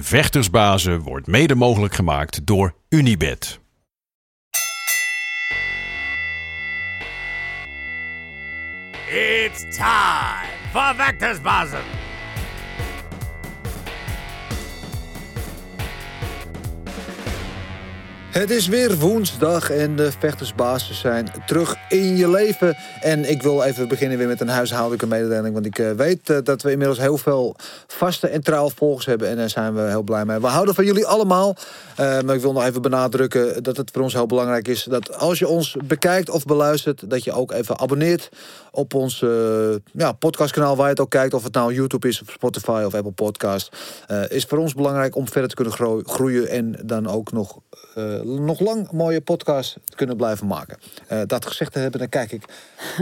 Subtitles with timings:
[0.00, 3.60] Vechtersbazen wordt mede mogelijk gemaakt door Unibed.
[9.08, 12.03] It's time for Vectorsbazen.
[18.34, 22.76] Het is weer woensdag en de vechtersbazen zijn terug in je leven.
[23.00, 25.54] En ik wil even beginnen weer met een huishoudelijke mededeling.
[25.54, 29.28] Want ik eh, weet eh, dat we inmiddels heel veel vaste en trouw volgers hebben.
[29.28, 30.38] En daar zijn we heel blij mee.
[30.38, 31.56] We houden van jullie allemaal.
[32.00, 34.84] Uh, maar ik wil nog even benadrukken dat het voor ons heel belangrijk is...
[34.84, 37.10] dat als je ons bekijkt of beluistert...
[37.10, 38.28] dat je ook even abonneert
[38.70, 39.24] op ons
[39.92, 40.76] ja, podcastkanaal...
[40.76, 43.76] waar je het ook kijkt, of het nou YouTube is of Spotify of Apple Podcast.
[44.28, 46.48] is voor ons belangrijk om verder te kunnen groeien...
[46.48, 47.58] en dan ook nog
[48.24, 50.78] nog lang mooie podcast kunnen blijven maken.
[51.12, 52.44] Uh, dat gezegd te hebben, dan kijk ik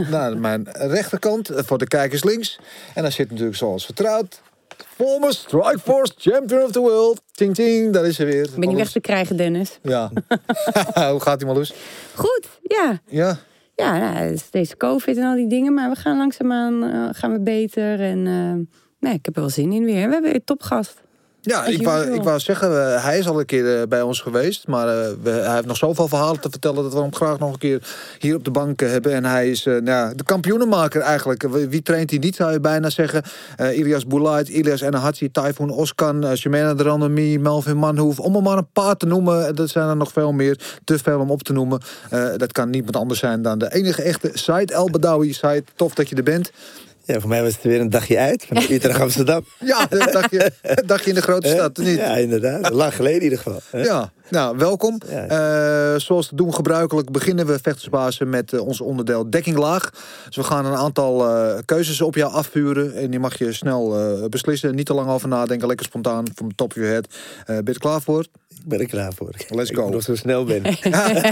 [0.09, 2.59] naar mijn rechterkant eh, voor de kijkers links.
[2.93, 4.41] En daar zit natuurlijk zoals vertrouwd
[4.95, 7.21] Former Strikeforce Champion of the World.
[7.31, 8.49] Ting ting, daar is ze weer.
[8.57, 9.79] Ben je weg te krijgen, Dennis?
[9.81, 10.11] Ja.
[11.11, 11.73] Hoe gaat die Marloes?
[12.15, 13.01] Goed, ja.
[13.05, 13.37] Ja?
[13.75, 15.73] Ja, nou, deze covid en al die dingen.
[15.73, 18.01] Maar we gaan langzaamaan uh, gaan we beter.
[18.01, 18.53] En uh,
[18.99, 20.07] nee, ik heb er wel zin in weer.
[20.07, 21.02] We hebben weer topgast.
[21.45, 24.67] Ja, ik wou, ik wou zeggen, hij is al een keer eh, bij ons geweest.
[24.67, 24.87] Maar
[25.21, 26.83] we, hij heeft nog zoveel verhalen te vertellen...
[26.83, 27.81] dat we hem graag nog een keer
[28.19, 29.13] hier op de bank hebben.
[29.13, 31.47] En hij is nou, de kampioenenmaker eigenlijk.
[31.69, 33.23] Wie traint hij niet, zou je bijna zeggen.
[33.61, 36.25] Uh, Ilias Boulait, Ilias Enahatsi, Typhoon Oskan...
[36.25, 38.19] Uh, Shemena de Randomie, Melvin Manhoef.
[38.19, 39.55] Om er maar een paar te noemen.
[39.55, 40.59] Dat zijn er nog veel meer.
[40.83, 41.81] Te veel om op te noemen.
[42.37, 45.33] dat kan niemand anders zijn dan de enige echte Said El Badawi.
[45.33, 46.51] Said, tof dat je er bent.
[47.05, 48.45] Ja, voor mij was het weer een dagje uit.
[48.47, 49.45] Van Utrecht Amsterdam.
[49.59, 51.97] Ja, een dagje, een dagje in de grote stad, niet?
[51.97, 52.69] Ja, inderdaad.
[52.69, 53.59] Lang geleden in ieder geval.
[53.71, 55.01] Ja, nou, welkom.
[55.09, 55.93] Ja.
[55.93, 59.89] Uh, zoals te doen gebruikelijk beginnen we vechtersbazen met uh, ons onderdeel dekkinglaag.
[60.25, 62.95] Dus we gaan een aantal uh, keuzes op jou afvuren.
[62.95, 63.95] En die mag je snel
[64.29, 64.75] beslissen.
[64.75, 65.67] Niet te lang over nadenken.
[65.67, 67.07] Lekker spontaan, van top of your head.
[67.45, 68.25] ben je er klaar voor?
[68.63, 69.33] Ik ben er klaar voor.
[69.49, 69.85] Let's go.
[69.85, 70.63] Ik nog zo snel ben.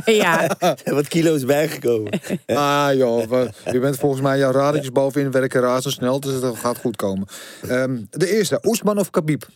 [0.23, 0.57] ja.
[0.83, 2.19] Wat kilo's bijgekomen.
[2.45, 6.19] ah joh, je bent volgens mij jouw radertjes bovenin werken razendsnel.
[6.19, 7.27] Dus het gaat goed komen.
[7.69, 9.47] Um, de eerste, Oesman of Khabib?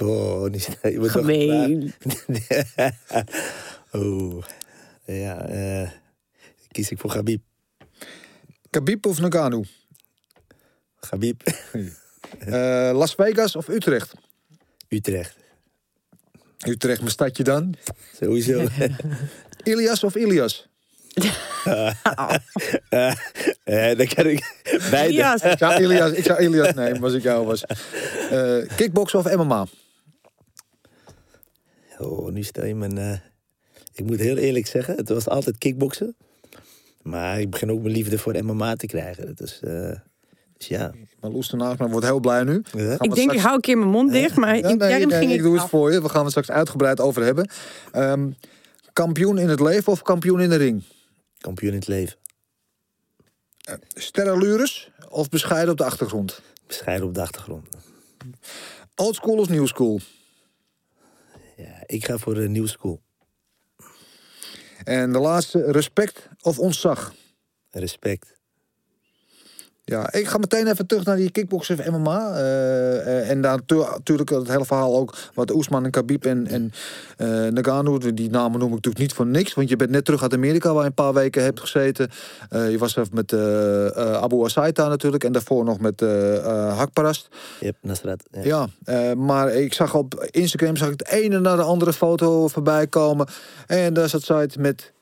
[0.00, 1.94] Oh, niet je moet Gemeen.
[3.92, 4.42] oh,
[5.04, 5.90] ja, uh,
[6.70, 7.42] kies ik voor Khabib.
[8.70, 9.62] Khabib of Nagano?
[11.00, 11.42] Khabib.
[11.72, 14.14] uh, Las Vegas of Utrecht?
[14.88, 15.42] Utrecht.
[16.64, 17.74] Utrecht, mijn stadje dan?
[18.20, 18.66] Sowieso.
[19.62, 20.68] Ilias of Ilias?
[21.66, 21.92] uh,
[23.64, 25.12] uh, dan kan ik beide.
[25.12, 25.42] Ilias.
[25.42, 27.64] Ik zou Ilias, ik zou Ilias nemen als ik jou was.
[28.32, 29.66] Uh, kickboksen of MMA?
[31.98, 33.20] Oh, nu stel je me een...
[33.94, 36.16] ik moet heel eerlijk zeggen, het was altijd kickboksen.
[37.02, 39.34] Maar ik begin ook mijn liefde voor MMA te krijgen.
[39.34, 39.98] Dus, dus
[40.68, 40.92] ja.
[41.20, 42.62] Maar Loes ernaast, maar wordt heel blij nu.
[42.72, 42.92] Ja.
[42.92, 43.34] Ik denk, straks...
[43.34, 45.42] ik hou een keer mijn mond dicht, maar ja, intern nee, nee, ging ik ik
[45.42, 45.60] doe af.
[45.60, 46.02] het voor je.
[46.02, 47.50] We gaan het straks uitgebreid over hebben.
[47.92, 48.36] Um,
[48.92, 50.82] kampioen in het leven of kampioen in de ring?
[51.38, 52.16] Kampioen in het leven.
[53.68, 56.40] Uh, Sterrenlures of bescheiden op de achtergrond?
[56.66, 57.68] Bescheiden op de achtergrond.
[58.94, 60.00] Old school of new school?
[61.56, 63.02] Ja, ik ga voor de new school.
[64.84, 67.14] En de laatste, respect of ontzag?
[67.70, 68.36] Respect.
[69.86, 72.30] Ja, ik ga meteen even terug naar die kickboksen of MMA.
[72.30, 75.16] Uh, uh, en daar natuurlijk het hele verhaal ook...
[75.34, 76.72] wat Oesman en Khabib en, en
[77.18, 77.98] uh, Nagano...
[77.98, 79.54] die namen noem ik natuurlijk niet voor niks...
[79.54, 80.72] want je bent net terug uit Amerika...
[80.72, 82.10] waar je een paar weken hebt gezeten.
[82.50, 83.32] je was even met
[83.96, 85.24] Abu Asaita natuurlijk...
[85.24, 86.00] en daarvoor nog met
[86.76, 87.28] Hakparast.
[87.60, 88.22] Yep, Nasrat.
[88.30, 90.76] Ja, ja maar ik zag op Instagram...
[90.76, 93.26] zag ik de ene naar de andere foto voorbij komen...
[93.66, 94.92] en daar zat Said met...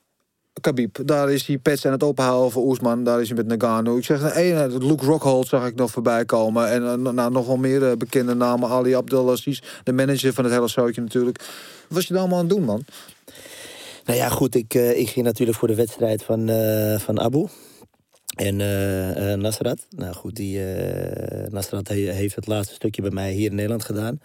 [0.61, 3.05] Khabib, daar is hij pets aan het openhouden voor Oesman.
[3.05, 3.97] Daar is hij met Nagano.
[3.97, 6.71] Ik zeg, nee, Luke Rockhold zag ik nog voorbij komen.
[6.71, 8.69] En uh, nou, nog wel meer uh, bekende namen.
[8.69, 11.39] Ali Abdelaziz, de manager van het hele zootje natuurlijk.
[11.39, 11.49] Wat
[11.89, 12.85] was je daar allemaal aan het doen, man?
[14.05, 16.51] Nou ja, goed, ik, uh, ik ging natuurlijk voor de wedstrijd van,
[17.01, 17.47] van Abu.
[18.37, 18.57] En
[19.41, 19.87] Nasrat.
[19.91, 20.61] Nou goed, die
[21.49, 24.21] Nasrat he, heeft het laatste stukje bij mij hier in Nederland gedaan.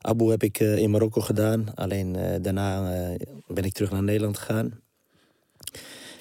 [0.00, 1.74] Abu heb ik in Marokko gedaan.
[1.74, 2.90] Alleen daarna
[3.46, 4.80] ben ik terug naar Nederland gegaan.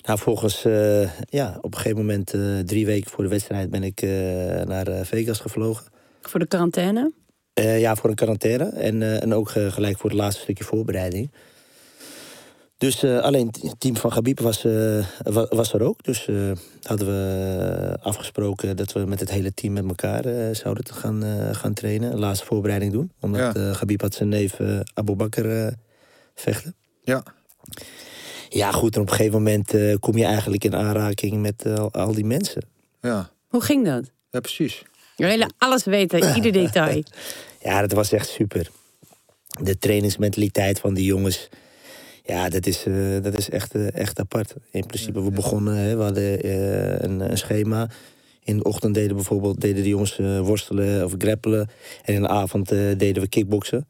[0.02, 3.84] Nou, volgens, uh, ja, op een gegeven moment, uh, drie weken voor de wedstrijd, ben
[3.84, 4.12] ik uh,
[4.62, 5.86] naar Vegas gevlogen.
[6.22, 7.12] Voor de quarantaine?
[7.54, 8.64] ja, voor een quarantaine.
[8.64, 11.32] En, en ook gelijk voor het laatste stukje voorbereiding.
[12.78, 14.66] Dus alleen het team van Gabib was,
[15.50, 16.04] was er ook.
[16.04, 16.28] Dus
[16.82, 21.24] hadden we afgesproken dat we met het hele team met elkaar zouden gaan,
[21.56, 22.12] gaan trainen.
[22.12, 23.12] Een laatste voorbereiding doen.
[23.20, 23.74] Omdat ja.
[23.74, 24.58] Gabib had zijn neef
[24.94, 25.70] Abu Bakr
[26.36, 26.76] vechten.
[27.04, 27.24] Ja.
[28.54, 31.86] Ja, goed, en op een gegeven moment uh, kom je eigenlijk in aanraking met uh,
[31.92, 32.64] al die mensen.
[33.02, 33.30] Ja.
[33.48, 34.12] Hoe ging dat?
[34.32, 34.84] Ja, precies.
[35.16, 37.04] Je willen alles weten, ieder detail.
[37.62, 38.70] ja, dat was echt super.
[39.62, 41.50] de trainingsmentaliteit van die jongens.
[42.26, 44.54] Ja, dat is, eh, dat is echt, eh, echt apart.
[44.72, 47.90] In principe, we begonnen, hè, we hadden eh, een, een schema.
[48.44, 51.70] In de ochtend deden bijvoorbeeld deden de jongens eh, worstelen of grappelen.
[52.04, 53.88] En in de avond eh, deden we kickboksen.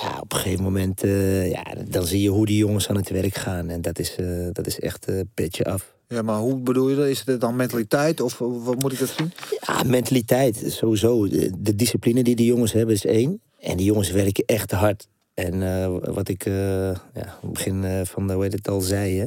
[0.00, 3.10] Ja, op een gegeven moment, eh, ja, dan zie je hoe die jongens aan het
[3.10, 3.68] werk gaan.
[3.68, 5.94] En dat is, eh, dat is echt een petje af.
[6.08, 7.06] Ja, maar hoe bedoel je dat?
[7.06, 9.32] Is het dan mentaliteit of eh, wat moet ik dat zien?
[9.66, 11.28] Ja, mentaliteit, sowieso.
[11.28, 13.40] De, de discipline die die jongens hebben is één.
[13.60, 15.08] En die jongens werken echt hard.
[15.38, 18.80] En eh, wat ik eh, ja, het begin eh, van de, hoe heet het al
[18.80, 19.18] zei...
[19.18, 19.26] Hè?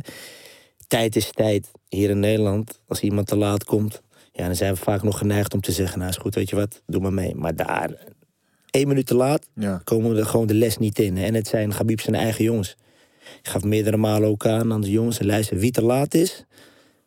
[0.88, 1.72] tijd is tijd.
[1.90, 4.02] Hier in Nederland, als iemand te laat komt...
[4.34, 6.00] Ja, dan zijn we vaak nog geneigd om te zeggen...
[6.00, 7.36] nou is goed, weet je wat, doe maar mee.
[7.36, 7.92] Maar daar,
[8.72, 9.82] één minuut te laat, Ja.
[9.84, 11.18] komen we er gewoon de les niet in.
[11.18, 12.76] En het zijn Gabib zijn eigen jongens.
[13.40, 15.20] Ik gaf meerdere malen ook aan aan de jongens...
[15.20, 16.46] en luister, wie te laat is,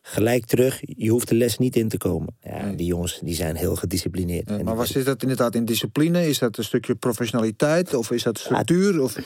[0.02, 0.81] gelijk terug.
[0.96, 2.37] Je hoeft de les niet in te komen.
[2.43, 4.49] Ja, die jongens die zijn heel gedisciplineerd.
[4.49, 6.28] Ja, maar was is dat inderdaad in discipline?
[6.28, 9.02] Is dat een stukje professionaliteit of is dat structuur?
[9.02, 9.16] Of...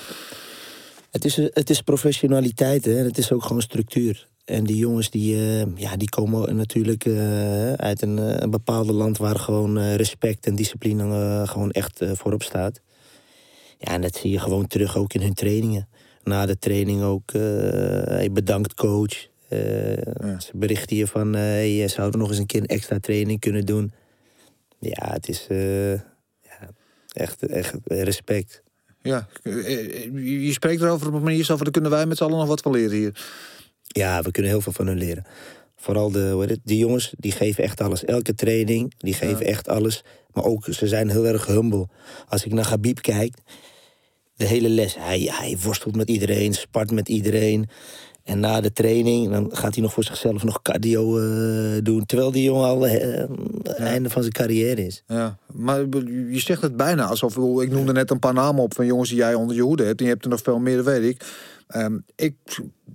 [1.11, 2.99] Het is, het is professionaliteit hè?
[2.99, 4.29] en het is ook gewoon structuur.
[4.49, 8.93] En die jongens die, eh, ja, die komen natuurlijk eh, uit een, eh, een bepaalde
[8.93, 12.81] land waar gewoon respect en discipline gewoon echt voorop staat.
[13.79, 15.89] Ja, en dat zie je gewoon terug ook in hun trainingen.
[16.23, 19.29] Na de training ook, hey, bedankt coach.
[19.49, 19.59] Eh,
[20.39, 23.93] Ze berichten je van, hey, zouden nog eens een keer een extra training kunnen doen.
[24.79, 25.47] Ja, het is
[26.43, 26.71] ja,
[27.12, 28.62] echt, echt respect.
[29.03, 31.65] Ja, je je spreekt erover op een manier zo van...
[31.65, 33.12] daar kunnen wij met z'n allen nog wat van leren hier.
[33.88, 35.25] Ja, we kunnen heel veel van hun leren.
[35.76, 38.05] Vooral de, hoe heet het, die jongens, die geven echt alles.
[38.05, 40.05] Elke training, die geven echt alles.
[40.32, 41.88] Maar ook, ze zijn heel erg humble.
[42.29, 43.35] Als ik naar Gabib kijk,
[44.37, 44.96] de hele les.
[44.99, 47.69] Hij, hij worstelt met iedereen, spart met iedereen.
[48.29, 52.06] En na de training, dan gaat hij nog voor zichzelf nog cardio eh, doen.
[52.06, 53.25] Terwijl die jongen al eh,
[53.62, 55.02] het einde van zijn carrière is.
[55.06, 55.79] Ja, maar
[56.31, 57.37] je zegt het bijna alsof...
[57.37, 59.99] ik noemde net een paar namen op van jongens die jij onder je hoede hebt...
[59.99, 61.25] en je hebt er nog veel meer, dat weet ik.
[61.69, 62.35] Ehm, ik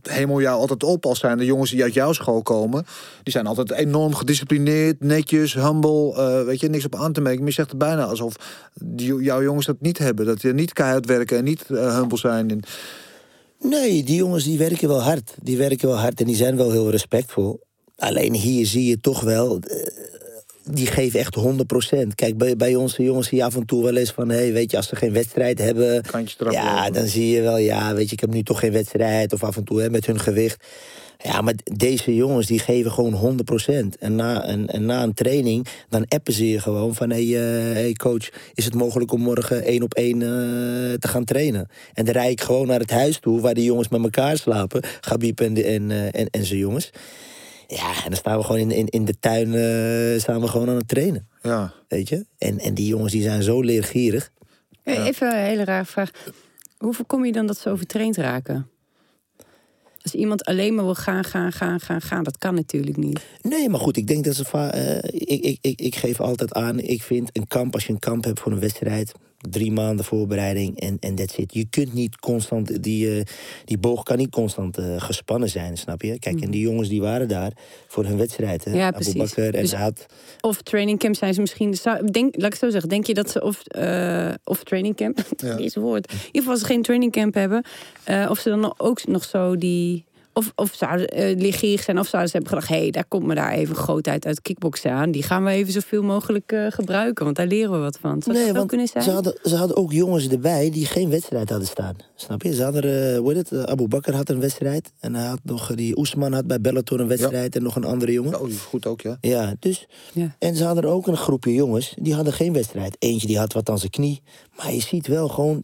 [0.01, 2.85] hemel jou altijd op als zijn de jongens die uit jouw school komen.
[3.23, 6.13] Die zijn altijd enorm gedisciplineerd, netjes, humble.
[6.15, 7.39] eh, weet je, niks op aan te merken.
[7.39, 8.35] Maar je zegt het bijna alsof
[8.73, 10.25] die, jouw jongens dat niet hebben.
[10.25, 12.63] Dat die niet keihard werken en niet eh, humble zijn.
[13.59, 15.33] Nee, die jongens die werken wel hard.
[15.41, 17.59] Die werken wel hard en die zijn wel heel respectvol.
[17.95, 19.59] Alleen hier zie je toch wel...
[19.59, 19.77] eh,
[20.63, 22.07] die geven echt 100%.
[22.15, 24.29] Kijk, bij, bij onze jongens zie je af en toe wel eens van...
[24.29, 26.01] Hey, weet je, als ze geen wedstrijd hebben...
[26.53, 26.93] Ja, lopen.
[26.93, 29.33] dan zie je wel, ja, weet je, ik heb nu toch geen wedstrijd.
[29.33, 30.65] Of af en toe hè, met hun gewicht.
[31.23, 33.73] Ja, maar deze jongens die geven gewoon 100%.
[33.99, 37.09] En na, en, en na een training, dan appen ze je gewoon van...
[37.09, 37.41] Hé hey,
[37.73, 40.27] hey coach, is het mogelijk om morgen één op één eh,
[40.99, 41.67] te gaan trainen?
[41.93, 44.81] En dan rijd ik gewoon naar het huis toe, waar die jongens met elkaar slapen.
[45.01, 46.89] Gabib en, de- en, eh, en, en zijn jongens.
[47.75, 50.69] Ja, en dan staan we gewoon in, in, in de tuin eh, staan we gewoon
[50.69, 51.27] aan het trainen.
[51.41, 51.73] ja.
[51.87, 52.25] Weet je?
[52.37, 54.31] En, en die jongens die zijn zo leergierig.
[54.83, 56.11] Eh, Even een hele rare vraag.
[56.77, 58.67] Hoe voorkom je dan dat ze overtraind raken?
[60.01, 63.19] Als iemand alleen maar wil gaan, gaan, gaan, gaan, gaan, dat kan natuurlijk niet.
[63.41, 66.79] Nee, maar goed, ik denk dat ze eh, ik, ik, ik, ik geef altijd aan,
[66.79, 69.11] ik vind een kamp, als je een kamp hebt voor een wedstrijd,
[69.49, 71.53] drie maanden voorbereiding en en that's it.
[71.53, 73.25] Je kunt niet constant, die, eh,
[73.65, 76.19] die boog kan niet constant eh, gespannen zijn, snap je?
[76.19, 77.51] Kijk, en die jongens die waren daar
[77.87, 78.71] voor hun wedstrijd, hè?
[78.73, 79.13] Ja, Abu precies.
[79.35, 80.05] Bakr, en Dus- had,
[80.41, 81.73] Of trainingcamp zijn ze misschien.
[81.73, 82.89] Zou, denk, laat ik het zo zeggen.
[82.89, 85.21] Denk je dat ze of, eh of trainingcamp.
[85.37, 85.55] Ja.
[85.55, 86.11] Deze woord.
[86.11, 87.63] In ieder geval als ze geen trainingcamp hebben.
[88.03, 90.05] eh, of ze dan ook nog zo die.
[90.33, 91.99] Of, of zouden leergierig zijn.
[91.99, 92.73] Of zouden ze hebben gedacht.
[92.73, 95.11] hé, hey, daar komt me daar even groot uit uit kickboksen aan.
[95.11, 97.25] Die gaan we even zoveel mogelijk eh, gebruiken.
[97.25, 98.21] Want daar leren we wat van.
[98.21, 99.03] Zou dat ook want kunnen zijn?
[99.03, 101.95] ze hadden, ze hadden ook jongens erbij die geen wedstrijd hadden staan.
[102.15, 102.53] Snap je?
[102.53, 103.67] Ze hadden, eh, hoe heet het?
[103.67, 104.91] Abu Bakr had een wedstrijd.
[104.99, 107.55] En hij had nog, die Oesman had bij Bellator een wedstrijd.
[107.55, 108.39] En nog een andere jongen.
[108.39, 109.17] Oh, die is goed ook, ja.
[109.21, 109.87] Ja, dus.
[110.13, 110.35] Ja.
[110.39, 112.95] En ze hadden ook een groepje jongens, die hadden geen wedstrijd.
[112.99, 114.21] Eentje die had wat aan zijn knie.
[114.57, 115.63] Maar je ziet wel gewoon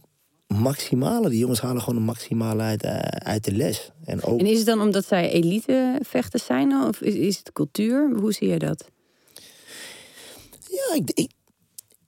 [0.58, 1.30] maximale.
[1.30, 3.92] Die jongens halen gewoon een maximale uit, eh, uit de les.
[4.06, 6.74] En ook, En is het dan omdat zij elite vechters zijn?
[6.74, 8.12] Of is, is het cultuur?
[8.20, 8.90] Hoe zie je dat?
[10.70, 11.32] ja, ik, ik,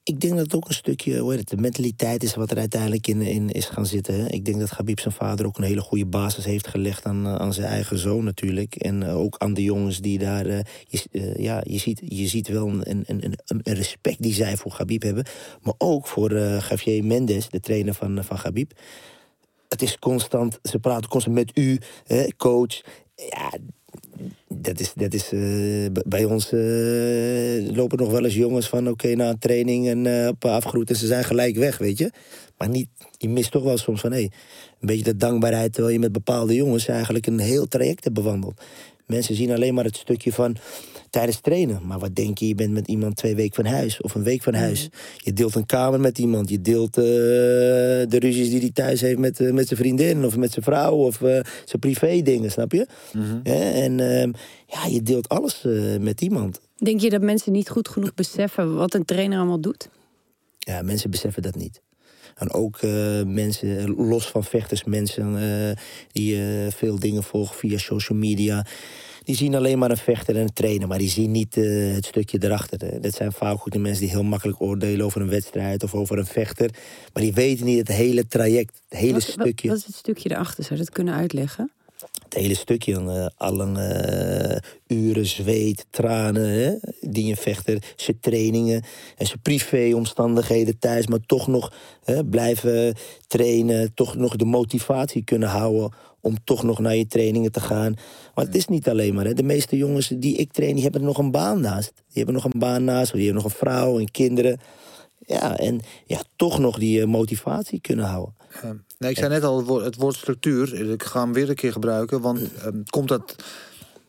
[0.03, 2.57] ik denk dat het ook een stukje, hoe heet het, de mentaliteit is wat er
[2.57, 4.29] uiteindelijk in, in is gaan zitten.
[4.29, 7.35] Ik denk dat Gabib zijn vader ook een hele goede basis heeft gelegd aan, eh,
[7.35, 8.75] aan zijn eigen zoon natuurlijk.
[8.75, 12.47] En eh, ook aan de jongens die daar, eh, je, ja, je ziet, je ziet
[12.47, 15.25] wel een, een, een, een respect die zij voor Gabib hebben.
[15.61, 18.71] Maar ook voor eh Javier Mendes, de trainer van, van Gabib.
[19.67, 22.81] Het is constant, ze praten constant met u, hè, coach.
[23.15, 23.51] Ja,
[24.47, 29.15] dat is, dat is eh, bij ons eh, lopen nog wel eens jongens van oké,
[29.15, 32.11] na een training en eh op afgroet en ze zijn gelijk weg, weet je.
[32.57, 34.29] Maar niet, je mist toch wel soms van hé, een
[34.79, 38.61] beetje de dankbaarheid terwijl je met bepaalde jongens eigenlijk een heel traject hebt bewandeld.
[39.05, 40.55] Mensen zien alleen maar het stukje van
[41.11, 41.79] tijdens trainen.
[41.85, 44.43] Maar wat denk je, je bent met iemand twee weken van huis of een week
[44.43, 44.89] van huis.
[45.17, 46.49] Je deelt een kamer met iemand.
[46.49, 50.37] Je deelt eh, de ruzies die hij thuis heeft met, eh, met zijn vriendin of
[50.37, 52.87] met zijn vrouw of eh, zijn privé dingen, snap je?
[53.43, 53.71] Hè?
[53.71, 54.31] En ehm,
[54.67, 55.65] ja, je deelt alles
[55.99, 56.59] met iemand.
[56.77, 59.89] Denk je dat mensen niet goed genoeg beseffen wat een trainer allemaal doet?
[60.59, 61.81] Ja, mensen beseffen dat niet.
[62.35, 62.81] En ook
[63.25, 65.37] mensen, los van vechters, mensen
[66.11, 68.65] die veel dingen volgen via social media.
[69.23, 72.05] Die zien alleen maar een vechter en een trainer, maar die zien niet eh, het
[72.05, 72.79] stukje erachter.
[72.79, 72.99] hè.
[72.99, 76.17] Dat zijn vaak goed de mensen die heel makkelijk oordelen over een wedstrijd of over
[76.17, 76.69] een vechter.
[77.13, 79.67] Maar die weten niet het hele traject, het hele Wat, stukje.
[79.67, 80.63] wat is het stukje erachter?
[80.63, 81.71] Zou je dat kunnen uitleggen?
[82.23, 83.79] Het hele stukje, eh, alle
[84.87, 88.83] eh, uren zweet, tranen, hè, die een vechter, zijn trainingen
[89.17, 91.73] en zijn privéomstandigheden thuis, maar toch nog
[92.03, 92.95] hè, blijven
[93.27, 97.93] trainen, toch nog de motivatie kunnen houden om toch nog naar je trainingen te gaan.
[98.33, 99.33] Want het is niet alleen maar, hè.
[99.33, 101.91] de meeste jongens die ik train, die hebben nog een baan naast.
[101.95, 104.59] Die hebben nog een baan naast, of die hebben nog een vrouw en kinderen.
[105.25, 108.35] Ja, en ja, toch nog die eh, motivatie kunnen houden.
[108.61, 108.75] Ja.
[108.97, 110.91] Nee, ik zei net al het woord, het woord structuur.
[110.91, 112.21] Ik ga hem weer een keer gebruiken.
[112.21, 113.35] Want ehm, komt dat,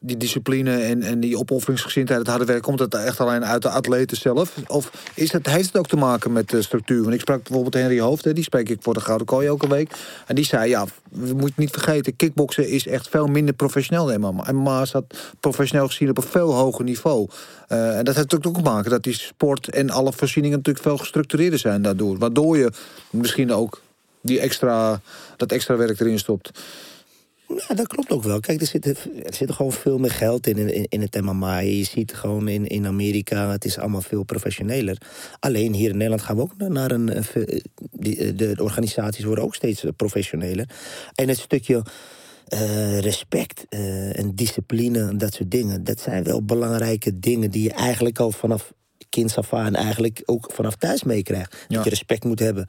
[0.05, 3.69] die discipline en, en die opofferingsgezindheid, het harde werk, komt dat echt alleen uit de
[3.69, 4.55] atleten zelf?
[4.67, 7.03] Of is het, heeft het ook te maken met de structuur?
[7.03, 9.69] Want ik sprak bijvoorbeeld Henry Hoofd, hè, die spreek ik voor de Gouden Kooi elke
[9.69, 9.93] week.
[10.27, 14.21] En die zei, ja, we moeten niet vergeten, kickboksen is echt veel minder professioneel dan
[14.21, 14.53] MMA.
[14.53, 15.05] MMA staat
[15.41, 17.29] professioneel gezien op een veel hoger niveau.
[17.69, 20.99] Eh, en dat heeft ook te maken dat die sport en alle voorzieningen natuurlijk veel
[20.99, 22.19] gestructureerder zijn daardoor.
[22.19, 22.73] Waardoor je
[23.11, 23.81] misschien ook
[24.21, 25.01] die extra,
[25.37, 26.51] dat extra werk erin stopt.
[27.69, 28.41] Ja, dat klopt ook wel.
[28.41, 31.59] Kijk, er zit, er zit gewoon veel meer geld in, in, in het MMA.
[31.59, 34.97] Je ziet gewoon in, in Amerika, het is allemaal veel professioneler.
[35.41, 37.11] Alleen hier in Nederland gaan we ook naar een...
[37.93, 40.69] die- De, de organisaties worden ook steeds professioneler.
[41.15, 41.85] En het stukje
[42.49, 45.85] eh, respect eh, en discipline en dat soort dingen...
[45.85, 48.73] dat zijn wel belangrijke dingen die je eigenlijk al vanaf
[49.09, 49.75] kinds af aan...
[49.75, 51.57] eigenlijk ook vanaf thuis meekrijgt.
[51.69, 51.75] Ja.
[51.75, 52.67] Dat je respect moet hebben.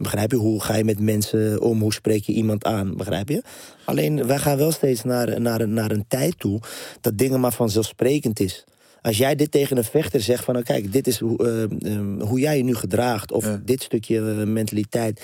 [0.00, 0.36] Begrijp je?
[0.36, 1.80] Hoe ga je met mensen om?
[1.80, 2.96] Hoe spreek je iemand aan?
[2.96, 3.42] Begrijp je?
[3.84, 6.60] Alleen, wij gaan wel steeds naar, naar, naar een tijd toe...
[7.00, 8.64] dat dingen maar vanzelfsprekend is.
[9.02, 10.54] Als jij dit tegen een vechter zegt van...
[10.54, 13.32] nou, kijk, dit is hoe, eh, eh, hoe jij je nu gedraagt...
[13.32, 13.60] of Ja.
[13.64, 15.22] dit stukje eh, mentaliteit...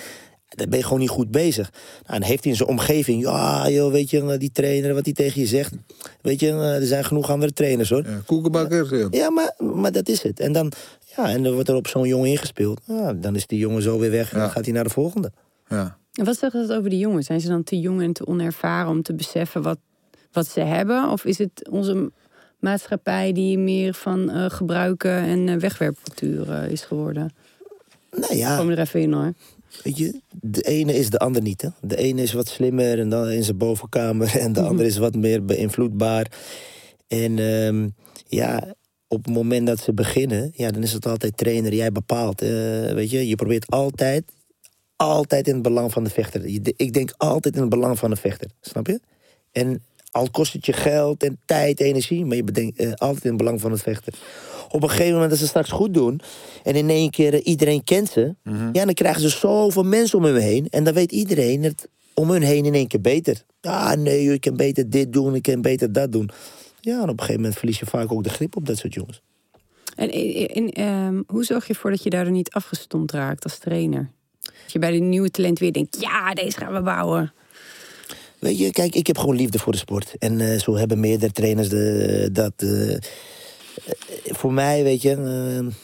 [0.56, 1.70] dan ben je gewoon niet goed bezig.
[2.06, 3.22] Nou, dan heeft hij in zijn omgeving...
[3.22, 5.72] ja, joh, weet je, eh, die trainer, wat hij tegen je zegt...
[6.22, 8.04] weet je, eh, er zijn genoeg andere trainers, hoor.
[8.04, 8.96] Ja, koekenbakker.
[8.98, 9.08] Ja.
[9.10, 10.40] Ja, maar, maar dat is het.
[10.40, 10.72] En dan,
[11.16, 12.80] ja, en dan wordt er op zo'n jongen ingespeeld.
[12.84, 14.44] Ja, dan is die jongen zo weer weg en Ja.
[14.44, 15.32] dan gaat hij naar de volgende.
[15.68, 15.98] Ja.
[16.12, 17.26] En wat zegt dat over die jongens?
[17.26, 19.78] Zijn ze dan te jong en te onervaren om te beseffen wat,
[20.32, 21.10] wat ze hebben?
[21.10, 22.12] Of is het onze
[22.58, 27.32] maatschappij die meer van eh, gebruiken en eh, wegwerpcultuur is geworden?
[28.10, 29.32] Nou ja, Kom er even in hoor.
[29.82, 31.62] Weet je, de ene is de ander niet.
[31.62, 31.68] Hè?
[31.80, 34.36] De ene is wat slimmer en dan in zijn bovenkamer.
[34.38, 36.32] En de andere is wat meer beïnvloedbaar.
[37.06, 37.88] En ehm,
[38.28, 38.74] ja,
[39.08, 41.74] op het moment dat ze beginnen, ja, dan is het altijd trainer.
[41.74, 42.42] Jij bepaalt.
[42.42, 42.48] eh,
[42.92, 44.24] weet je, je probeert altijd,
[44.96, 46.44] altijd in het belang van de vechter.
[46.76, 48.50] Ik denk altijd in het belang van de vechter.
[48.60, 49.00] Snap je?
[49.52, 53.30] En al kost het je geld en tijd, energie, maar je bedenkt eh, altijd in
[53.30, 54.14] het belang van het vechter.
[54.76, 56.20] Op een gegeven moment dat ze straks goed doen
[56.62, 58.34] en in één keer eh, iedereen kent ze,
[58.72, 62.30] ja, dan krijgen ze zoveel mensen om hun heen en dan weet iedereen het om
[62.30, 63.42] hun heen in één keer beter.
[63.60, 66.30] Ah, nee, ik kan beter dit doen, ik kan beter dat doen.
[66.80, 68.94] Ja, en op een gegeven moment verlies je vaak ook de grip op dat soort
[68.94, 69.22] jongens.
[69.96, 70.10] En,
[70.48, 74.10] en, ehm, hoe zorg je ervoor dat je daardoor niet afgestompt raakt als trainer?
[74.42, 77.32] Dat je bij de nieuwe talent weer denkt, ja, deze gaan we bouwen.
[78.38, 80.14] Weet je, kijk, ik heb gewoon liefde voor de sport.
[80.18, 82.52] En eh, zo hebben meerdere trainers de, dat.
[82.56, 82.96] eh,
[84.24, 85.74] voor mij, weet je, eh,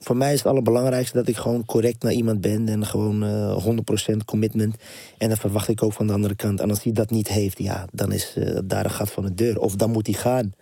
[0.00, 2.68] voor mij is het allerbelangrijkste dat ik gewoon correct naar iemand ben.
[2.68, 4.76] En gewoon eh 100% commitment.
[5.18, 6.60] En dat verwacht ik ook van de andere kant.
[6.60, 9.34] En als hij dat niet heeft, ja, dan is eh, daar een gat van de
[9.34, 9.58] deur.
[9.60, 10.52] Of dan moet hij gaan.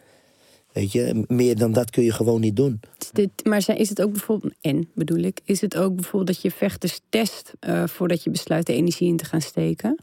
[0.73, 2.81] Weet je, meer dan dat kun je gewoon niet doen.
[2.99, 6.27] Is dit, maar zijn- is het ook bijvoorbeeld, en bedoel ik, is het ook bijvoorbeeld
[6.27, 9.99] dat je vechters test eh, voordat je besluit de energie in te gaan steken?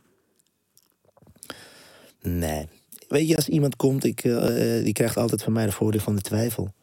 [2.21, 2.67] Nee.
[3.07, 6.15] Weet je, als iemand komt, ik, eh, die krijgt altijd van mij de voordeel van
[6.15, 6.73] de twijfel.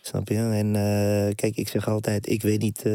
[0.00, 0.34] Snap je?
[0.36, 2.92] En eh, kijk, ik zeg altijd, ik weet niet eh,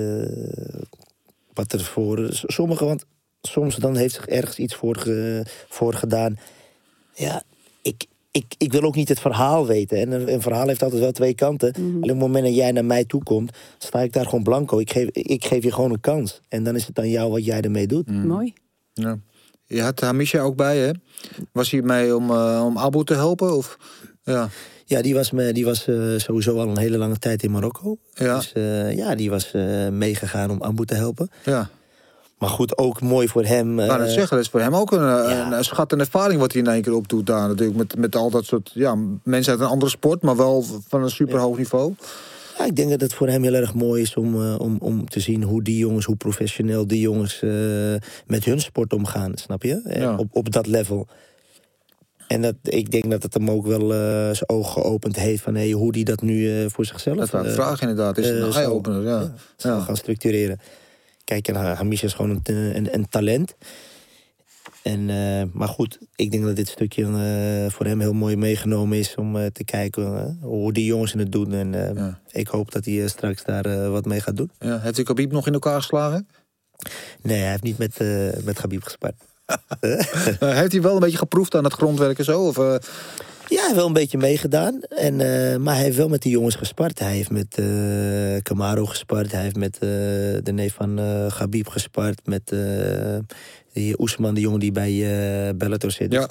[1.54, 2.28] wat er voor...
[2.32, 3.06] Sommigen, want
[3.42, 6.38] soms dan heeft zich ergens iets voor, ge- voor gedaan.
[7.16, 7.44] Ja,
[7.82, 9.98] ik, ik, ik wil ook niet het verhaal weten.
[9.98, 11.74] En een, een verhaal heeft altijd wel twee kanten.
[11.76, 14.80] Alleen op het moment dat jij naar mij toe komt, sta ik daar gewoon blanco.
[14.80, 16.42] Ik geef, ik geef je gewoon een kans.
[16.48, 18.08] En dan is het aan jou wat jij ermee doet.
[18.26, 18.54] Mooi.
[18.94, 19.20] Ja.
[19.72, 20.92] Je had Hamisha ook bij, hè?
[21.52, 23.56] Was hij mee om, eh, om Abu te helpen?
[23.56, 23.78] Of,
[24.24, 24.50] ja.
[24.92, 27.98] Ja, die was, me, die was eh, sowieso al een hele lange tijd in Marokko.
[28.14, 28.36] Ja.
[28.36, 29.52] Dus eh, ja, die was
[29.92, 31.30] meegegaan om Abu te helpen.
[31.44, 31.70] Ja.
[32.38, 33.80] maar goed, ook mooi voor hem.
[33.80, 35.58] Ik net eh, zeggen, dat is voor hem ook een, ja.
[35.58, 37.78] een schat en ervaring wat hij in één keer opdoet daar natuurlijk.
[37.78, 41.10] Met, met al dat soort ja, mensen uit een andere sport, maar wel van een
[41.10, 41.94] super hoog niveau.
[41.98, 42.06] Ja,
[42.66, 45.20] ik denk dat het voor hem heel erg mooi is om, eh, om, om te
[45.20, 47.50] zien hoe die jongens, hoe professioneel die jongens eh,
[48.28, 49.82] met hun sport omgaan, snap je?
[49.86, 50.16] Eh, Ja.
[50.18, 51.08] Op, op dat level.
[52.28, 53.90] En dat, ik denk dat het hem ook wel
[54.36, 57.52] zijn ogen geopend heeft van hey, hoe die dat nu voor zichzelf Dat was een
[57.52, 58.18] vraag inderdaad.
[58.18, 59.80] Is een eye-opener, ja.
[59.80, 60.60] gaan structureren.
[61.24, 63.56] Kijk, en Ha- Hamish is gewoon een, een, een talent.
[64.84, 68.98] En, eh, maar goed, ik denk dat dit stukje eh, voor hem heel mooi meegenomen
[68.98, 71.54] is om eh, te kijken hoe die jongens het doen.
[71.54, 72.20] En Ja.
[72.32, 74.52] ik hoop dat hij straks daar wat mee gaat doen.
[74.60, 74.80] Ja.
[74.80, 76.28] Heeft u Khabib nog in elkaar geslagen?
[77.22, 77.98] Nee, hij heeft niet met,
[78.46, 79.14] met Gabib gespart.
[80.40, 82.42] Heeft hij wel een beetje geproefd aan het grondwerk en zo?
[82.48, 84.82] Of, Ja, hij heeft wel een beetje meegedaan.
[84.82, 85.16] En,
[85.62, 87.00] maar hij heeft wel met die jongens gespart.
[87.00, 87.60] Hij heeft met
[88.44, 89.32] Camaro gespart.
[89.32, 91.00] Hij heeft met de neef van
[91.32, 92.22] Gabib gespart.
[92.26, 92.54] Met
[93.74, 94.92] die Oesman, die jongen die bij
[95.48, 96.12] eh Bellator zit.
[96.14, 96.30] ja.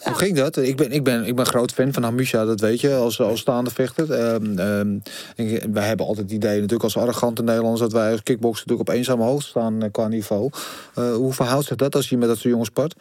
[0.00, 0.56] Hoe ging dat?
[0.56, 3.40] Ik ben, ik ben, ik ben groot fan van Hamisha, dat weet je, als, als
[3.40, 4.12] staande vechter.
[4.12, 4.94] Ehm, ehm,
[5.34, 7.80] ik- wij hebben altijd het idee, natuurlijk als arrogante Nederlanders...
[7.80, 10.50] dat wij als kickboxer natuurlijk op eenzame hoogte staan eh, qua niveau.
[10.94, 12.94] Eh, hoe verhoudt zich dat als je met dat soort jongens spart?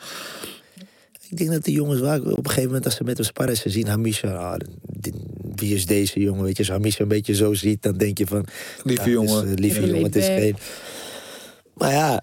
[1.29, 3.57] Ik denk dat die jongens waar op een gegeven moment als ze met hem sparren,
[3.57, 4.33] ze zien Hamisha.
[4.35, 4.55] Ah,
[5.55, 6.43] wie is deze jongen?
[6.43, 8.45] Weet je, als Hamisha een beetje zo ziet, dan denk je van.
[8.83, 9.53] Lieve ja, het is, jongen.
[9.53, 10.55] lieve jongen, het is geen.
[11.73, 12.21] Maar ja,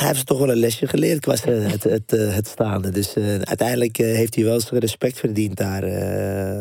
[0.00, 2.90] hij heeft ze toch wel een lesje geleerd qua ze- het, het, eh, het staande.
[2.90, 5.82] Dus eh, uiteindelijk eh, heeft hij wel zijn respect verdiend daar.
[5.82, 6.56] eh.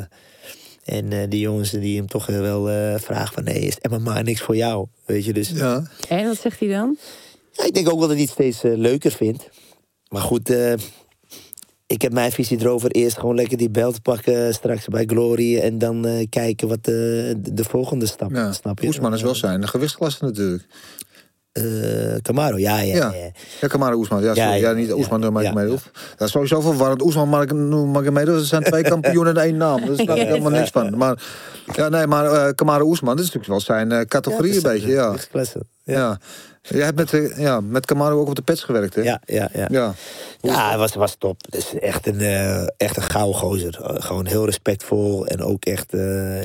[0.86, 3.43] en eh, die jongens die hem toch wel eh, vragen van...
[3.43, 4.88] nee, is MMA niks voor jou?
[5.05, 5.50] Weet je, dus...
[5.50, 5.84] Ja.
[6.10, 6.98] En wat zegt hij dan?
[7.51, 9.50] Ja, ik denk ook wel dat hij het steeds leuker vindt.
[10.10, 10.74] Maar goed, eh,
[11.88, 12.91] ik heb mijn visie erover.
[12.91, 15.60] Eerst gewoon lekker die belt pakken straks bij Glory.
[15.60, 18.51] En dan eh, kijken wat de, de volgende stap ja.
[18.51, 18.88] snap je?
[18.88, 20.65] Oesman is wel zijn gewichtsklasse natuurlijk.
[21.60, 22.96] Eh, Camaro, ja, ja.
[22.96, 23.13] Ja.
[23.13, 23.32] ja.
[23.62, 24.24] Ja, Kamara Oesman.
[24.24, 24.34] Ja.
[24.34, 25.84] Ja, ja, niet Oesman ja, Nurmagomedov.
[25.86, 25.92] ja.
[26.18, 27.01] Dat is sowieso verwarrend.
[27.01, 27.30] Oesman
[27.92, 29.86] Magomedov, dat zijn twee kampioenen in één naam.
[29.86, 30.98] Daar snap ik helemaal niks van.
[30.98, 31.24] Maar,
[31.74, 34.88] ja, nee, maar eh Kamara Oesman, dat is natuurlijk wel zijn eh, categorie een beetje.
[34.88, 35.16] Ja.
[35.84, 36.20] Ja.
[36.62, 39.01] Jij hebt met, eh, ja, met Camaro ook op de pets gewerkt, hè?
[39.01, 39.50] ja, ja.
[39.54, 39.68] ja.
[39.70, 39.94] Ja.
[40.42, 41.52] Ja, hij was, was top.
[41.52, 43.82] Dus echt een, eh, echt een gouden gozer.
[43.82, 45.91] Eh, gewoon heel respectvol en ook echt,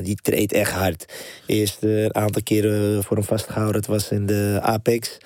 [0.05, 1.05] die treedt echt hard.
[1.46, 5.18] Eerst een aantal keren voor hem vastgehouden, dat was in de Apex.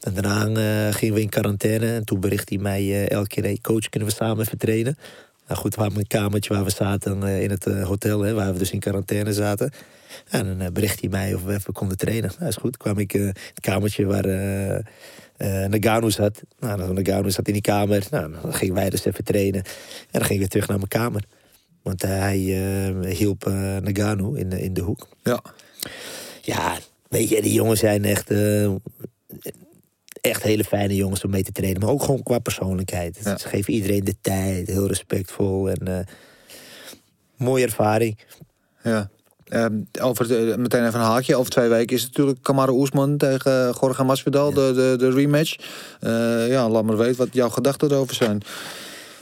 [0.00, 1.94] En daarna gingen we in quarantaine.
[1.94, 4.98] En toen bericht hij mij elke keer, hey, coach, kunnen we samen even trainen?
[5.46, 8.58] Nou goed, we hadden een kamertje waar we zaten in het hotel, hè, waar we
[8.58, 9.72] dus in quarantaine zaten.
[10.28, 12.30] En dan eh, bericht hij mij of we even konden trainen.
[12.38, 12.76] Nou, is goed.
[12.76, 14.84] kwam ik eh, in het kamertje waar eh
[15.68, 16.42] Nagano zat.
[16.58, 18.06] Nou, dan Nagano zat in die kamer.
[18.10, 19.62] Nou, dan gingen wij dus even trainen.
[19.64, 21.24] En dan gingen we terug naar mijn kamer.
[21.82, 22.36] Want hij
[23.08, 23.44] hielp
[23.82, 25.08] Nagano in, de- in de hoek.
[25.22, 25.42] Ja.
[26.42, 26.76] Ja,
[27.08, 28.30] weet je, die jongens zijn echt...
[30.20, 31.80] echt hele fijne jongens om mee te trainen.
[31.80, 33.20] Maar ook gewoon qua persoonlijkheid.
[33.24, 33.38] Ja.
[33.38, 34.66] Ze geven iedereen de tijd.
[34.66, 35.70] Heel respectvol.
[35.70, 36.06] En eh,
[37.36, 38.18] mooie ervaring.
[38.82, 39.10] ja.
[39.48, 41.36] Ehm, over de, meteen even een haakje.
[41.36, 45.10] Over twee weken is het natuurlijk Kamara Oesman tegen uh, Jorge Masvidal, de, de, de
[45.10, 45.56] rematch.
[46.00, 48.42] Eh, ja, laat maar weten wat jouw gedachten erover zijn.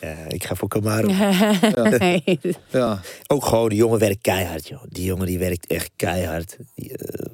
[0.00, 1.08] Ja, ik ga voor Camaro.
[1.98, 2.38] Nee.
[2.70, 4.82] Ja, Ook gewoon, die jongen werkt keihard, joh.
[4.88, 6.56] Die jongen die werkt echt keihard.
[6.74, 7.26] Die, eh,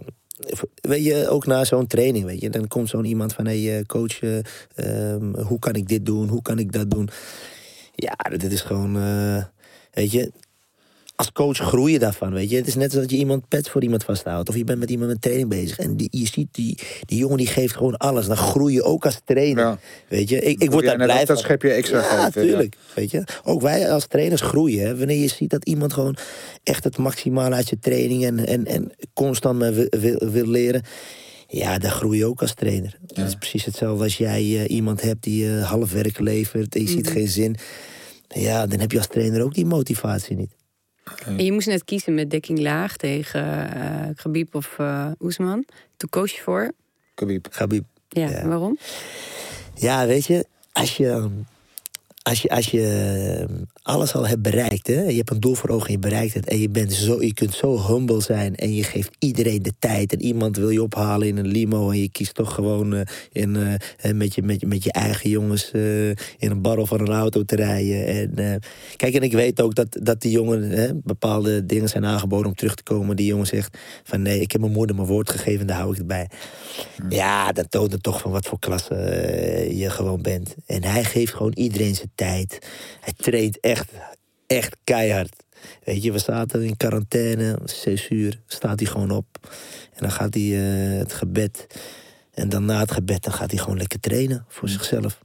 [0.80, 3.84] weet je, ook na zo'n training, weet je, dan komt zo'n iemand van, hé hey,
[3.86, 4.38] coach, eh,
[4.74, 7.08] ehm, hoe kan ik dit doen, hoe kan ik dat doen?
[7.94, 9.44] Ja, dit is gewoon, eh,
[9.90, 10.32] weet je,
[11.20, 12.56] als coach groei je daarvan, weet je.
[12.56, 14.48] Het is net alsof je iemand pet voor iemand vasthoudt.
[14.48, 15.78] Of je bent met iemand met training bezig.
[15.78, 18.26] En die, je ziet, die, die jongen die geeft gewoon alles.
[18.26, 19.64] Dan groei je ook als trainer.
[19.64, 19.78] Ja.
[20.08, 21.36] Weet je, ik, ik word daar blij ook dat van.
[21.36, 22.48] schepje extra ja, geven, ja.
[22.48, 22.76] tuurlijk.
[22.94, 23.24] Weet je?
[23.44, 24.86] Ook wij als trainers groeien.
[24.86, 24.96] Hè?
[24.96, 26.16] Wanneer je ziet dat iemand gewoon
[26.62, 28.24] echt het maximale uit je training...
[28.24, 30.82] en, en, en constant wil, wil, wil leren...
[31.52, 32.98] Ja, daar groei je ook als trainer.
[33.06, 36.74] Het is precies hetzelfde als jij eh, iemand hebt die eh, half werk levert...
[36.74, 37.56] en je ziet geen zin.
[38.28, 40.58] Ja, dan heb je als trainer ook die motivatie niet.
[41.26, 45.64] En je moest net kiezen met dekking laag tegen Khabib of eh Oesman.
[45.96, 46.72] Toen koos je voor.
[47.14, 47.46] Khabib.
[47.50, 47.84] Gabib.
[48.08, 48.46] Ja, Ja.
[48.46, 48.78] waarom?
[49.74, 51.28] Ja, weet je, als je,
[52.30, 55.70] als je, als je eh, alles al hebt bereikt, hè, je hebt een doel voor
[55.70, 58.74] ogen en je bereikt het, en je, bent zo, je kunt zo humble zijn en
[58.74, 62.10] je geeft iedereen de tijd en iemand wil je ophalen in een limo en je
[62.10, 63.00] kiest toch gewoon eh,
[63.32, 67.12] in, eh, met, je, met, je, met je eigen jongens in een barrel van een
[67.12, 68.06] auto te rijden.
[68.06, 68.60] En,
[68.96, 72.54] kijk, en ik weet ook dat, dat die jongen hè, bepaalde dingen zijn aangeboden om
[72.54, 73.16] terug te komen.
[73.16, 75.96] Die jongen zegt van nee, ik heb mijn moeder mijn woord gegeven, daar hou ik
[75.96, 76.28] het bij.
[77.08, 78.94] Ja, dat toont het toch van wat voor klasse
[79.70, 80.54] je gewoon bent.
[80.66, 82.58] En hij geeft gewoon iedereen zijn tijd.
[83.00, 83.92] Hij traint echt,
[84.46, 85.44] echt keihard.
[85.84, 89.26] Weet je, we zaten in quarantaine, zes uur, staat hij gewoon op.
[89.92, 91.66] En dan gaat hij eh, het gebed
[92.34, 95.20] En dan na het gebed dan gaat hij gewoon lekker trainen voor zichzelf.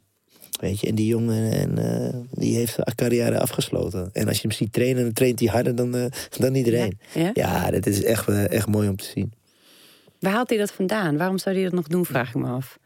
[0.60, 4.10] Weet je, en die jongen en, eh, die heeft zijn carrière afgesloten.
[4.14, 6.06] En als je hem ziet trainen, dan traint hij harder dan, eh,
[6.38, 7.00] dan iedereen.
[7.14, 7.32] Ja?
[7.34, 9.34] Ja, dat is echt, echt mooi om te zien.
[10.20, 11.18] Waar haalt hij dat vandaan?
[11.18, 12.78] Waarom zou hij dat nog doen, vraag ik me af.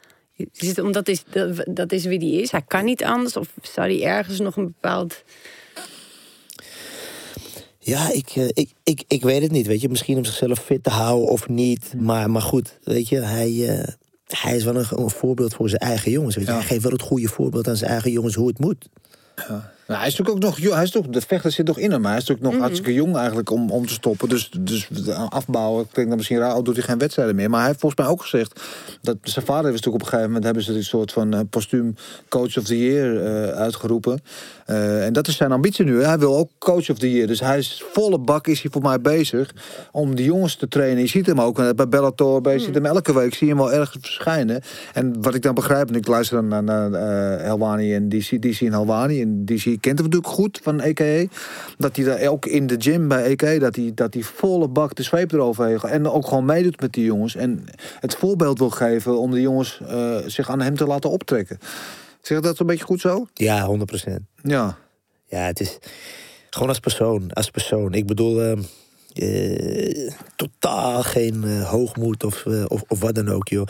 [0.54, 2.52] Is het omdat is, dat, dat is wie die is?
[2.52, 3.38] Hij kan niet anders?
[3.38, 5.24] Of zou hij ergens nog een bepaald...
[7.80, 9.68] Ja, ik, eh, ik, ik, ik weet het niet.
[9.68, 11.94] Weet je, misschien om zichzelf fit te houden of niet.
[11.98, 13.88] Maar, maar goed, weet je, hij, eh,
[14.28, 16.36] hij is wel een, een voorbeeld voor zijn eigen jongens.
[16.36, 16.52] Weet je.
[16.52, 16.58] Ja.
[16.58, 18.90] Hij geeft wel het goede voorbeeld aan zijn eigen jongens hoe het moet.
[19.90, 20.76] Nou, hij is natuurlijk ook nog jong.
[20.76, 22.06] Hij is toch, de vechter zit nog in hem.
[22.06, 24.30] Hij is natuurlijk nog hartstikke jong eigenlijk om, om te stoppen.
[24.30, 24.90] Dus, dus
[25.30, 27.50] afbouwen, denk dan misschien raar, doet hij geen wedstrijden meer.
[27.50, 28.62] Maar hij heeft volgens mij ook gezegd
[29.02, 31.40] dat zijn vader heeft natuurlijk op een gegeven moment hebben ze een soort van eh,
[31.50, 31.96] postuum
[32.28, 34.22] coach of the year eh, uitgeroepen.
[34.66, 36.04] Eh, en dat is zijn ambitie nu.
[36.04, 37.28] Hij wil ook coach of the year.
[37.28, 39.54] Dus hij is volle bak is hij voor mij bezig
[39.92, 41.02] om die jongens te trainen.
[41.02, 43.64] Je ziet hem ook bij Bellator, bij, je ziet hem elke week, zie je hem
[43.64, 44.62] wel ergens verschijnen.
[44.94, 46.92] En wat ik dan begrijp, en ik luister dan naar, naar
[47.40, 49.22] Helwani en DC, DC en Helwani.
[49.22, 49.46] En
[49.80, 51.30] Kent hem natuurlijk goed van EKE.
[51.78, 54.96] Dat hij daar ook in de gym bij EKE, dat hij, dat hij volle bak
[54.96, 55.84] de zweep erover heeft.
[55.84, 57.36] En ook gewoon meedoet met die jongens.
[57.36, 57.66] En
[58.00, 61.60] het voorbeeld wil geven om de jongens eh, zich aan hem te laten optrekken.
[62.22, 63.28] Zeg dat zo'n beetje goed zo?
[63.34, 64.22] Ja, 100 procent.
[64.44, 64.78] Ja.
[65.26, 65.78] Ja, het is
[66.50, 67.32] gewoon als persoon.
[67.32, 67.94] Als persoon.
[67.94, 68.58] Ik bedoel, eh,
[69.14, 73.68] eh, totaal geen eh, hoogmoed of, of, of wat dan ook, joh.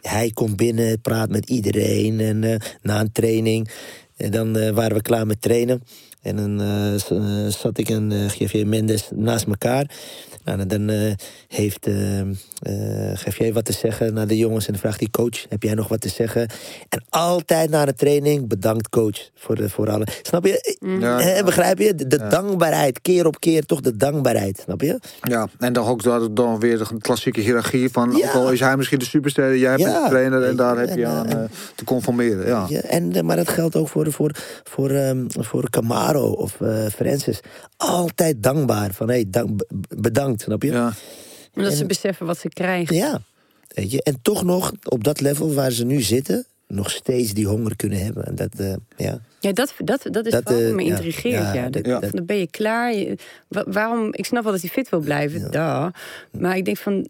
[0.00, 2.20] Hij komt binnen, praat met iedereen.
[2.20, 3.70] En na een training,
[4.18, 5.82] en dan eh, waren we klaar met trainen.
[6.22, 9.86] En dan eh, eh, zat ik en uh, GV Mendes naast elkaar.
[10.48, 11.12] Nou, en dan eh,
[11.48, 12.22] heeft uh,
[13.14, 14.66] GV wat te zeggen naar de jongens.
[14.66, 16.48] En dan vraagt die coach, heb jij nog wat te zeggen?
[16.88, 20.06] En altijd na de training, bedankt coach voor, de, voor alle...
[20.22, 20.76] Snap je?
[21.00, 21.20] Ja.
[21.20, 21.94] Eh, begrijp je?
[21.94, 25.00] De, de dankbaarheid, keer op keer toch de dankbaarheid, snap je?
[25.20, 28.16] Ja, en dan ook dan, dan weer de klassieke hiërarchie van...
[28.16, 28.26] Ja.
[28.26, 30.02] ook al is hij misschien de superster, jij bent Ja.
[30.02, 30.42] de trainer...
[30.42, 32.46] en daar heb En, je aan te conformeren.
[32.46, 32.66] Ja.
[32.68, 34.30] Ja, en, maar dat geldt ook voor, voor,
[34.64, 35.70] voor, ehm, voor
[36.16, 37.40] Of eh, Francis.
[37.76, 38.92] Altijd dankbaar.
[38.94, 39.60] Van, hey, dank,
[39.96, 40.70] bedankt, snap je?
[40.70, 40.92] Ja.
[41.54, 42.96] Omdat ze En- beseffen wat ze krijgen.
[42.96, 43.20] Ja,
[43.68, 44.02] weet je.
[44.02, 48.04] En toch nog op dat level waar ze nu zitten, nog steeds die honger kunnen
[48.04, 48.24] hebben.
[48.26, 49.20] En dat, eh, ja.
[49.40, 50.90] Ja, dat, dat, dat is Dat, wat eh, me ja.
[50.94, 51.34] intrigeert.
[51.42, 51.98] Ja, Ja, Dat- dat- Ja.
[52.00, 52.94] dat- Dan ben je klaar.
[52.94, 53.16] Je-
[53.48, 54.08] waarom?
[54.14, 56.00] Ik snap wel dat hij fit wil blijven, daar.
[56.38, 57.08] Maar ik denk van.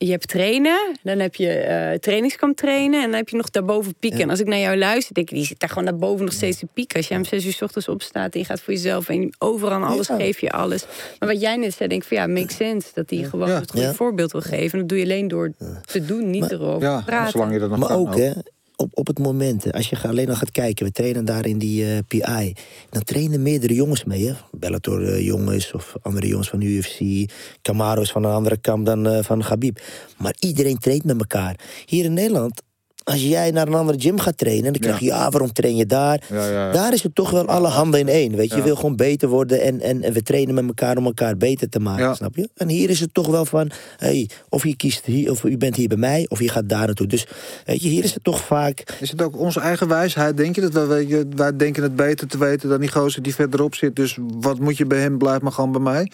[0.00, 3.00] Je hebt trainen, dan heb je eh trainingskamp trainen...
[3.02, 4.20] en dan heb je nog daarboven pieken.
[4.20, 5.36] En als ik naar jou luister, denk ik...
[5.36, 6.96] die zit daar gewoon daarboven nog steeds te pieken.
[6.96, 9.08] Als jij om zes uur 's ochtends opstaat en je gaat voor jezelf...
[9.08, 10.16] en overal alles Ja.
[10.16, 10.84] geef je alles.
[11.18, 12.88] Maar wat jij net zei, denk ik van ja, makes sense.
[12.94, 13.54] Dat hij gewoon Ja.
[13.60, 13.92] het goede Ja.
[13.94, 14.72] voorbeeld wil geven.
[14.72, 15.52] En dat doe je alleen door
[15.84, 17.30] te doen, niet erover te ja, praten.
[17.30, 17.96] zolang je dat nog Maar kan.
[17.98, 18.30] ook, hè,
[18.78, 21.84] op, op het moment, als je alleen al gaat kijken, we trainen daar in die
[21.84, 22.52] eh, PI.
[22.90, 24.34] Dan trainen meerdere jongens mee, hè?
[24.50, 27.30] Bellator eh, jongens of andere jongens van de UFC.
[27.62, 29.80] Camaro's van een andere kamp dan eh, van Gabib.
[30.18, 31.60] Maar iedereen traint met elkaar.
[31.86, 32.62] Hier in Nederland,
[33.08, 35.86] als jij naar een andere gym gaat trainen, dan krijg je, ja, waarom train je
[35.86, 36.22] daar?
[36.28, 36.72] Ja, ja, ja.
[36.72, 38.36] Daar is het toch wel alle handen in één.
[38.36, 41.04] Weet je, je wil gewoon beter worden en, en, en we trainen met elkaar om
[41.04, 42.48] elkaar beter te maken, snap je?
[42.54, 45.76] En hier is het toch wel van, hey, of je kiest hier, of je bent
[45.76, 47.06] hier bij mij, of je gaat daar naartoe.
[47.06, 47.26] Dus
[47.64, 48.96] weet je, hier is het toch vaak.
[49.00, 50.68] Is het ook onze eigen wijsheid, denk je?
[50.68, 53.96] Dat wij, denken het beter te weten dan die gozer die verderop zit.
[53.96, 56.10] Dus wat moet je bij hem, blijf maar gewoon bij mij.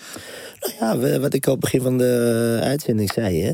[0.81, 3.53] Nou ja, wat ik al begin van de uitzending zei, hè.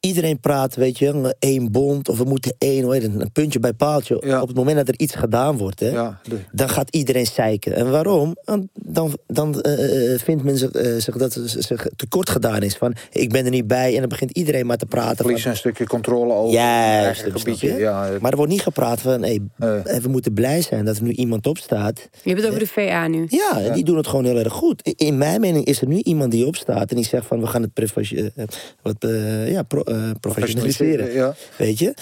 [0.00, 3.58] Iedereen praat, weet je, één bond of we moeten één, hoe heet het, een puntje
[3.60, 4.22] bij paaltje.
[4.26, 4.40] Ja.
[4.42, 7.74] Op het moment dat er iets gedaan wordt, hè, Ja, de- dan gaat iedereen zeiken.
[7.74, 8.36] En waarom?
[8.44, 12.62] Want Dan, dan eh, eh, vindt men zich, eh, zich dat er zich tekort gedaan
[12.62, 12.76] is.
[12.76, 13.92] Van, ik ben er niet bij.
[13.94, 15.16] En dan begint iedereen maar te praten.
[15.16, 17.72] Verlies een stukje controle over Juist, eigen snap gebiedje.
[17.72, 17.78] je?
[17.78, 21.02] Ja, Maar er wordt niet gepraat van, hey, eh, we moeten blij zijn dat er
[21.02, 22.08] nu iemand opstaat.
[22.22, 23.26] Je hebt het over de VA nu.
[23.28, 24.82] Ja, die doen het gewoon heel erg goed.
[24.96, 27.62] In mijn mening is er nu iemand die opstaat en die zegt van we gaan
[27.62, 27.92] het
[28.36, 28.44] eh,
[28.82, 31.12] wat, eh, ja, pro- eh, professionaliseren.
[31.12, 31.34] Ja.
[31.56, 31.94] Weet je?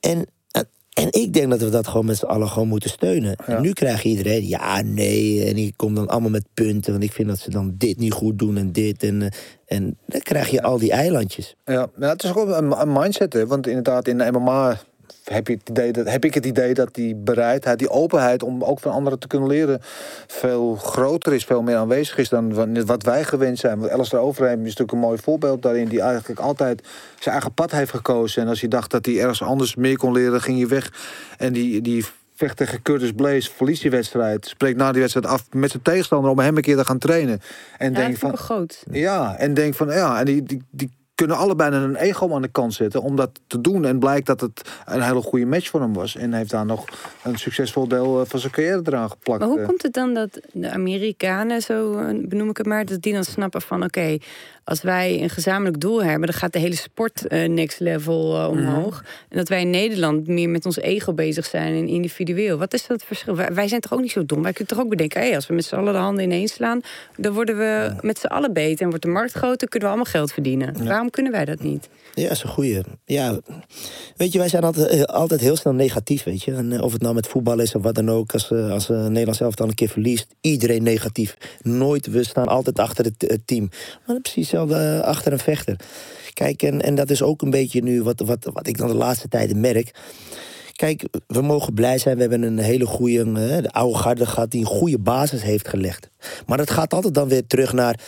[0.00, 3.36] En, en, en ik denk dat we dat gewoon met z'n allen gewoon moeten steunen.
[3.46, 3.56] Ja.
[3.56, 5.44] En nu krijg je iedereen, ja, nee.
[5.44, 6.92] En die komt dan allemaal met punten.
[6.92, 9.02] Want ik vind dat ze dan dit niet goed doen en dit.
[9.02, 9.28] En, eh,
[9.66, 11.56] en dan krijg je al die eilandjes.
[11.64, 13.46] Ja, nou, het is ook een, een mindset, hè?
[13.46, 14.78] want inderdaad in de MMA
[15.24, 18.64] heb, je het idee dat, heb ik het idee dat die bereidheid, die openheid om
[18.64, 19.78] ook van anderen te kunnen leren,
[20.26, 23.78] veel groter is, veel meer aanwezig is dan wa- wat wij gewend zijn.
[23.78, 26.82] Want Alistair Overeem is natuurlijk een mooi voorbeeld daarin, die eigenlijk altijd
[27.18, 28.42] zijn eigen pad heeft gekozen.
[28.42, 30.92] En als hij dacht dat hij ergens anders meer kon leren, ging hij weg.
[31.38, 32.04] En die, die
[32.36, 36.30] vecht tegen Curtis Blaze, verliest die wedstrijd, spreekt na die wedstrijd af met zijn tegenstander
[36.30, 37.40] om hem een keer te gaan trainen.
[37.78, 38.82] En Ja, denk van, groot.
[38.90, 42.48] ja, en denk van ja, en die, die, die kunnen allebei een ego aan de
[42.48, 43.84] kant zetten om dat te doen.
[43.84, 46.16] En blijkt dat het een hele goede match voor hem was.
[46.16, 46.84] En heeft daar nog
[47.22, 49.40] een succesvol deel eh, van zijn carrière eraan geplakt.
[49.40, 49.66] Maar hoe eh.
[49.66, 53.24] komt het dan dat de Amerikanen, zo eh, benoem ik het maar, dat die dan
[53.24, 54.18] snappen van oké,
[54.64, 58.48] als wij een gezamenlijk doel hebben, dan gaat de hele sport eh, next level eh,
[58.48, 59.04] omhoog.
[59.28, 62.58] En dat wij in Nederland meer met ons ego bezig zijn en individueel.
[62.58, 63.36] Wat is dat verschil?
[63.36, 64.42] Wij, wij zijn toch ook niet zo dom?
[64.42, 66.80] Wij kunnen toch ook bedenken, hey, als we met z'n allen de handen ineens slaan,
[67.16, 70.12] dan worden we met z'n allen beter en wordt de markt groter, kunnen we allemaal
[70.12, 70.86] geld verdienen.
[70.86, 71.88] Waarom kunnen wij dat niet?
[72.14, 72.80] Ja, dat is een goeie.
[73.04, 73.38] Ja,
[74.16, 76.54] weet je, wij zijn altijd, eh, altijd heel snel negatief, weet je.
[76.54, 78.32] En, of het nou met voetbal is of wat dan ook.
[78.32, 81.36] Als, als Nederland zelf dan een keer verliest, iedereen negatief.
[81.62, 83.70] Nooit, we staan altijd achter het, het team.
[84.06, 85.76] Maar precies eh, achter een vechter.
[86.32, 88.94] Kijk, en, en dat is ook een beetje nu wat, wat, wat ik dan de
[88.94, 89.92] laatste tijden merk.
[90.76, 92.14] Kijk, we mogen blij zijn.
[92.14, 95.68] We hebben een hele goede, eh, de oude garde gehad die een goede basis heeft
[95.68, 96.08] gelegd.
[96.46, 98.00] Maar dat gaat altijd dan weer terug naar,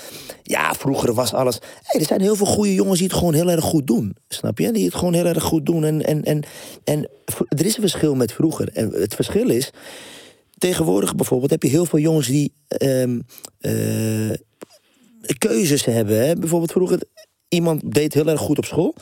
[0.43, 1.59] ja, vroeger was alles.
[1.83, 4.17] Hey, er zijn heel veel goede jongens die het gewoon heel erg goed doen.
[4.29, 4.73] Snap je?
[4.73, 5.85] Die het gewoon heel erg goed doen.
[5.85, 6.43] En, en, en,
[6.85, 7.09] en
[7.49, 8.69] er is een verschil met vroeger.
[8.73, 9.71] En het verschil is,
[10.59, 13.21] tegenwoordig bijvoorbeeld heb je heel veel jongens die ehm,
[13.61, 14.31] eh,
[15.39, 16.27] keuzes hebben.
[16.27, 16.35] Hè?
[16.35, 17.01] Bijvoorbeeld vroeger,
[17.49, 18.95] iemand deed heel erg goed op school.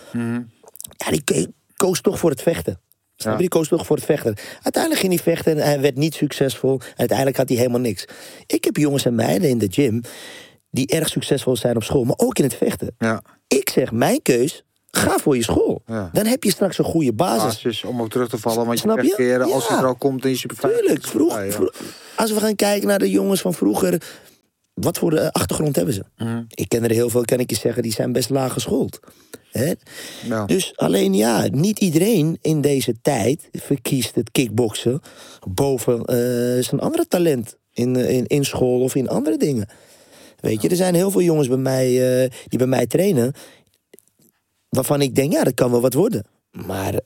[0.96, 2.80] Ja, die koos toch voor het vechten.
[3.16, 3.36] Ja.
[3.36, 4.34] Die koos toch voor het vechten.
[4.62, 6.80] Uiteindelijk ging hij vechten en hij werd niet succesvol.
[6.96, 8.04] Uiteindelijk had hij helemaal niks.
[8.46, 10.00] Ik heb jongens en meiden in de gym
[10.70, 12.94] die erg succesvol zijn op school, maar ook in het vechten.
[12.98, 13.22] Ja.
[13.48, 15.82] Ik zeg, mijn keus, ga voor je school.
[15.86, 16.10] Ja.
[16.12, 17.42] Dan heb je straks een goede basis.
[17.62, 18.66] Basis om ook terug te vallen.
[18.66, 19.02] Want je Snap je?
[19.02, 20.82] wegkeren, als hij er al komt, dan is je beveiligd.
[20.84, 21.50] Tuurlijk, vroeg, Ja, ja.
[21.50, 21.70] vro-
[22.16, 24.02] als we gaan kijken naar de jongens van vroeger...
[24.74, 26.04] wat voor eh, achtergrond hebben ze?
[26.16, 26.42] Mhm.
[26.48, 29.00] Ik ken er heel veel, kan ik je zeggen, die zijn best laag geschoold.
[29.50, 29.72] Hè?
[30.24, 30.46] Ja.
[30.46, 35.00] Dus alleen ja, niet iedereen in deze tijd verkiest het kickboksen...
[35.48, 39.68] boven eh, zijn andere talent in, eh, in, in school of in andere dingen.
[40.40, 41.88] Weet je, er zijn heel veel jongens bij mij
[42.48, 43.32] die bij mij trainen...
[44.68, 46.24] waarvan ik denk, ja, dat kan wel wat worden.
[46.50, 47.00] Maar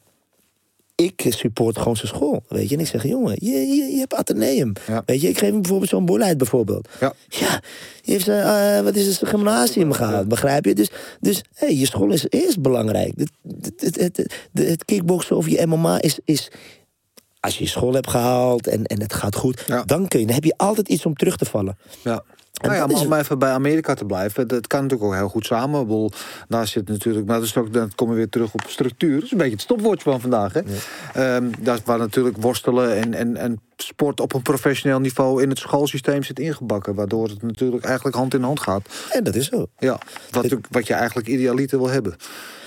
[1.02, 2.74] ik support gewoon zijn school, weet je.
[2.74, 4.72] En ik zeg, jongen, je, je, je hebt ateneum.
[4.86, 5.02] Ja.
[5.06, 6.88] Weet je, ik geef hem bijvoorbeeld zo'n boelheid bijvoorbeeld.
[7.00, 7.12] Ja.
[7.28, 7.60] Ja,
[8.02, 10.74] die heeft zijn, eh, wat is het, gymnasium gehaald, begrijp je?
[10.74, 13.12] Dus, dus hey, je school is eerst belangrijk.
[13.16, 13.30] Het,
[13.76, 14.16] het, het, het,
[14.52, 16.50] het, het kickboksen of je MMA is, is...
[17.40, 19.64] Als je je school hebt gehaald en, en het gaat goed...
[19.66, 19.82] Ja.
[19.82, 21.78] dan kun je, dan heb je altijd iets om terug te vallen.
[22.04, 22.24] Ja.
[22.52, 25.28] En Nou ja, maar om even bij Amerika te blijven, dat kan natuurlijk ook heel
[25.28, 25.86] goed samen.
[25.86, 26.10] Bedoel,
[26.48, 29.14] daar zit natuurlijk, maar dat is ook, dan komen we weer terug op structuur.
[29.14, 30.52] Dat is een beetje het stopwoord van vandaag.
[30.52, 30.60] Hè?
[31.14, 35.48] Ehm, dat is waar natuurlijk worstelen en, en, en sport op een professioneel niveau in
[35.48, 36.94] het schoolsysteem zit ingebakken.
[36.94, 38.88] Waardoor het natuurlijk eigenlijk hand in hand gaat.
[39.10, 39.66] En dat is zo.
[39.78, 39.98] Ja,
[40.30, 42.16] wat, wat je eigenlijk idealiter wil hebben.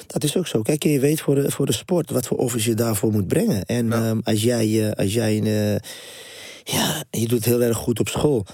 [0.07, 0.61] Dat is ook zo.
[0.61, 3.65] Kijk, je weet voor de, voor de sport wat voor offers je daarvoor moet brengen.
[3.65, 3.93] En Ja.
[4.09, 5.75] ehm, als jij, eh, als jij eh,
[6.63, 8.45] ja, je doet heel erg goed op school.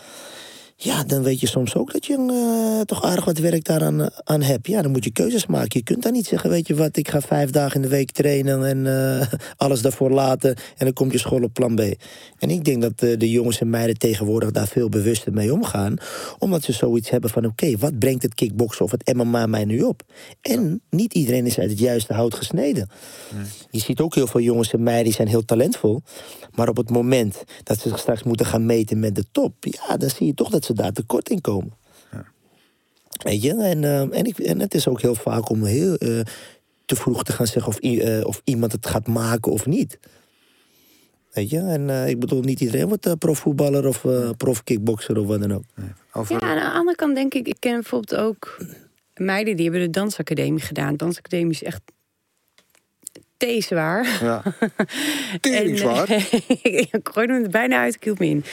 [0.79, 4.07] Ja, dan weet je soms ook dat je eh, toch aardig wat werk daaraan eh,
[4.23, 4.67] aan hebt.
[4.67, 5.69] Ja, dan moet je keuzes maken.
[5.79, 8.11] Je kunt dan niet zeggen, weet je wat, ik ga vijf dagen in de week
[8.11, 9.27] trainen en eh,
[9.65, 10.49] alles daarvoor laten.
[10.49, 11.81] En dan komt je school op plan B.
[12.39, 15.97] En ik denk dat de jongens en meiden tegenwoordig daar veel bewuster mee omgaan.
[16.39, 19.81] Omdat ze zoiets hebben van, oké, wat brengt het kickboksen of het MMA mij nu
[19.81, 20.01] op?
[20.41, 22.89] En niet iedereen is uit het juiste hout gesneden.
[23.71, 26.01] Je ziet ook heel veel jongens en meiden die zijn heel talentvol.
[26.55, 29.53] Maar op het moment dat ze zich straks moeten gaan meten met de top...
[29.59, 31.73] ja, dan zie je toch dat ze daar tekort in komen.
[33.23, 33.53] Weet je?
[33.53, 36.19] En, eh, en, ik, en het is ook heel vaak om heel eh,
[36.86, 37.67] te vroeg te gaan zeggen...
[37.67, 39.99] Of, i- eh, of iemand het gaat maken of niet.
[41.32, 41.60] Weet je?
[41.60, 45.63] En ik bedoel, niet iedereen wordt eh, profvoetballer of eh profkickbokser of wat dan ook.
[46.13, 48.58] Over, Ja, aan de andere kant denk ik, ik ken bijvoorbeeld ook
[49.15, 50.91] meiden die hebben de dansacademie gedaan.
[50.91, 51.82] De dansacademie is echt
[53.38, 54.19] zwaar.
[54.21, 54.43] ja.
[55.76, 56.12] Zwaar.
[56.91, 58.43] ik gooi hem er bijna uit, ik me in.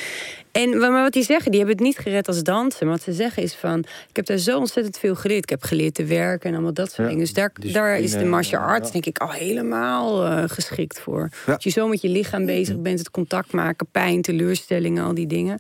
[0.55, 2.87] En maar wat die zeggen, die hebben het niet gered als dansen.
[2.87, 5.43] Maar wat ze zeggen is van, ik heb daar zo ontzettend veel geleerd.
[5.43, 7.19] Ik heb geleerd te werken en allemaal dat soort Ja, dingen.
[7.19, 8.67] Dus daar, daar is de martial ja.
[8.67, 11.29] arts denk ik al helemaal eh, geschikt voor.
[11.47, 11.53] Ja.
[11.53, 15.27] Dat je zo met je lichaam bezig bent, het contact maken, pijn, teleurstellingen, al die
[15.27, 15.59] dingen.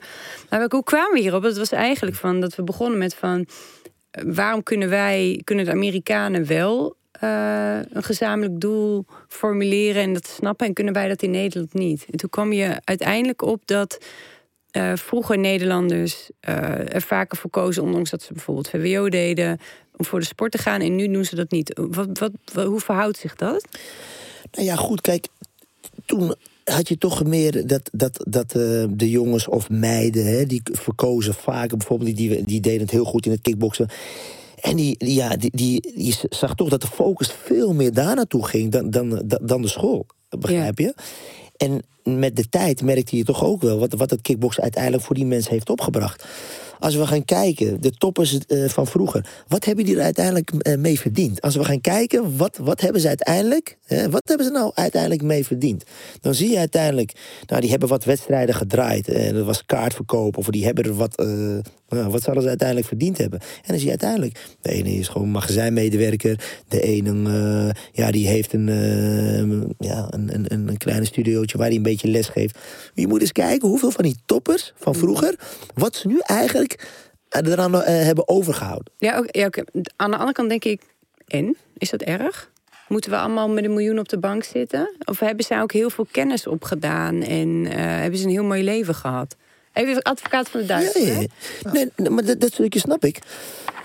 [0.50, 1.42] Maar hoe kwamen we hierop?
[1.42, 3.46] Het was eigenlijk van dat we begonnen met van,
[4.10, 10.26] eh, waarom kunnen wij, kunnen de Amerikanen wel eh, een gezamenlijk doel formuleren en dat
[10.26, 12.06] snappen en kunnen wij dat in Nederland niet?
[12.10, 13.98] En toen kwam je uiteindelijk op dat
[14.70, 19.58] eh, vroeger Nederlanders eh, er vaker voor kozen, ondanks dat ze bijvoorbeeld VWO deden,
[19.96, 20.80] om voor de sport te gaan.
[20.80, 21.80] En nu doen ze dat niet.
[21.90, 23.68] Wat, wat, hoe verhoudt zich dat?
[24.52, 25.26] Nou ja, goed, kijk,
[26.06, 26.34] toen
[26.64, 28.50] had je toch meer dat, dat, dat
[28.90, 33.04] de jongens of meiden, hè, die verkozen vaker, bijvoorbeeld, die, die, die deden het heel
[33.04, 33.88] goed in het kickboksen.
[34.64, 38.46] En die, ja, die, die, die zag toch dat de focus veel meer daar naartoe
[38.46, 40.06] ging dan, dan, dan, de school.
[40.38, 40.94] Begrijp je?
[41.56, 45.14] En met de tijd merkte je toch ook wel wat, wat het kickboksen uiteindelijk voor
[45.14, 46.24] die mensen heeft opgebracht.
[46.78, 50.76] Als we gaan kijken, de toppers eh, van vroeger, wat hebben die er uiteindelijk eh,
[50.76, 51.40] mee verdiend?
[51.40, 55.46] Als we gaan kijken, wat, wat hebben ze uiteindelijk Wat hebben ze nou uiteindelijk mee
[55.46, 55.84] verdiend?
[56.20, 57.12] Dan zie je uiteindelijk,
[57.46, 59.08] nou, die hebben wat wedstrijden gedraaid.
[59.08, 60.36] En dat was kaartverkoop.
[60.36, 61.26] Of die hebben er wat, eh,
[61.88, 63.40] nou, wat zouden ze uiteindelijk verdiend hebben?
[63.40, 66.62] En dan zie je uiteindelijk, de ene is gewoon magazijnmedewerker.
[66.68, 71.66] De ene, eh, ja, die heeft een, eh, ja, een, een, een kleine studiootje waar
[71.66, 72.58] hij een beetje les geeft.
[72.94, 75.38] Je moet eens kijken hoeveel van die toppers van vroeger,
[75.74, 78.92] wat ze nu eigenlijk eraan eh, hebben overgehouden.
[78.98, 79.64] Ja oké.
[79.96, 80.82] aan de andere kant denk ik,
[81.26, 81.56] en?
[81.78, 82.52] Is dat erg?
[82.88, 84.90] Moeten we allemaal met een miljoen op de bank zitten?
[85.04, 88.64] Of hebben zij ook heel veel kennis opgedaan en eh, hebben ze een heel mooi
[88.64, 89.36] leven gehad?
[89.72, 91.04] Even advocaat van de duivel.
[91.72, 93.18] Nee, nee, maar dat, dat snap ik.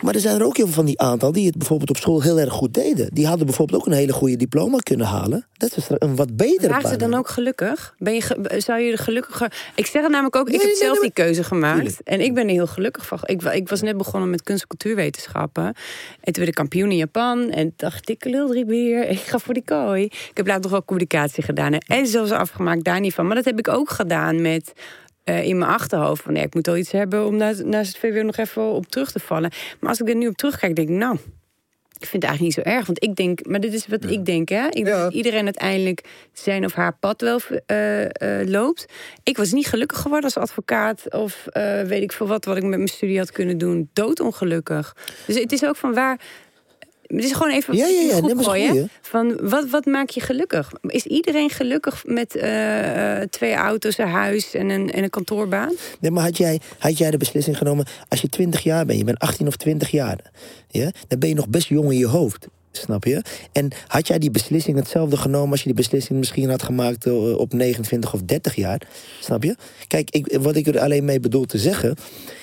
[0.01, 2.21] Maar er zijn er ook heel veel van die aantal die het bijvoorbeeld op school
[2.21, 3.09] heel erg goed deden.
[3.13, 5.45] Die hadden bijvoorbeeld ook een hele goede diploma kunnen halen.
[5.53, 7.95] Dat is een wat betere Waren ze dan ook gelukkig?
[7.97, 9.53] Ben je ge- zou je er gelukkiger...
[9.75, 11.75] Ik zeg het namelijk ook, ik heb nee, zelf nee, die keuze gemaakt.
[11.77, 11.99] Tuurlijk.
[12.03, 13.19] En ik ben er heel gelukkig van.
[13.23, 15.63] Ik, ik was net begonnen met kunst- en cultuurwetenschappen.
[15.65, 15.73] En
[16.21, 17.49] toen werd ik kampioen in Japan.
[17.49, 20.03] En dacht ik, lul drie bier, ik ga voor die kooi.
[20.03, 21.73] Ik heb later nog wel communicatie gedaan.
[21.73, 23.25] En zelfs afgemaakt, daar niet van.
[23.25, 24.73] Maar dat heb ik ook gedaan met...
[25.29, 27.97] eh, in mijn achterhoofd van nee, ik moet wel iets hebben om na- naast het
[27.97, 29.51] VWO nog even op terug te vallen.
[29.79, 31.17] Maar als ik er nu op terugkijk, denk ik, nou,
[31.99, 32.85] ik vind het eigenlijk niet zo erg.
[32.85, 34.65] Want ik denk, maar dit is wat ik denk, hè?
[34.65, 35.03] Ik denk Ja.
[35.03, 36.01] dat iedereen uiteindelijk
[36.33, 38.03] zijn of haar pad wel eh,
[38.41, 38.85] eh, loopt.
[39.23, 41.13] Ik was niet gelukkig geworden als advocaat.
[41.13, 41.45] Of
[41.85, 43.89] weet ik veel wat, wat ik met mijn studie had kunnen doen.
[43.93, 44.95] Doodongelukkig.
[45.27, 46.19] Dus het is ook van waar.
[47.15, 48.69] Het is gewoon even Ja, ja, ja, gooien.
[48.69, 50.71] goed, Van wat, wat maakt je gelukkig?
[50.81, 55.73] Is iedereen gelukkig met eh, eh, twee auto's, een huis en een, en een kantoorbaan?
[55.99, 59.05] Nee, maar had jij, had jij de beslissing genomen, als je 20 jaar bent, je
[59.05, 60.31] bent 18 of 20 jaar,
[60.67, 62.47] ja, dan ben je nog best jong in je hoofd.
[62.71, 63.21] Snap je?
[63.51, 67.37] En had jij die beslissing hetzelfde genomen als je die beslissing misschien had gemaakt eh,
[67.37, 68.81] op 29 of 30 jaar?
[69.19, 69.55] Snap je?
[69.87, 71.95] Kijk, ik, wat ik er alleen mee bedoel te zeggen,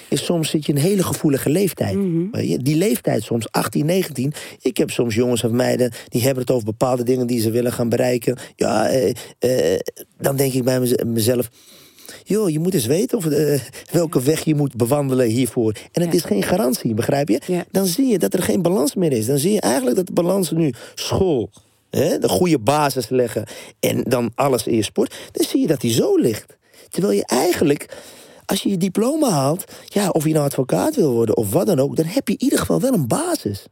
[0.09, 1.93] is soms zit je in een hele gevoelige leeftijd.
[2.33, 2.59] Je?
[2.63, 4.33] Die leeftijd soms, 18, 19.
[4.61, 7.73] Ik heb soms jongens of meiden, die hebben het over bepaalde dingen die ze willen
[7.73, 8.39] gaan bereiken.
[8.57, 9.81] Ja, eh, eh,
[10.19, 11.51] dan denk ik bij mez- mezelf,
[12.29, 13.61] joh, je moet eens weten of, eh,
[13.93, 15.73] welke weg je moet bewandelen hiervoor.
[15.93, 16.17] En het Ja.
[16.17, 17.41] is geen garantie, begrijp je?
[17.47, 17.65] Ja.
[17.71, 19.27] Dan zie je dat er geen balans meer is.
[19.27, 21.51] Dan zie je eigenlijk dat de balans nu school,
[21.91, 23.45] hè, de goede basis leggen
[23.81, 26.57] en dan alles in je sport, dan zie je dat die zo ligt.
[26.91, 27.89] Terwijl je eigenlijk,
[28.47, 31.79] als je je diploma haalt, ja, of je nou advocaat wil worden of wat dan
[31.81, 33.67] ook, dan heb je in ieder geval wel een basis.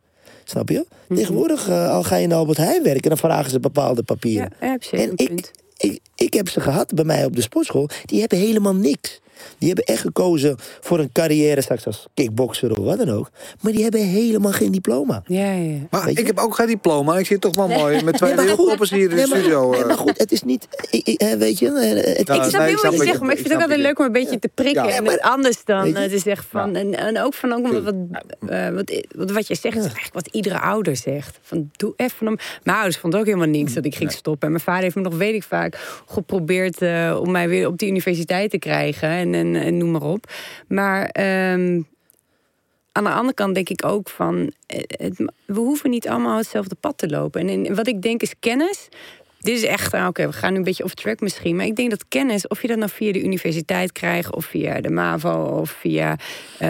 [0.45, 0.85] Snap je?
[1.09, 1.19] Mhm.
[1.19, 4.53] Tegenwoordig, eh, al ga je naar Albert Heijn werken, dan vragen ze bepaalde papieren.
[4.61, 5.51] Ja, heb je En ik, punt.
[5.77, 7.89] Ik, ik heb ze gehad bij mij op de sportschool.
[8.05, 9.21] Die hebben helemaal niks.
[9.59, 13.31] Die hebben echt gekozen voor een carrière straks als kickboxer of wat dan ook.
[13.61, 15.23] Maar die hebben helemaal geen diploma.
[15.27, 15.77] Ja, ja.
[15.91, 17.19] Maar ik heb ook geen diploma.
[17.19, 19.71] Ik zit toch wel mooi met twee wereldtoppers hier in de Nee, maar- studio.
[19.71, 19.87] Nee, eh.
[19.87, 20.69] maar goed, het is niet...
[20.91, 23.21] ik- ik- hè, weet je, eh, het, Ja, ik snap heel ik wat je zegt,
[23.21, 24.85] maar ik vind het ook altijd leuk om een beetje te prikken.
[24.87, 24.91] Ja.
[25.03, 26.77] en anders dan eh, te zeggen van.
[26.77, 27.95] En, en ook van ook wat,
[28.49, 31.39] eh, wat, wat, wat jij zegt, is eigenlijk wat iedere ouder zegt.
[31.43, 32.37] Van doe even om.
[32.63, 34.47] Mijn ouders vonden ook helemaal niks dat ik ging stoppen.
[34.47, 36.79] En mijn vader heeft me nog, weet ik vaak, geprobeerd
[37.21, 39.09] om mij weer op die universiteit te krijgen.
[39.09, 40.33] En, en, noem maar op.
[40.68, 41.05] Maar.
[41.07, 41.81] ehm,
[42.94, 45.11] aan de andere kant denk ik ook van, eh,
[45.47, 47.49] we hoeven niet allemaal hetzelfde pad te lopen.
[47.49, 48.88] En, wat ik denk is kennis.
[49.45, 51.57] Dit is echt, nou, oké, we gaan nu een beetje off track misschien.
[51.57, 54.81] Maar ik denk dat kennis, of je dat nou via de universiteit krijgt, of via
[54.81, 56.17] de MAVO, of via
[56.59, 56.69] eh,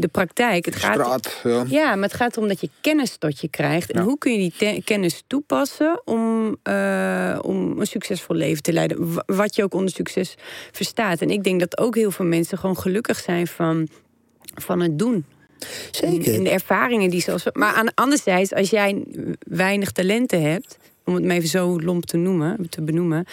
[0.00, 0.64] de praktijk.
[0.64, 1.64] Het gaat, Straat, ja.
[1.68, 3.90] ja, maar het gaat erom dat je kennis tot je krijgt.
[3.90, 4.04] En Ja.
[4.06, 9.14] hoe kun je die kennis toepassen om, eh, om een succesvol leven te leiden?
[9.14, 10.34] Wa- Wat je ook onder succes
[10.72, 11.20] verstaat.
[11.20, 13.88] En ik denk dat ook heel veel mensen gewoon gelukkig zijn van,
[14.54, 15.24] van het doen.
[15.90, 16.34] Zeker.
[16.34, 17.44] En de ervaringen die zelfs.
[17.52, 19.04] Maar aan anderzijds, als jij
[19.38, 23.24] weinig talenten hebt, om het maar even zo lomp te noemen, te benoemen.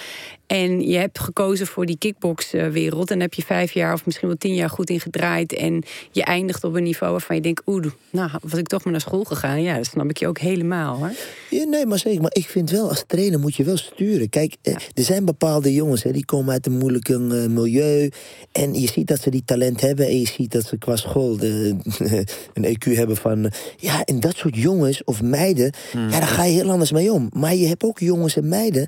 [0.47, 3.09] En je hebt gekozen voor die kickboxwereld.
[3.11, 5.53] En daar heb je vijf jaar of misschien wel tien jaar goed in gedraaid.
[5.53, 8.91] En je eindigt op een niveau waarvan je denkt, oeh, nou was ik toch maar
[8.91, 9.61] naar school gegaan.
[9.61, 11.11] Ja, dat snap ik je ook helemaal hoor.
[11.49, 12.21] Ja, nee, maar zeker.
[12.21, 14.29] Maar ik vind wel, als trainer moet je wel sturen.
[14.29, 18.11] Kijk, eh, er zijn bepaalde jongens, hè, die komen uit een moeilijk eh, milieu.
[18.51, 20.07] En je ziet dat ze die talent hebben.
[20.07, 21.75] En je ziet dat ze qua school de,
[22.53, 23.45] een EQ hebben van...
[23.45, 27.11] eh, ja, en dat soort jongens of meiden, ja, daar ga je heel anders mee
[27.11, 27.29] om.
[27.33, 28.87] Maar je hebt ook jongens en meiden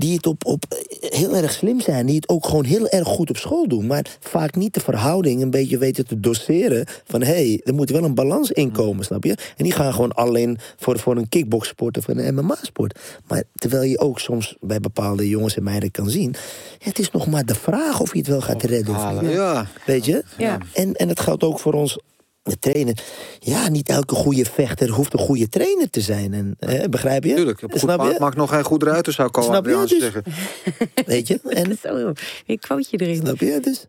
[0.00, 2.06] die het op, op eh, heel erg slim zijn.
[2.06, 3.86] Die het ook gewoon heel erg goed op school doen.
[3.86, 6.86] Maar vaak niet de verhouding een beetje weten te doseren.
[7.04, 9.36] Van hé, hey, er moet wel een balans in komen, snap je?
[9.56, 12.98] En die gaan gewoon alleen voor, voor een kickboxsport of een MMA-sport.
[13.26, 16.34] Maar terwijl je ook soms bij bepaalde jongens en meiden kan zien...
[16.78, 19.32] Het is nog maar de vraag of je het wel gaat redden of Halen, niet.
[19.32, 19.66] Ja.
[19.86, 20.24] Weet je?
[20.38, 20.58] Ja.
[20.72, 21.98] En, en dat geldt ook voor ons
[22.42, 23.02] de trainer.
[23.38, 26.34] Ja, niet elke goede vechter hoeft een goede trainer te zijn.
[26.34, 27.34] En, hè, begrijp je?
[27.34, 28.16] Tuurlijk, op Snap je?
[28.18, 29.50] mag nog geen goed ruiter zou komen.
[29.50, 29.86] Snap je?
[29.88, 30.22] Dus- zeggen.
[31.06, 31.40] Weet je?
[31.48, 32.12] En, Zo,
[32.46, 33.16] een quoteje erin.
[33.16, 33.58] snap je?
[33.62, 33.86] Dus,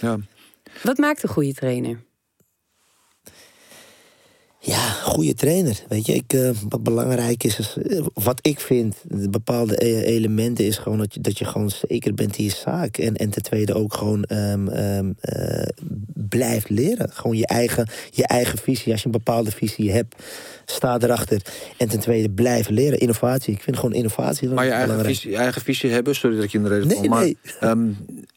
[0.00, 0.18] Ja.
[0.82, 2.04] Wat maakt een goede trainer?
[4.66, 5.82] Ja, goede trainer.
[5.88, 10.02] Weet je, ik, eh, wat belangrijk is, is eh, wat ik vind, de bepaalde e-
[10.02, 12.98] elementen is gewoon dat je, dat je gewoon zeker bent in je zaak.
[12.98, 15.68] En, en ten tweede ook gewoon ehm, ehm, eh,
[16.14, 17.10] blijft leren.
[17.12, 18.92] Gewoon je eigen, je eigen visie.
[18.92, 20.22] Als je een bepaalde visie hebt,
[20.66, 21.42] sta erachter.
[21.76, 22.98] En ten tweede blijven leren.
[22.98, 23.54] Innovatie.
[23.54, 25.16] Ik vind gewoon innovatie Maar je eigen, belangrijk.
[25.16, 27.36] visie, je eigen visie hebben, sorry dat ik je in de reden Nee, maar nee.
[27.60, 27.86] ehm,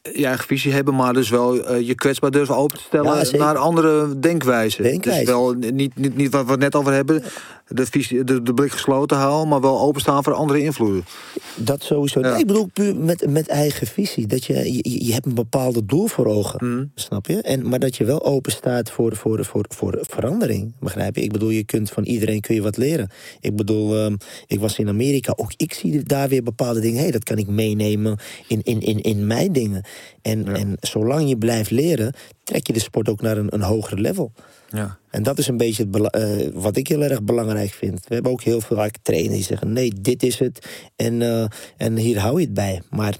[0.02, 3.36] je eigen visie hebben, maar dus wel eh, je kwetsbaar durven open te stellen Ja,
[3.38, 4.82] naar andere denkwijzen.
[4.82, 5.20] Denkwijze.
[5.20, 7.22] Dus wel niet, niet, niet wat we het net over hebben,
[7.68, 11.04] de, visie, de, de blik gesloten houden, maar wel openstaan voor andere invloeden.
[11.56, 12.20] Dat sowieso.
[12.20, 12.30] Ja.
[12.30, 14.26] Nee, ik bedoel puur met, met eigen visie.
[14.26, 16.74] Dat je, je, je hebt een bepaalde doel voor ogen.
[16.74, 16.84] Mhm.
[16.94, 17.42] Snap je?
[17.42, 20.72] En, maar dat je wel open staat voor, voor, voor, voor verandering.
[20.80, 21.22] Begrijp je?
[21.22, 23.10] Ik bedoel, je kunt van iedereen kun je wat leren.
[23.40, 24.16] Ik bedoel, ehm,
[24.46, 25.32] ik was in Amerika.
[25.36, 26.96] Ook ik zie daar weer bepaalde dingen.
[26.96, 29.84] Hé, hey, dat kan ik meenemen in, in, in, in mijn dingen.
[30.22, 32.14] En, en zolang je blijft leren,
[32.44, 34.32] trek je de sport ook naar een, een hoger level.
[34.68, 34.98] Ja.
[35.10, 38.06] En dat is een beetje het eh, wat ik heel erg belangrijk vind.
[38.08, 40.66] We hebben ook heel veel vaak trainers die zeggen: nee, dit is het.
[40.96, 41.44] En, eh,
[41.76, 42.82] en hier hou je het bij.
[42.90, 43.16] Maar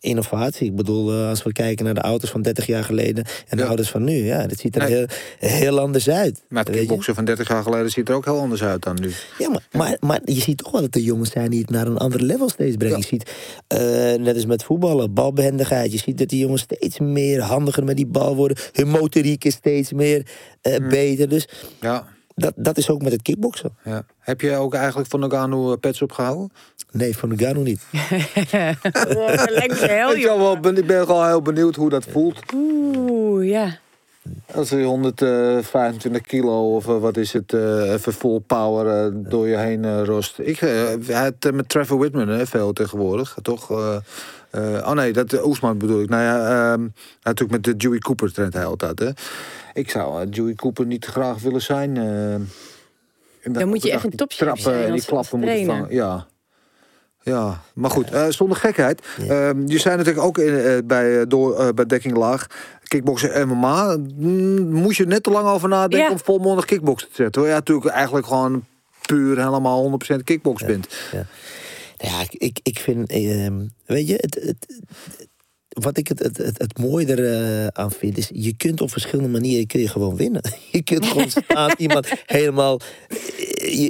[0.00, 3.56] innovatie, ik bedoel, eh, als we kijken naar de auto's van 30 jaar geleden en
[3.56, 3.68] de Ja.
[3.68, 4.92] auto's van nu, ja, dat ziet er Nee.
[4.96, 5.06] heel,
[5.38, 6.42] heel anders uit.
[6.48, 9.10] Maar het kickboksen van 30 jaar geleden ziet er ook heel anders uit dan nu.
[9.38, 11.86] Ja, maar, maar, maar je ziet toch wel dat de jongens zijn die het naar
[11.86, 12.96] een ander level steeds brengen.
[12.98, 13.02] Ja.
[13.08, 13.30] Je ziet,
[13.66, 13.78] eh,
[14.24, 15.92] net als met voetballen, balbehendigheid.
[15.92, 18.56] Je ziet dat die jongens steeds meer handiger met die bal worden.
[18.72, 20.26] Hun motoriek is steeds meer
[20.60, 20.88] eh, Hmm.
[20.88, 21.28] beter.
[21.28, 21.48] Dus
[21.80, 22.06] Ja.
[22.40, 23.76] Dat, dat is ook met het kickboksen.
[23.84, 24.04] ja.
[24.18, 26.52] Heb je ook eigenlijk van Nagano eh, pets opgehouden?
[26.92, 27.82] Nee, van de Gano niet.
[29.60, 30.14] Lekker heel,
[30.54, 32.38] ik, ben, ik ben wel heel benieuwd hoe dat voelt.
[32.54, 33.78] Oeh, ja.
[34.54, 39.56] Als je 125 kilo of eh, wat is het, eh, even full power door je
[39.56, 40.38] heen rost.
[40.38, 40.58] Ik
[41.08, 43.70] had met Trevor Whitman veel tegenwoordig, toch?
[43.70, 43.96] eh,
[44.50, 46.08] eh, oh nee, dat Oesman bedoel ik.
[46.08, 46.88] Nou ja, ehm,
[47.22, 48.98] natuurlijk met de Dewey Cooper traint hij altijd.
[48.98, 49.10] Hè.
[49.80, 51.96] Ik zou uh, Dewey Cooper niet graag willen zijn.
[51.96, 55.94] eh, Dan moet je echt een topchef trappen zijn en die klappen moeten vangen.
[55.94, 56.26] Ja.
[57.22, 59.02] Ja, maar goed, eh, zonder gekheid.
[59.28, 62.46] Ehm, je zei natuurlijk ook in, bij, door, bij Dekking Laag,
[62.84, 63.96] kickboksen en MMA.
[63.96, 66.10] mm, moest je net te lang over nadenken Ja.
[66.10, 67.40] om volmondig kickboksen te zetten.
[67.40, 67.50] Hoor.
[67.50, 68.64] Ja, natuurlijk eigenlijk gewoon
[69.06, 70.88] puur helemaal 100% kickbox bent.
[71.12, 71.24] Nou
[71.96, 74.80] Ja, ik, ik, ik vind, ehm, weet je, het, het,
[75.70, 77.24] wat ik het, het, het, het mooie er
[77.64, 80.42] eh, aan vind, is je kunt op verschillende manieren kun je gewoon winnen.
[80.72, 83.16] Je kunt gewoon staan iemand helemaal eh,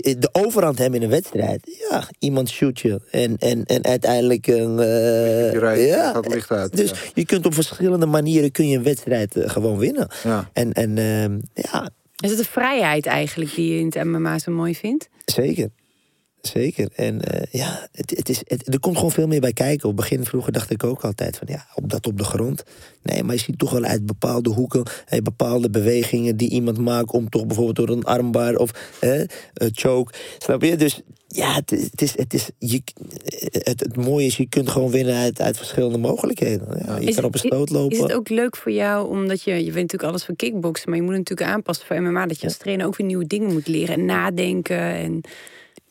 [0.02, 1.76] je- de overhand hebben in een wedstrijd.
[1.90, 4.78] Ja, iemand shoot je en, en, en uiteindelijk een.
[4.78, 6.12] eh, Je rijdt, ja.
[6.12, 6.76] gaat licht uit.
[6.76, 6.96] Dus ja.
[7.14, 10.08] je kunt op verschillende manieren kun je een wedstrijd gewoon winnen.
[10.24, 10.50] Ja.
[10.52, 14.52] En, en ehm, ja, Is het de vrijheid eigenlijk die je in het MMA zo
[14.52, 15.08] mooi vindt?
[15.24, 15.68] Zeker.
[16.42, 16.88] Zeker.
[16.94, 19.88] En eh, ja, het, het is, het, er komt gewoon veel meer bij kijken.
[19.88, 22.62] Op het begin vroeger dacht ik ook altijd van ja, op dat op de grond.
[23.02, 27.10] Nee, maar je ziet toch wel uit bepaalde hoeken, eh, bepaalde bewegingen die iemand maakt
[27.12, 28.70] om toch bijvoorbeeld door een armbar of
[29.00, 29.20] eh,
[29.54, 30.12] een choke.
[30.38, 30.76] Snap je?
[30.76, 32.82] Dus ja, het, is- het is, het, is, je,
[33.50, 36.82] het, het mooie is, je kunt gewoon winnen uit, uit verschillende mogelijkheden.
[36.86, 37.96] Ja, je Is kan op een stoot lopen.
[37.96, 40.98] Is het ook leuk voor jou, omdat je, je weet natuurlijk alles van kickboksen, maar
[40.98, 43.68] je moet natuurlijk aanpassen voor MMA, dat je als trainer ook weer nieuwe dingen moet
[43.68, 44.78] leren en nadenken.
[44.78, 45.20] En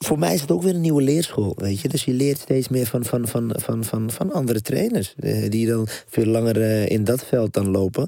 [0.06, 1.88] voor mij is het ook weer een nieuwe leerschool, weet je.
[1.88, 5.14] Dus je leert steeds meer van, van, van, van, van, van andere trainers.
[5.20, 8.08] eh, die dan veel langer eh, in dat veld dan lopen.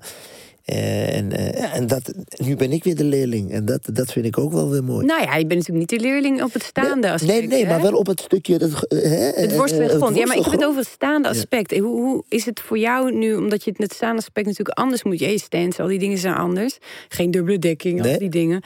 [0.65, 1.31] Eh, en
[1.71, 3.51] en dat, nu ben ik weer de leerling.
[3.51, 5.05] En dat, dat vind ik ook wel weer mooi.
[5.05, 7.39] nou ja, je bent natuurlijk niet de leerling op het staande nee, aspect.
[7.39, 7.69] nee, nee, hè?
[7.69, 8.57] maar wel op het stukje...
[8.57, 9.51] Dat, hè, Het.
[9.51, 11.77] Ja, maar ik heb het over het staande aspect.
[11.77, 15.19] Hoe, hoe is het voor jou nu, omdat je het staande aspect natuurlijk anders moet?
[15.19, 16.77] Je stance, al die dingen zijn anders.
[17.07, 18.17] Geen dubbele dekking, al Nee.
[18.17, 18.61] die dingen.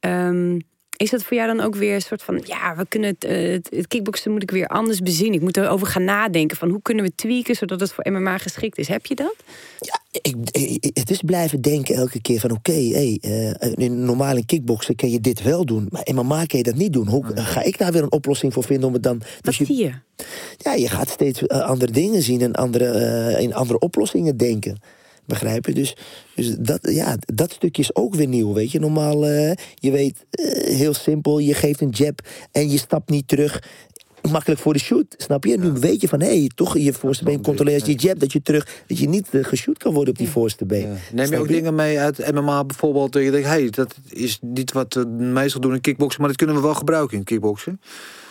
[0.00, 0.58] Ehm,
[0.98, 2.40] is dat voor jou dan ook weer een soort van...
[2.44, 5.32] ja, we kunnen het, eh, het, het kickboksen moet ik weer anders bezien.
[5.32, 7.54] Ik moet erover gaan nadenken van hoe kunnen we tweaken...
[7.54, 8.88] zodat het voor MMA geschikt is.
[8.88, 9.34] Heb je dat?
[9.80, 12.50] Ja, ik, ik- het is blijven denken elke keer van...
[12.50, 15.86] oké, hey, eh, in normaal in kickboksen kun je dit wel doen...
[15.90, 17.08] maar in MMA kun je dat niet doen.
[17.08, 19.18] Hoe ga ik daar weer een oplossing voor vinden om het dan...
[19.18, 19.92] Wat Dus zie je?
[20.56, 22.40] ja, je gaat steeds eh, andere dingen zien...
[22.40, 24.80] en andere, in andere oplossingen denken.
[25.28, 25.72] Begrijp je?
[25.72, 25.96] Dus,
[26.34, 28.78] dus dat, ja, dat stukje is ook weer nieuw, weet je.
[28.78, 31.38] Normaal, eh, je weet, eh, heel simpel...
[31.38, 32.20] je geeft een jab
[32.52, 33.62] en je stapt niet terug
[34.30, 35.58] makkelijk voor de shoot, snap je?
[35.58, 38.42] Nu weet je van, hé, hey, toch je voorste been controleert je jab, dat je
[38.42, 40.88] terug, dat je niet eh, geshoot kan worden op die voorste been.
[40.88, 40.96] Ja.
[41.12, 43.12] Neem je ook dingen mee uit MMA bijvoorbeeld?
[43.12, 46.38] Dat je denkt, hey, dat is niet wat we meestal doen in kickboksen, maar dat
[46.38, 47.80] kunnen we wel gebruiken in kickboksen.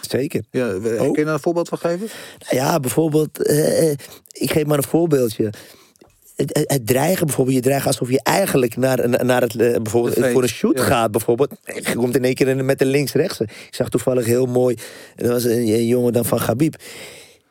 [0.01, 0.43] Zeker.
[0.51, 0.69] Ja.
[0.79, 2.07] Kun je daar een voorbeeld van geven?
[2.39, 3.49] Nou ja, bijvoorbeeld,
[4.31, 5.49] ik geef maar een voorbeeldje.
[6.37, 10.27] Het, het, het dreigen bijvoorbeeld, je dreigt alsof je eigenlijk naar, naar het, eh, bijvoorbeeld
[10.31, 10.83] voor een shoot ja.
[10.83, 11.11] gaat.
[11.11, 13.43] Bijvoorbeeld, je komt in één keer in- met de links-rechtse.
[13.43, 14.75] Ik zag toevallig heel mooi,
[15.15, 16.75] er was een, een jongen dan van Gabib.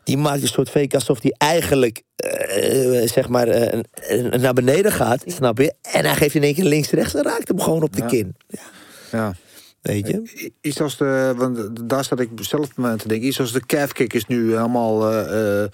[0.05, 3.79] Die maakt een soort fake alsof hij eigenlijk, eh, zeg maar, eh,
[4.09, 5.75] eh, naar beneden gaat, snap je?
[5.83, 8.07] En hij geeft in één keer links-rechts en raakt hem gewoon op de Ja.
[8.07, 8.37] kin.
[8.49, 8.61] Ja.
[9.13, 9.35] Ja.
[9.83, 10.51] Weet je?
[10.61, 13.27] Iets als de, want daar staat ik zelf aan te denken.
[13.27, 15.65] Iets als de calf kick is nu helemaal eh,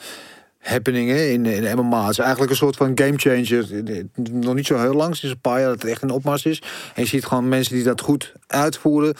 [0.62, 2.02] happening hè, in, in MMA.
[2.02, 3.66] Het is eigenlijk een soort van game changer.
[4.32, 6.62] Nog niet zo heel lang, sinds een paar jaar dat het echt een opmars is.
[6.94, 9.14] En je ziet gewoon mensen die dat goed uitvoeren.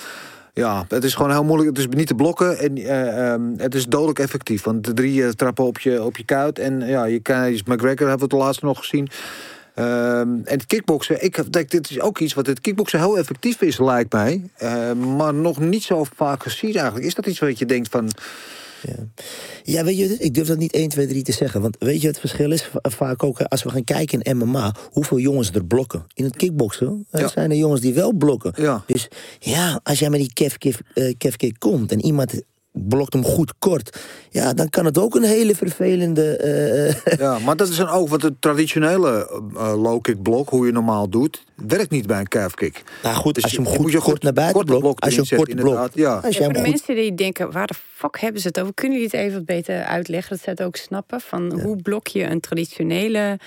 [0.55, 1.69] Ja, het is gewoon heel moeilijk.
[1.69, 4.63] Het is niet te blokken en eh, ehm, het is dodelijk effectief.
[4.63, 6.59] Want de drie eh, trappen op je, op je kuit.
[6.59, 9.09] En ja, je kan, McGregor hebben we het laatst nog gezien.
[9.75, 13.61] Ehm, en het kickboksen, ik denk dit is ook iets wat het kickboksen heel effectief
[13.61, 14.43] is, lijkt mij.
[14.57, 17.07] Eh, maar nog niet zo vaak gezien eigenlijk.
[17.07, 18.11] Is dat iets wat je denkt van.
[18.83, 19.07] Ja.
[19.63, 21.61] ja, weet je, ik durf dat niet 1, 2, 3 te zeggen.
[21.61, 24.75] Want weet je, het verschil is va- vaak ook, als we gaan kijken in MMA,
[24.91, 26.05] hoeveel jongens er blokken.
[26.15, 27.29] In het kickboksen Ja.
[27.29, 28.53] zijn er jongens die wel blokken.
[28.57, 28.83] Ja.
[28.87, 29.09] Dus
[29.39, 30.81] ja, als jij met die kef, kef,
[31.19, 32.43] kef kick komt en iemand
[32.73, 33.99] blokt hem goed kort,
[34.31, 36.37] ja, dan kan het ook een hele vervelende.
[36.37, 40.67] eh, Ja, maar dat is dan ook wat het traditionele eh, low kick blok, hoe
[40.67, 42.83] je normaal doet, werkt niet bij een calf kick.
[43.03, 45.15] nou goed, Dus als je hem goed je kort goed- naar buiten blokt, blok als
[45.15, 46.15] je hem erin kort inderdaad, ja.
[46.15, 48.49] als je Ja, hem voor de goed mensen die denken, waar de fuck hebben ze
[48.49, 48.75] het over?
[48.75, 50.31] Kunnen jullie het even wat beter uitleggen?
[50.37, 51.21] Dat ze het ook snappen.
[51.21, 53.39] Van hoe blok je een traditionele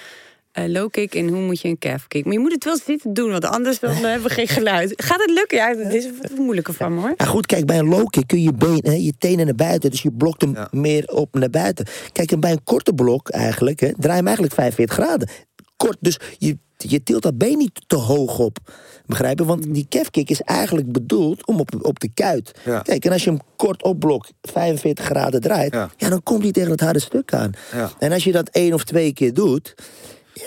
[0.55, 2.23] eh, low kick en hoe moet je een calf kick?
[2.23, 4.93] Maar je moet het wel zitten doen, want anders dan hebben we geen geluid.
[4.95, 5.57] Gaat het lukken?
[5.57, 7.13] Ja, dit is wat moeilijker van me, hoor.
[7.17, 9.89] Ja, goed, kijk, bij een low kick kun je been, hè, je tenen naar buiten.
[9.89, 10.67] Dus je blokt hem Ja.
[10.71, 11.85] meer op naar buiten.
[12.11, 15.29] Kijk, en bij een korte blok eigenlijk, hè, draai je hem eigenlijk 45 graden.
[15.77, 18.57] Kort, dus je, je tilt dat been niet te hoog op.
[19.05, 19.45] Begrijp je?
[19.45, 22.51] Want die calf kick is eigenlijk bedoeld om op, op de kuit.
[22.65, 22.79] Ja.
[22.79, 25.73] Kijk, en als je hem kort opblokt, 45 graden draait...
[25.73, 25.89] Ja.
[25.97, 26.09] Ja.
[26.09, 27.51] dan komt hij tegen het harde stuk aan.
[27.73, 27.91] Ja.
[27.99, 29.73] En als je dat één of twee keer doet...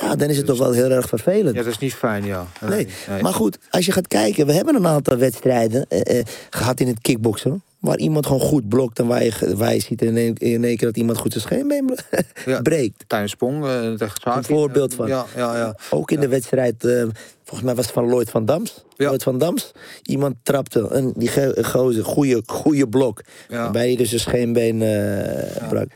[0.00, 1.54] Ja, dan is het toch wel heel erg vervelend.
[1.56, 2.46] Ja, dat is niet fijn, ja.
[2.68, 2.88] Nee,
[3.22, 6.86] maar goed, als je gaat kijken, we hebben een aantal wedstrijden eh, eh, gehad in
[6.86, 7.62] het kickboksen.
[7.78, 10.76] Waar iemand gewoon goed blokt en waar je, waar je ziet in één, in één
[10.76, 11.98] keer dat iemand goed zijn scheenbeen
[12.44, 12.60] Ja.
[12.62, 13.04] breekt.
[13.06, 13.82] Tijdens Sprong, eh.
[13.82, 15.06] Een voorbeeld van.
[15.08, 15.76] Ja, ja, ja.
[15.90, 16.88] Ook in de wedstrijd,
[17.48, 18.84] volgens mij was het van Lloyd van Dams.
[18.96, 19.06] Ja.
[19.06, 19.72] Lloyd van Dams.
[20.02, 23.20] Iemand trapte een die ge- gozer, goede, goede blok.
[23.48, 23.62] Ja.
[23.62, 25.88] Waarbij hij dus zijn scheenbeen eh brak.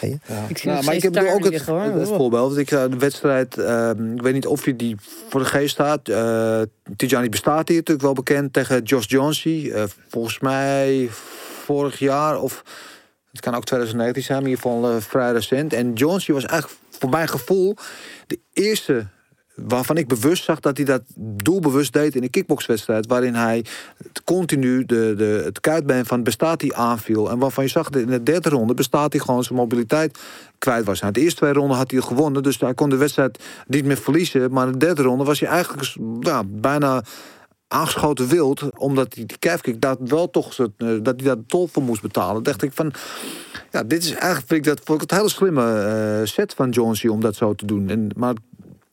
[0.00, 0.18] Je?
[0.48, 2.56] Ik zie Nou, maar ik heb ook het, liggen, het voorbeeld.
[2.56, 4.96] Ik eh, de wedstrijd, ehm, ik weet niet of je die
[5.28, 6.08] voor de geest staat.
[6.08, 6.60] eh
[6.96, 9.70] Tijani bestaat hier natuurlijk wel bekend tegen Josh Jonesy.
[9.74, 11.08] Eh, volgens mij
[11.64, 12.62] vorig jaar of
[13.30, 15.72] het kan ook 2019 zijn, maar in ieder geval vrij recent.
[15.72, 17.76] En Jonesy was eigenlijk voor mijn gevoel
[18.26, 19.06] de eerste
[19.56, 23.06] waarvan ik bewust zag dat hij dat doelbewust deed in een kickboxwedstrijd.
[23.06, 23.64] Waarin hij
[24.24, 27.30] continu de, de, het kuitbeen van Bestati aanviel.
[27.30, 30.18] En waarvan je zag dat in de derde ronde Bestati gewoon zijn mobiliteit
[30.58, 31.00] kwijt was.
[31.00, 33.96] Nou, de eerste twee ronden had hij geworden, dus hij kon de wedstrijd niet meer
[33.96, 34.52] verliezen.
[34.52, 37.02] Maar in de derde ronde was hij eigenlijk ja, bijna
[37.68, 41.82] aangeschoten wild, omdat hij die calfkick dat wel toch eh, dat hij daar tol voor
[41.82, 42.42] moest betalen.
[42.42, 42.92] Dacht ik van,
[43.70, 46.70] ja, dit is eigenlijk vind ik dat vond ik het hele slimme eh, set van
[46.70, 47.88] Jonesy om dat zo te doen.
[47.88, 48.34] En maar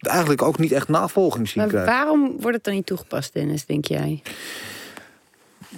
[0.08, 1.94] eigenlijk ook niet echt navolging zien Maar krijgen.
[1.94, 4.22] waarom wordt het dan niet toegepast, Dennis, denk jij?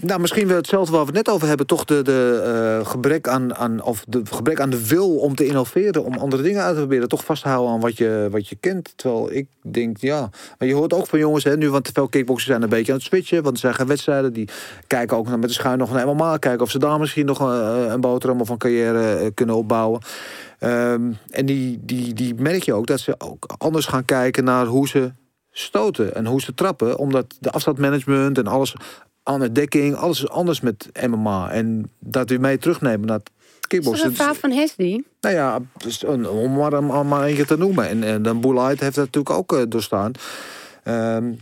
[0.02, 1.68] Nou, misschien wel hetzelfde waar we het net over hebben.
[1.68, 2.42] Toch de, de
[2.80, 6.42] eh, gebrek aan, aan of de gebrek aan de wil om te innoveren, om andere
[6.42, 7.08] dingen uit te proberen.
[7.08, 8.94] Toch vasthouden aan wat je, wat je kent.
[8.96, 10.30] Terwijl ik denk, ja.
[10.58, 12.98] Maar je hoort ook van jongens, hè, nu, want veel kickboxers zijn een beetje aan
[12.98, 13.44] het switchen.
[13.44, 14.34] Want er zijn geen wedstrijden.
[14.34, 14.50] Die
[14.88, 16.38] kijken ook met de schuin nog naar MMA.
[16.38, 20.02] Kijken of ze daar misschien nog een, een boterham of een carrière eh, kunnen opbouwen.
[20.60, 24.66] Ehm, en die, die, die merk je ook dat ze ook anders gaan kijken naar
[24.66, 25.12] hoe ze
[25.52, 26.98] stoten en hoe ze trappen.
[26.98, 28.76] Omdat de afstandmanagement en alles
[29.28, 31.52] aan de dekking, alles is anders met MMA.
[31.52, 34.06] En dat weer mee terugnemen naar het Is dat kickboksen.
[34.06, 35.02] een verhaal van Hesdy?
[35.22, 37.90] Nou ja, dus om maar, om maar eentje te noemen.
[37.90, 40.12] En, en dan Boelight heeft dat natuurlijk ook eh, doorstaan.
[40.84, 41.34] Ehm,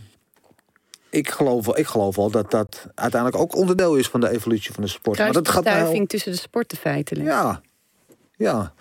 [1.10, 4.82] ik, geloof, ik geloof wel dat dat uiteindelijk ook onderdeel is van de evolutie van
[4.82, 5.18] de sport.
[5.18, 7.26] Maar dat gaat mij tussen de sporten feitelijk.
[7.26, 7.60] ja,
[8.36, 8.74] ja.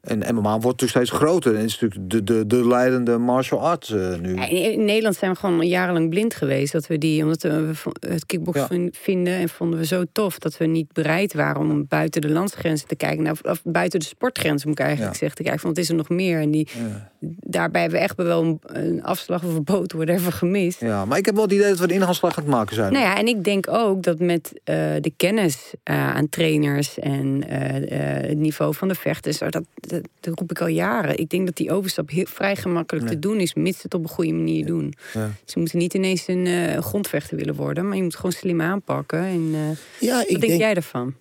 [0.00, 1.54] En MMA wordt natuurlijk steeds groter.
[1.56, 4.34] En is natuurlijk de, de, de leidende martial arts eh, nu.
[4.42, 6.72] In, Nederland zijn we gewoon jarenlang blind geweest.
[6.72, 7.70] Dat we die, omdat we
[8.00, 8.66] het Ja.
[8.66, 12.28] vin- vinden en vonden we zo tof dat we niet bereid waren om buiten de
[12.30, 13.22] landsgrenzen te kijken.
[13.22, 15.18] Nou, of buiten de sportgrenzen moet ik eigenlijk Ja.
[15.18, 15.38] zeggen.
[15.38, 16.40] Te kijken, want is er nog meer.
[16.40, 17.10] En die, Ja.
[17.40, 20.80] daarbij hebben we echt wel een, een afslag of een boot whatever gemist.
[20.80, 22.92] Ja, maar ik heb wel het idee dat we een inhaalslag aan het maken zijn.
[22.92, 27.42] Nou ja, en ik denk ook dat met eh, de kennis eh, aan trainers en
[27.48, 31.18] het niveau van de vechters, dat, dat, dat roep ik al jaren.
[31.18, 33.14] Ik denk dat die overstap heel, vrij gemakkelijk Nee.
[33.14, 34.94] te doen is, mits het op een goede manier doen.
[35.14, 35.30] Ja.
[35.44, 39.18] Ze moeten niet ineens een eh, grondvechter willen worden, maar je moet gewoon slim aanpakken.
[39.24, 39.60] En, eh,
[40.08, 41.14] Ja, wat ik denk, denk, jij daarvan?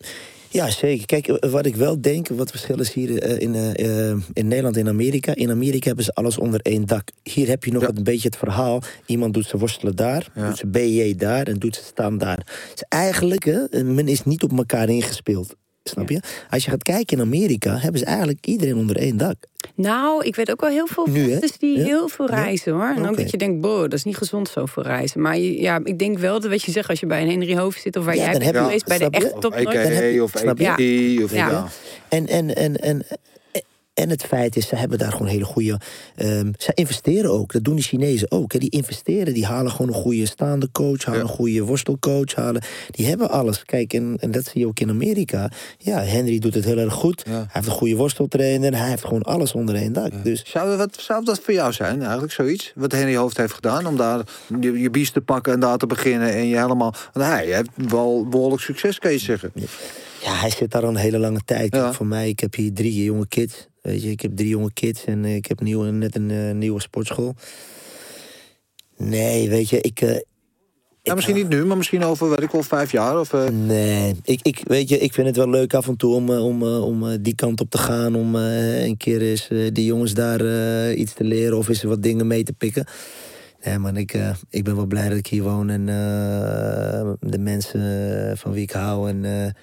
[0.50, 1.06] Ja, zeker.
[1.06, 4.88] Kijk, wat ik wel denk, wat verschil is hier eh, in, eh, in Nederland en
[4.88, 5.36] Amerika.
[5.36, 7.10] In Amerika hebben ze alles onder één dak.
[7.24, 7.88] Hier heb je nog Ja.
[7.96, 8.82] een beetje het verhaal.
[9.06, 10.48] Iemand doet ze worstelen daar, Ja.
[10.48, 12.38] doet ze BJ daar en doet ze staan daar.
[12.72, 15.56] Dus eigenlijk, hè, men is niet op elkaar ingespeeld.
[15.90, 16.20] Snap je?
[16.50, 19.36] Als je gaat kijken in Amerika, hebben ze eigenlijk iedereen onder één dak.
[19.76, 21.84] Nou, ik weet ook wel heel veel Nu, die Ja?
[21.84, 22.94] heel veel reizen hoor.
[22.96, 25.22] En ook dat je denkt, boh, dat is niet gezond zoveel reizen.
[25.22, 27.58] Maar je- ja, ik denk wel dat wat je zegt als je bij een Henry
[27.58, 29.40] Hoofd zit of waar Ja, jij dan bent heb je- geweest bij de echte Of
[29.42, 29.52] top.
[29.52, 30.36] Dan heb EKE je- of?
[30.36, 31.24] EKT.
[31.24, 31.50] Of, Ja.
[31.50, 31.68] ja.
[32.10, 33.06] En, en, en, en,
[33.98, 35.80] en het feit is, ze hebben daar gewoon hele goede.
[36.16, 37.54] ehm ze investeren ook.
[37.54, 38.54] Dat doen die Chinezen ook.
[38.54, 38.60] Hè.
[38.60, 41.28] Die investeren, die halen gewoon een goede staande coach, halen Ja.
[41.28, 42.36] een goede worstelcoach.
[42.36, 43.64] Halen, die hebben alles.
[43.66, 45.52] Kijk, en, en dat zie je ook in Amerika.
[45.78, 47.24] Ja, Henry doet het heel erg goed.
[47.26, 47.32] Ja.
[47.32, 48.78] Hij heeft een goede worsteltrainer.
[48.78, 50.12] Hij heeft gewoon alles onder één dak.
[50.24, 52.72] Dus Zou, wat, zou dat voor jou zijn, eigenlijk, zoiets?
[52.76, 54.22] Wat Henry Hoofd heeft gedaan, om daar
[54.62, 56.94] je, je bies te pakken en daar te beginnen en je helemaal...
[57.14, 59.52] Want hij heeft wel behoorlijk succes, kan je zeggen.
[60.24, 61.76] Ja, hij zit daar al een hele lange tijd.
[61.76, 61.94] Ja.
[61.94, 63.68] Voor mij, ik heb hier drie jonge kids.
[63.82, 66.52] Weet je, ik heb drie jonge kids en eh, ik heb nieuw, net een eh,
[66.52, 67.36] nieuwe sportschool.
[68.98, 70.02] Nee, weet je, ik.
[70.02, 70.20] eh, Ja,
[71.02, 73.20] ik- misschien niet nu, maar misschien over, weet ik wel, vijf jaar.
[73.20, 76.30] Of, Nee, ik, ik, weet je, ik vind het wel leuk af en toe om,
[76.30, 78.16] om, om die kant op te gaan.
[78.16, 80.42] Om een keer eens die jongens daar
[80.94, 82.86] iets te leren of eens wat dingen mee te pikken.
[83.64, 84.18] Nee, man, ik,
[84.50, 85.86] ik ben wel blij dat ik hier woon en
[87.20, 89.56] de mensen van wie ik hou en,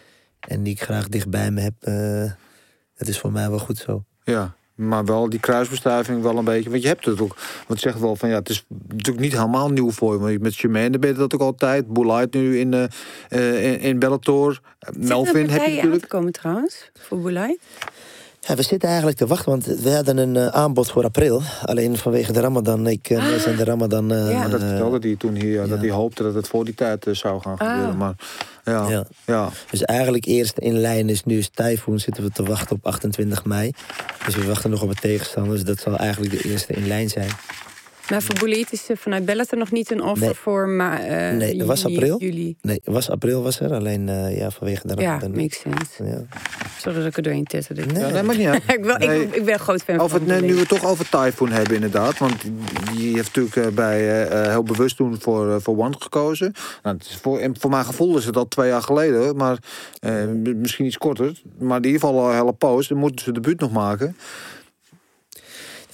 [0.49, 1.75] en die ik graag dichtbij me heb.
[1.81, 2.31] eh,
[2.95, 4.05] het is voor mij wel goed zo.
[4.25, 6.71] ja, maar wel die kruisbestuiving wel een beetje.
[6.71, 7.37] Want je hebt het ook.
[7.67, 10.19] Want je zegt wel van ja, het is natuurlijk niet helemaal nieuw voor je.
[10.19, 11.87] Want met Jermaine ben je dat ook altijd.
[11.93, 12.85] Boulait nu in, eh
[13.29, 14.61] eh, in, in Bellator.
[14.97, 16.09] Melvin heb je natuurlijk.
[16.09, 17.59] komen trouwens, voor Boulay.
[18.47, 21.43] Ja, we zitten eigenlijk te wachten, want we hadden een eh, aanbod voor april.
[21.63, 22.87] Alleen vanwege de Ramadan.
[22.87, 23.57] Ik uh, Ah.
[23.57, 24.13] de Ramadan.
[24.13, 24.49] eh, Ja.
[24.49, 25.77] Dat vertelde hij toen hier, dat ja.
[25.77, 27.71] hij hoopte dat het voor die tijd zou gaan Ah.
[27.71, 27.97] gebeuren.
[27.97, 28.15] Maar
[28.65, 29.05] ja, ja.
[29.27, 29.49] Ja.
[29.71, 33.45] Dus eigenlijk eerst in lijn is nu is Typhoon zitten we te wachten op 28
[33.45, 33.71] mei.
[34.25, 35.53] Dus we wachten nog op een tegenstander.
[35.53, 37.31] Dus dat zal eigenlijk de eerste in lijn zijn.
[38.11, 40.35] Maar voor Boulay is er vanuit Bellator nog niet een offer Nee.
[40.35, 42.19] voor ma eh, Nee, dat was april.
[42.21, 42.57] juli.
[42.61, 43.73] Nee, het was april was er.
[43.73, 45.31] Alleen eh, ja, vanwege de Ja, Ramadan.
[45.31, 46.05] makes sense.
[46.05, 46.23] Ja.
[46.79, 47.85] Sorry dat ik er doorheen tetterde.
[47.87, 48.03] Nee.
[48.03, 49.23] Ja, nee, maar niet ik, Nee.
[49.23, 51.51] ik, ik ben een groot fan Of van het, nu we het toch over Typhoon
[51.51, 52.19] hebben, inderdaad.
[52.19, 52.43] Want
[52.93, 56.53] die heeft natuurlijk eh, bij, heel bewust toen voor, voor One gekozen.
[56.83, 59.37] Nou, het is voor, en voor mijn gevoel is het al twee jaar geleden.
[59.37, 59.59] Maar
[60.01, 60.13] eh,
[60.57, 61.33] misschien iets korter.
[61.59, 62.89] Maar in ieder geval al een hele poos.
[62.89, 64.17] Dan moeten ze de debuut nog maken.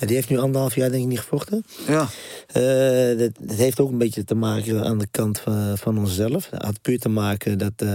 [0.00, 1.64] Ja, die heeft nu anderhalf jaar denk ik niet gevochten.
[1.86, 2.08] Ja,
[2.46, 6.50] Eh, dat, dat heeft ook een beetje te maken aan de kant van, van onszelf.
[6.50, 7.88] Het had puur te maken dat eh,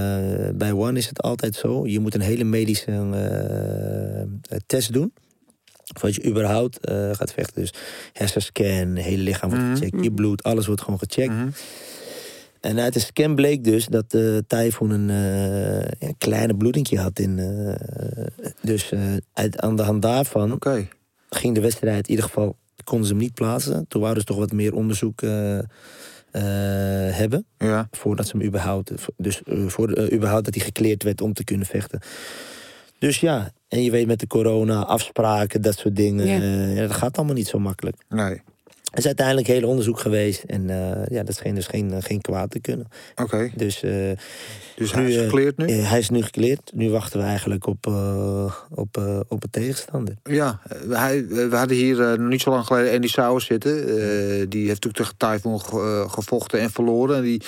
[0.54, 1.86] bij One is het altijd zo.
[1.88, 5.14] Je moet een hele medische eh, test doen.
[5.98, 6.78] Voordat je überhaupt
[7.12, 7.62] gaat vechten.
[7.62, 7.74] Dus
[8.14, 9.76] hersenscan, hele lichaam wordt Mhm.
[9.76, 10.04] gecheckt.
[10.04, 11.34] Je bloed, alles wordt gewoon gecheckt.
[11.34, 11.48] Mhm.
[12.62, 17.20] En uit de scan bleek dus dat uh, Typhoon een, uh, een kleine bloedingje had.
[17.20, 17.76] In, uh,
[18.62, 18.92] dus
[19.34, 20.52] uit, aan de hand daarvan.
[21.36, 23.86] Ging de wedstrijd in ieder geval konden ze hem niet plaatsen.
[23.88, 25.62] Toen wouden ze toch wat meer onderzoek uh, uh,
[27.12, 27.46] hebben.
[27.58, 27.88] Ja.
[27.92, 28.92] Voordat ze hem überhaupt.
[29.18, 32.00] Dus uh, voor, uh, überhaupt dat hij gekleerd werd om te kunnen vechten.
[33.00, 36.28] Dus ja, en je weet met de corona, afspraken, dat soort dingen.
[36.28, 36.82] Ja.
[36.82, 37.96] Ja, dat gaat allemaal niet zo makkelijk.
[38.10, 38.42] Nee.
[38.96, 40.44] Er is uiteindelijk heel onderzoek geweest.
[40.44, 42.88] En uh, ja, dat scheen dus geen, geen kwaad te kunnen.
[43.12, 43.22] Oké.
[43.22, 43.52] Okay.
[43.56, 43.80] Dus,
[44.76, 45.72] dus hij is gekleerd nu?
[45.72, 46.72] hij is nu gekleerd.
[46.74, 47.86] Nu wachten we eigenlijk op,
[48.70, 50.16] op, op een tegenstander.
[50.24, 53.76] Ja, hij, we hadden hier nog niet zo lang geleden Andy Sauers zitten.
[54.50, 55.62] Die heeft natuurlijk tegen Typhoon
[56.10, 57.18] gevochten en verloren.
[57.18, 57.42] En die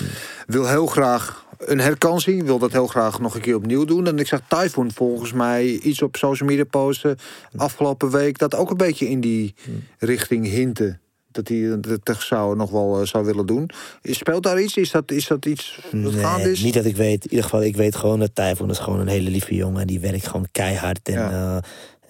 [0.47, 2.43] wil heel graag een herkansing.
[2.43, 4.07] Wil dat heel graag nog een keer opnieuw doen.
[4.07, 7.17] En ik zag Typhoon volgens mij iets op social media posten...
[7.55, 9.55] afgelopen week dat ook een beetje in die
[9.97, 10.99] richting hinten
[11.37, 11.57] dat hij
[12.03, 13.69] het zou nog wel uh, zou willen doen.
[14.03, 14.77] Speelt daar iets?
[14.77, 16.63] Is dat, is dat iets wat nee, gaande is?
[16.63, 17.23] Niet dat ik weet.
[17.23, 19.81] In ieder geval, ik weet gewoon dat Typhoon is gewoon een hele lieve jongen.
[19.81, 21.09] En die werkt gewoon keihard.
[21.09, 21.55] En ja.
[21.55, 21.57] uh,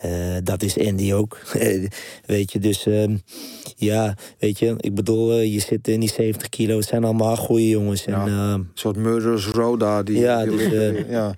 [0.06, 1.38] uh, dat is Andy ook.
[2.26, 3.16] weet je, dus uh,
[3.76, 6.78] ja, weet je, ik bedoel, eh, je zit in die 70 kilo.
[6.78, 8.04] Het zijn allemaal goede jongens.
[8.04, 8.26] Ja.
[8.26, 10.04] En, uh, een soort Murderers Row daar.
[10.04, 11.36] Die, ja, die dus, liggen, ja.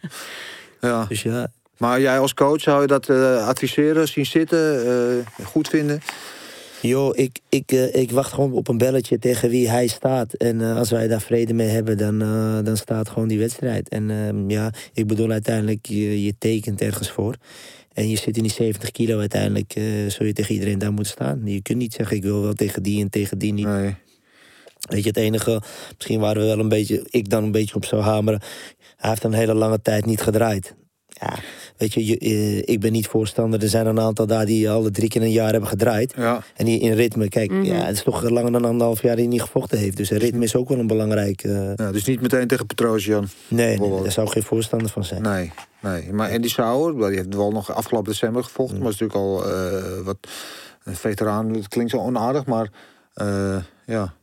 [0.82, 1.06] ja.
[1.06, 1.52] dus ja.
[1.78, 6.02] Maar jij als coach zou je dat adviseren, zien zitten, goed vinden?
[6.82, 10.34] Joh, ik, ik, uh, ik wacht gewoon op een belletje tegen wie hij staat.
[10.34, 13.90] En uh, als wij daar vrede mee hebben, dan, uh, dan staat gewoon die wedstrijd.
[13.90, 17.36] En uh, ja, ik bedoel uiteindelijk, je, je tekent ergens voor.
[17.94, 19.74] En je zit in die 70 kilo uiteindelijk,
[20.08, 21.42] zul je tegen iedereen daar moeten staan.
[21.46, 23.66] Je kunt niet zeggen, ik wil wel tegen die en tegen die niet.
[23.66, 23.96] Nee.
[24.90, 25.62] Weet je, het enige,
[25.96, 28.42] misschien waren we wel een beetje, ik dan een beetje op zou hameren.
[28.96, 30.76] Hij heeft een hele lange tijd niet gedraaid.
[31.20, 31.40] Ja,
[31.78, 33.62] weet je, je uh, ik ben niet voorstander.
[33.62, 36.14] Er zijn een aantal daar die al drie keer een jaar hebben gedraaid.
[36.18, 36.44] Ja.
[36.56, 37.60] En die in ritme, kijk, Mhm.
[37.60, 37.76] mm -hmm.
[37.76, 39.98] ja, het is toch langer dan anderhalf jaar die niet gevochten heeft.
[39.98, 41.44] Dus ritme is ook wel een belangrijk.
[41.44, 41.76] Uh...
[41.76, 43.28] Ja, dus niet meteen tegen Petrosian.
[43.48, 45.22] Nee, nee, daar zou ik geen voorstander van zijn.
[45.22, 45.52] Nee,
[45.82, 46.14] nee.
[46.14, 48.76] Maar Andy Sauer, die heeft wel nog afgelopen december gevochten.
[48.76, 48.84] Mm.
[48.84, 50.18] Maar is natuurlijk al uh, wat
[50.84, 51.54] een veteraan.
[51.54, 52.70] Het klinkt zo onaardig, maar
[53.22, 54.14] uh, ja.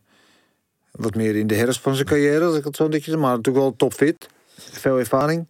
[0.91, 3.65] Wat meer in de herfst van zijn carrière, als ik het zo beetje Maar natuurlijk
[3.65, 4.29] wel topfit.
[4.57, 5.47] Veel ervaring.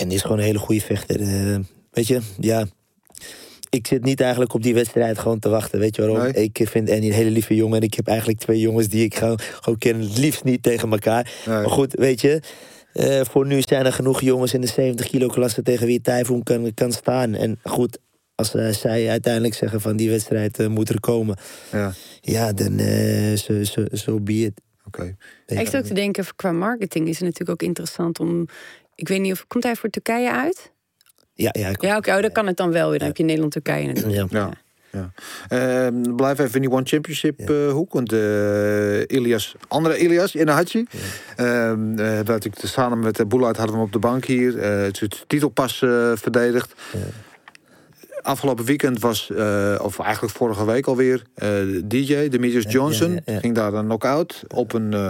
[0.00, 1.20] En die is gewoon een hele goede vechter.
[1.20, 1.58] Uh,
[1.90, 2.66] weet je, ja.
[3.70, 5.78] ik zit niet eigenlijk op die wedstrijd gewoon te wachten.
[5.78, 6.32] Weet je waarom?
[6.32, 6.32] Nee.
[6.32, 7.76] Ik vind Andy een hele lieve jongen.
[7.76, 10.00] En ik heb eigenlijk twee jongens die ik gewoon, gewoon ken.
[10.00, 11.32] Het liefst niet tegen elkaar.
[11.46, 11.56] Nee.
[11.56, 12.40] Maar goed, weet je.
[12.92, 16.42] eh, voor nu zijn er genoeg jongens in de 70 kilo klasse tegen wie Typhoon
[16.42, 17.34] kan, kan staan.
[17.34, 17.98] En goed,
[18.34, 21.36] als eh, zij uiteindelijk zeggen van die wedstrijd eh, moet er komen.
[21.72, 24.60] Ja, Ja, dan eh, zo zo zo be it.
[24.86, 25.16] oké.
[25.46, 28.46] Ik zit ook te denken, qua marketing is het natuurlijk ook interessant om...
[29.00, 29.44] Ik weet niet of...
[29.46, 30.72] Komt hij voor Turkije uit?
[31.34, 32.98] Ja, ja, ik- Ja, oké, oh, dan kan het dan wel weer.
[32.98, 34.30] Dan heb je Nederland-Turkije natuurlijk.
[34.32, 34.38] ja.
[34.40, 34.50] Ja.
[34.92, 35.12] Ja.
[35.48, 37.92] Ehm, blijf even in die One Championship eh, hoek.
[37.92, 40.84] Want eh Ilias, andere Ilias, Inahachi.
[41.36, 44.24] Ehm eh, we hadden natuurlijk samen met de Boeluit hadden we hem op de bank
[44.24, 44.58] hier.
[44.58, 46.72] eh het het titelpas eh, verdedigd.
[48.22, 51.48] Afgelopen weekend was, eh, of eigenlijk vorige week alweer, eh
[51.84, 53.12] DJ, Demetrius Johnson.
[53.12, 53.38] ja, ja.
[53.38, 54.92] Ging daar een knock-out op een...
[54.92, 55.00] eh,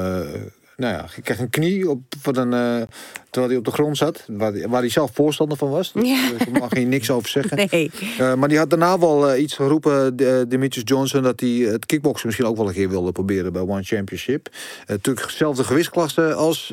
[0.76, 2.86] nou ja, kreeg een knie op, van een, eh,
[3.30, 4.24] terwijl hij op de grond zat.
[4.26, 5.92] Waar, hij- waar hij zelf voorstander van was.
[5.94, 6.30] Ja.
[6.38, 7.56] Daar mag hij niks over zeggen.
[7.70, 7.90] Nee.
[8.18, 11.86] Eh, maar die had daarna wel eh, iets geroepen, de, Demetrius Johnson, dat hij het
[11.86, 14.48] kickboksen misschien ook wel een keer wilde proberen bij One Championship.
[14.80, 16.72] Eh, natuurlijk dezelfde gewichtsklasse als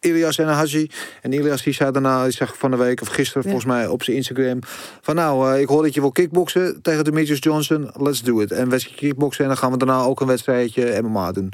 [0.00, 0.90] Ilias en Haji.
[1.22, 4.02] En Ilias die zei daarna, die zag van de week of gisteren volgens mij op
[4.02, 4.58] zijn Instagram,
[5.00, 8.52] van nou, eh, ik hoor dat je wil kickboksen tegen Demetrius Johnson, let's do it.
[8.52, 11.52] En wedstrijd kickboksen en dan gaan we daarna ook een wedstrijdje MMA doen.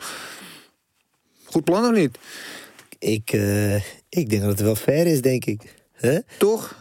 [1.45, 2.19] Goed plan of niet?
[2.99, 3.75] Ik, eh,
[4.17, 5.61] ik denk dat het wel fair is, denk ik.
[6.01, 6.19] Huh?
[6.39, 6.77] Toch?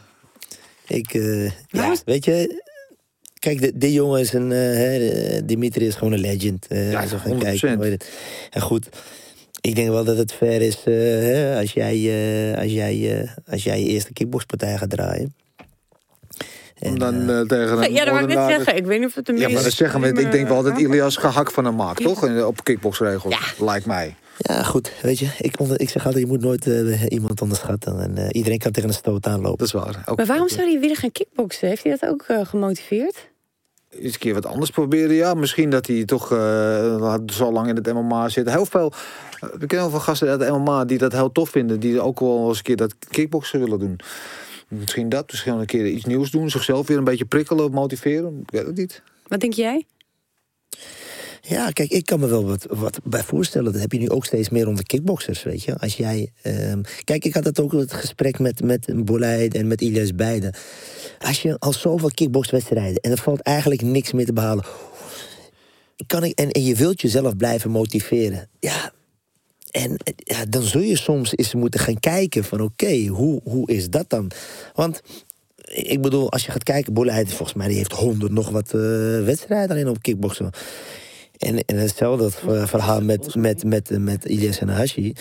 [0.88, 2.64] Ik, eh, ja, weet je...
[3.40, 4.52] Kijk, de, die jongen is een...
[4.52, 6.68] eh, hè, Dimitri is gewoon een legend.
[6.68, 7.38] eh, Ja, we gaan 100%.
[7.40, 7.80] kijken.
[7.92, 8.10] het.
[8.50, 8.90] En goed,
[9.62, 11.94] ik denk wel dat het fair is eh, hè, als, jij,
[12.54, 15.34] eh, als, jij, eh, als jij je eerste kickboxpartij gaat draaien.
[16.80, 18.76] Om En, dan tegen een Ja, dat wou ik net zeggen.
[18.76, 20.72] Ik weet niet of het een Ja, maar dat zeggen we, ik denk wel dat
[20.72, 20.92] iedereen.
[20.92, 22.44] Ilias gehakt van hem maakt, toch?
[22.46, 24.16] Op kickboxregels, lijkt mij.
[24.38, 25.30] Ja, goed, weet je.
[25.38, 28.00] Ik, onder, ik zeg altijd, je moet nooit eh, iemand onderschatten.
[28.00, 29.58] En eh, iedereen kan tegen een stoot aanlopen.
[29.58, 30.04] Dat is waar.
[30.06, 31.68] Ook, Maar waarom zou hij weer gaan kickboksen?
[31.68, 33.34] Heeft hij dat ook eh, gemotiveerd?
[34.00, 35.34] Eens een keer wat anders proberen, ja.
[35.34, 38.50] Misschien dat hij toch eh, zo lang in het MMA zit.
[38.50, 38.92] Heel veel,
[39.40, 41.80] eh, we kennen heel veel gasten uit de MMA die dat heel tof vinden.
[41.80, 44.00] Die ook wel eens een keer dat kickboksen willen doen.
[44.68, 46.50] Misschien dat, misschien wel een keer iets nieuws doen.
[46.50, 48.40] Zichzelf weer een beetje prikkelen, motiveren.
[48.42, 49.02] Ik weet het niet.
[49.28, 49.86] Wat denk jij?
[51.48, 53.72] Ja, kijk, ik kan me wel wat, bij voorstellen.
[53.72, 55.78] Dat heb je nu ook steeds meer onder kickboxers, weet je.
[55.78, 56.32] Als jij...
[56.42, 60.54] ehm, kijk, ik had het ook het gesprek met, met Boleid en met Ilias beiden.
[61.20, 63.02] Als je al zoveel kickboxwedstrijden...
[63.02, 64.66] en er valt eigenlijk niks meer te behalen...
[66.08, 68.50] Kan ik, en, en je wilt jezelf blijven motiveren.
[68.60, 68.94] Ja,
[69.72, 72.62] en ja, dan zul je soms eens moeten gaan kijken van...
[72.62, 74.32] oké, hoe, hoe is dat dan?
[74.74, 75.02] Want
[75.66, 76.94] ik bedoel, als je gaat kijken...
[76.94, 78.80] Boleid, volgens mij, die heeft honderd nog wat eh,
[79.24, 80.52] wedstrijden alleen op kickboksen.
[81.38, 85.14] En, en hetzelfde ver- verhaal met, met, met, met Ilyas en Hashi.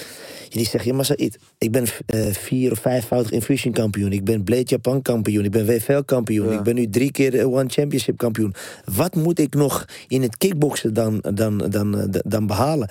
[0.48, 4.12] Die zeggen, ja, maar Said, ik ben eh, vier of vijfvoudig Infusion kampioen.
[4.12, 5.44] Ik ben Blade Japan kampioen.
[5.44, 6.48] Ik ben WFL kampioen.
[6.50, 6.58] Ja.
[6.58, 8.54] Ik ben nu drie keer One Championship kampioen.
[8.94, 12.88] Wat moet ik nog in het kickboksen dan, dan, dan, eh, dan behalen?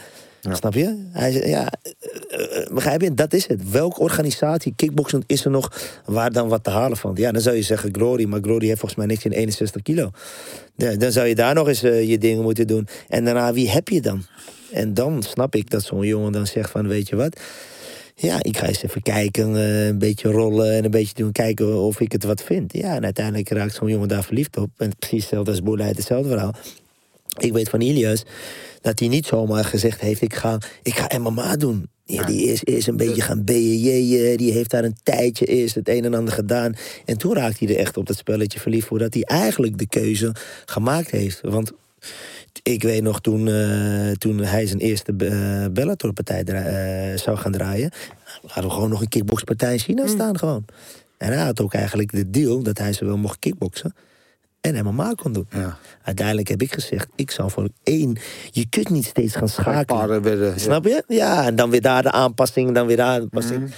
[0.52, 1.08] Snap je?
[1.12, 1.72] Hij zei, ja,
[2.30, 3.14] eh, eh, begrijp je?
[3.14, 3.70] Dat is het.
[3.70, 5.72] Welke organisatie, kickboksen, is er nog
[6.06, 7.12] waar dan wat te halen van?
[7.16, 10.10] Ja, dan zou je zeggen Glory, maar Glory heeft volgens mij niks in 61 kilo.
[10.76, 12.88] Dan zou je daar nog eens eh, je dingen moeten doen.
[13.10, 14.24] En daarna, wie heb je dan?
[14.72, 17.39] En dan snap ik dat zo'n jongen dan zegt van, weet je wat...
[18.16, 22.00] Ja, ik ga eens even kijken, een beetje rollen en een beetje doen, kijken of
[22.00, 22.74] ik het wat vind.
[22.74, 24.70] Ja, en uiteindelijk raakt zo'n jongen daar verliefd op.
[24.78, 26.54] En precies hetzelfde als Boerleid, hetzelfde verhaal.
[27.38, 28.24] Ik weet van Ilias
[28.84, 31.88] dat hij niet zomaar gezegd heeft: ik ga, ik ga MMA doen.
[32.06, 34.38] Ja, die is, is een beetje gaan BJJ'en.
[34.38, 36.76] Die heeft daar een tijdje eerst het een en ander gedaan.
[37.06, 40.36] En toen raakte hij er echt op dat spelletje verliefd voordat hij eigenlijk de keuze
[40.66, 41.42] gemaakt heeft.
[41.42, 41.72] Want
[42.64, 47.92] ik weet nog toen, eh, toen hij zijn eerste eh, Bellator-partij eh, zou gaan draaien.
[48.46, 50.66] hadden we gewoon nog een kickboxpartij in China staan gewoon.
[51.18, 53.94] En hij had ook eigenlijk de deal dat hij zowel mocht kickboksen
[54.64, 55.47] en MMA kon doen.
[55.49, 55.78] Ja.
[56.03, 58.18] Uiteindelijk heb ik gezegd, ik zal voor één...
[58.51, 60.22] Je kunt niet steeds gaan schakelen.
[60.22, 60.59] werden...
[60.59, 61.03] Snap je?
[61.07, 63.61] Ja, en dan weer daar de aanpassing, dan weer daar de aanpassing.
[63.61, 63.72] Mhm.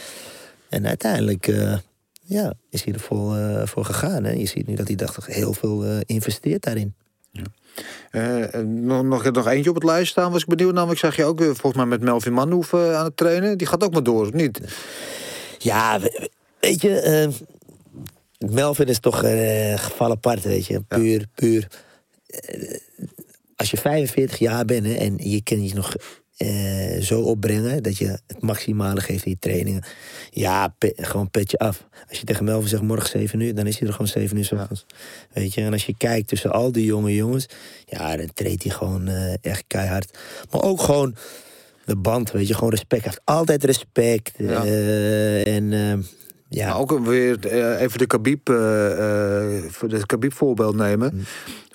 [0.70, 1.78] En uiteindelijk eh,
[2.22, 4.24] ja, is hij er vol, eh, voor gegaan.
[4.24, 4.32] Hè?
[4.32, 6.94] Je ziet nu dat hij dacht, heel veel eh, investeert daarin.
[8.12, 10.74] Eh, nog, nog, nog eentje op het lijst staan, was ik benieuwd.
[10.74, 13.58] Namelijk zag je ook volgens mij met Melvin Manhoef aan het trainen.
[13.58, 14.62] Die gaat ook maar door, of niet?
[15.58, 16.30] Ja, we-
[16.60, 17.30] weet je,
[18.40, 20.82] Melvin is toch een geval apart, weet je.
[20.88, 21.68] Puur, puur.
[22.28, 22.78] eh,
[23.56, 25.94] als je 45 jaar bent hè, en je kan je nog
[26.38, 29.84] eh, zo opbrengen dat je het maximale geeft in je trainingen.
[30.32, 31.88] Ja, pe- gewoon petje af.
[32.10, 34.46] Als je tegen Melvin zegt morgen 7 uur, dan is hij er gewoon 7 uur
[34.46, 34.86] 's ochtends.
[35.34, 37.46] Weet je, en als je kijkt tussen al die jonge jongens,
[37.86, 40.18] ja, dan treedt hij gewoon eh, echt keihard.
[40.52, 41.16] Maar ook gewoon
[41.86, 43.04] de band, weet je, gewoon respect.
[43.04, 44.32] Hij heeft altijd respect.
[44.38, 44.64] Ja.
[44.66, 45.94] eh, en eh,
[46.56, 51.26] ja, Maar ook weer eh, even de Khabib eh, eh, Khabib voorbeeld nemen.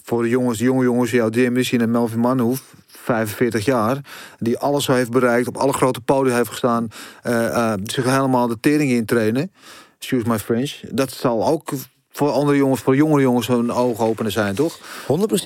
[0.02, 3.98] Voor de jongens, de jonge jongens, jouw DMC en Melvin Manhoef, 45 jaar,
[4.38, 6.88] die alles zo heeft bereikt, op alle grote podia heeft gestaan,
[7.84, 9.52] zich helemaal de tering in trainen.
[9.98, 10.80] Excuse my French.
[10.90, 11.72] Dat zal ook
[12.12, 14.78] voor andere jongens, voor jongere jongens, een oogopenen zijn, toch?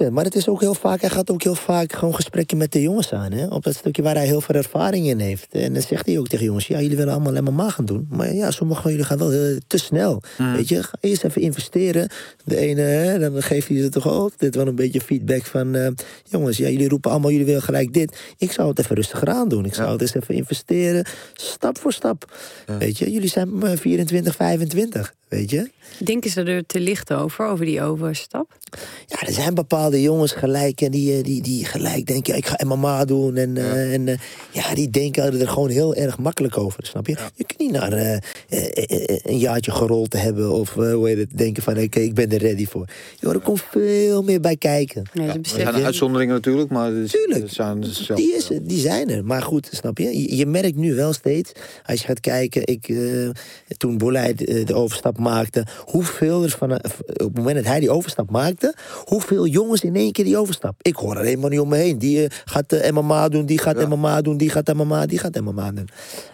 [0.07, 0.11] 100%.
[0.11, 2.83] Maar het is ook heel vaak, hij gaat ook heel vaak gewoon gesprekken met de
[2.83, 3.33] jongens aan.
[3.33, 3.47] Hè?
[3.47, 5.47] Op dat stukje waar hij heel veel ervaring in heeft.
[5.51, 8.07] En dan zegt hij ook tegen jongens: ja, jullie willen allemaal MMA gaan doen.
[8.11, 10.23] Maar ja, sommigen van jullie gaan wel eh, te snel.
[10.37, 12.09] Weet je, ga eerst even investeren.
[12.45, 15.75] De ene, hè, dan geeft hij ze toch ook dit wel een beetje feedback van:
[15.75, 15.89] eh,
[16.25, 18.19] jongens, ja, jullie roepen allemaal, jullie willen gelijk dit.
[18.39, 19.65] Ik zou het even rustiger aan doen.
[19.65, 22.33] Ik zou het eens even investeren, stap voor stap.
[22.79, 25.15] Weet je, jullie zijn eh, 24, 25.
[25.29, 25.71] Weet je?
[25.99, 28.59] Denken ze er te licht over, over die overstap?
[29.07, 32.65] Ja, er zijn bepaalde jongens gelijk en die, eh, die, die gelijk denken, ik ga
[32.65, 33.37] MMA doen.
[33.37, 33.75] En, ja.
[33.75, 34.19] en eh,
[34.51, 37.17] ja, die denken er gewoon heel erg makkelijk over, snap je?
[37.35, 38.15] Je kunt niet naar eh,
[38.49, 42.15] eh, een jaartje gerold te hebben of eh, hoe heet het, denken van, oké, ik
[42.15, 42.87] ben er ready voor.
[43.21, 45.03] Joh, er komt veel meer bij kijken.
[45.13, 47.51] Nee, ze Er zijn uitzonderingen natuurlijk, maar Tuurlijk.
[47.51, 49.25] zijn zelf- Die, is, die zijn er.
[49.25, 50.05] Maar goed, snap je?
[50.21, 50.37] je?
[50.37, 51.53] je merkt nu wel steeds,
[51.87, 53.29] als je gaat kijken, ik, eh,
[53.77, 57.91] toen Boleid eh, de overstap maakte, hoeveel van, eh, op het moment dat hij die
[57.91, 58.75] overstap maakte,
[59.05, 60.75] hoeveel jongens in één keer die overstap.
[60.83, 61.99] Ik hoor er helemaal niet om me heen.
[61.99, 65.41] Die eh, gaat eh, MMA doen, die gaat MMA doen, die gaat MMA, die gaat
[65.41, 65.89] MMA doen.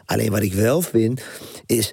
[0.05, 1.23] Alleen wat ik wel vind,
[1.67, 1.93] is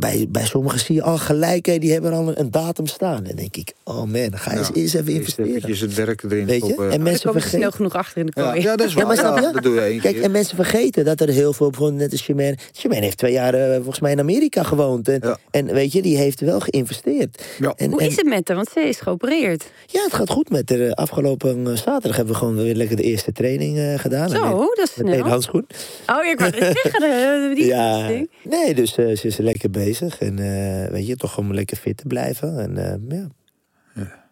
[0.00, 3.24] bij, bij sommigen zie je al gelijk, hè, die hebben al een, een datum staan.
[3.24, 4.74] Dan denk ik, oh man, ga eens, Ja.
[4.74, 5.50] eerst even investeren.
[5.50, 6.64] eventjes het werk erin Weet je?
[6.66, 6.90] stoppen.
[6.90, 7.72] En mensen komen ze snel vergeten.
[7.76, 8.60] genoeg achter in de kooi.
[8.60, 9.06] ja, dat is Ja, waar.
[9.06, 9.52] maar snap Ja, je?
[9.52, 10.24] dat doe je één Kijk, keer.
[10.24, 12.56] en mensen vergeten dat er heel veel, bijvoorbeeld net als Chimène...
[12.72, 15.08] Chimène heeft twee jaar eh, volgens mij in Amerika gewoond.
[15.08, 15.38] En, Ja.
[15.50, 17.42] en weet je, die heeft wel geïnvesteerd.
[17.58, 17.72] Ja.
[17.76, 18.56] En, Hoe en- is het met haar?
[18.56, 19.64] Want ze is geopereerd.
[19.86, 20.90] Ja, het gaat goed met haar.
[20.92, 24.28] Afgelopen eh, zaterdag hebben we gewoon weer lekker de eerste training eh, gedaan.
[24.28, 25.28] Zo, En met- dat is Met snel.
[25.28, 25.66] handschoen.
[26.06, 27.02] Oh, ik wou het zeggen.
[27.50, 28.08] eh, Die Ja,
[28.42, 29.84] nee, dus eh, ze is lekker bezig.
[30.18, 32.58] En eh, weet je, toch gewoon lekker fit te blijven.
[32.58, 32.76] En
[33.10, 33.28] eh, ja.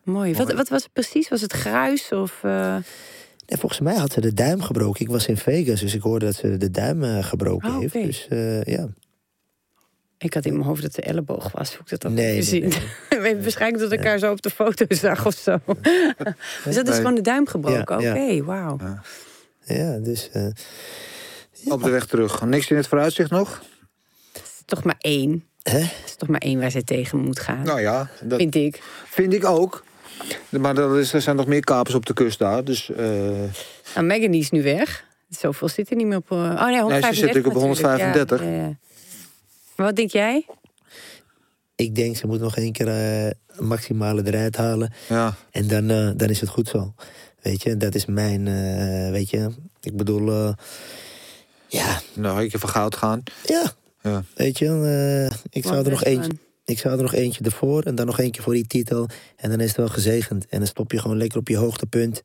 [0.04, 0.34] Mooi.
[0.34, 1.28] Wat, wat was het precies?
[1.28, 2.38] Was het gruis of...
[2.42, 2.74] eh,
[3.46, 5.00] En volgens mij had ze de duim gebroken.
[5.00, 7.92] Ik was in Vegas, dus ik hoorde dat ze de duim eh, gebroken Oh, heeft.
[7.92, 8.88] Dus eh, ja.
[10.18, 11.70] Ik had in mijn hoofd dat het de elleboog was.
[11.72, 12.72] Hoe ik dat dan Nee, gezien.
[13.20, 15.58] nee, waarschijnlijk dat ik elkaar zo op de foto zag of zo.
[16.64, 16.94] dus dat is Nee.
[16.94, 18.00] gewoon de duim gebroken.
[18.00, 18.42] Ja, Oké, ja.
[18.42, 18.78] wauw.
[19.64, 20.30] Ja, dus...
[20.32, 20.46] eh,
[21.72, 22.44] Op de weg terug.
[22.44, 23.62] Niks in het vooruitzicht nog?
[24.64, 25.44] Toch maar één.
[25.62, 25.78] hè?
[25.78, 27.62] Het is toch maar één waar ze tegen moet gaan.
[27.62, 28.82] Nou ja, dat Vind ik.
[29.06, 29.84] vind ik ook.
[30.50, 32.64] Maar er, is, er zijn nog meer kapers op de kust daar.
[32.64, 33.06] Dus eh,
[33.94, 35.04] Nou, Megan is nu weg.
[35.28, 36.30] Zoveel zit er niet meer op.
[36.30, 38.00] eh, Oh nee, 135 zit natuurlijk op natuurlijk.
[38.00, 38.40] 135.
[38.40, 38.76] Ja, ja, ja.
[39.76, 40.46] Maar Wat denk jij?
[41.76, 44.92] Ik denk, ze moet nog één keer eh maximale eruit halen.
[45.08, 45.86] ja, En dan,
[46.16, 46.94] dan is het goed zo.
[47.42, 49.50] Weet je, dat is mijn, eh, weet je,
[49.80, 50.52] ik bedoel, eh,
[51.68, 53.22] ja, nou, ik even goud gaan.
[53.44, 53.72] ja,
[54.10, 54.24] Ja.
[54.34, 56.32] weet je, eh, ik, zou er nog eentje,
[56.64, 59.08] ik zou er nog eentje ervoor en dan nog eentje voor die titel.
[59.36, 60.46] En dan is het wel gezegend.
[60.48, 62.22] En dan stop je gewoon lekker op je hoogtepunt.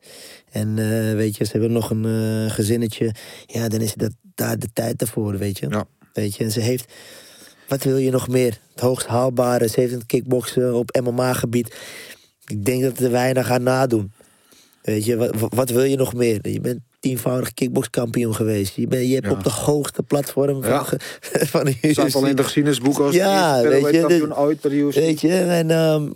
[0.51, 3.15] En eh, weet je, ze hebben nog een eh, gezinnetje.
[3.45, 5.69] Ja, dan is dat daar de tijd ervoor, weet je.
[5.69, 5.85] Ja.
[6.13, 6.93] Weet je, en ze heeft,
[7.67, 8.59] wat wil je nog meer?
[8.71, 11.75] Het hoogst haalbare, ze heeft het kickboksen op MMA-gebied.
[12.45, 14.11] Ik denk dat er weinig gaan nadoen.
[14.81, 16.49] Weet je, wat, wat wil je nog meer?
[16.49, 18.75] Je bent tienvoudig kickbokskampioen geweest.
[18.75, 19.31] Je, bent, je hebt Ja.
[19.31, 20.85] op de hoogste platform van, Ja.
[21.53, 22.37] van de Het staat al in UFC.
[22.37, 24.95] de geschiedenisboek als Ja, eerste weet je, kampioen ooit bij de UFC.
[24.95, 26.09] Weet je, en ehm,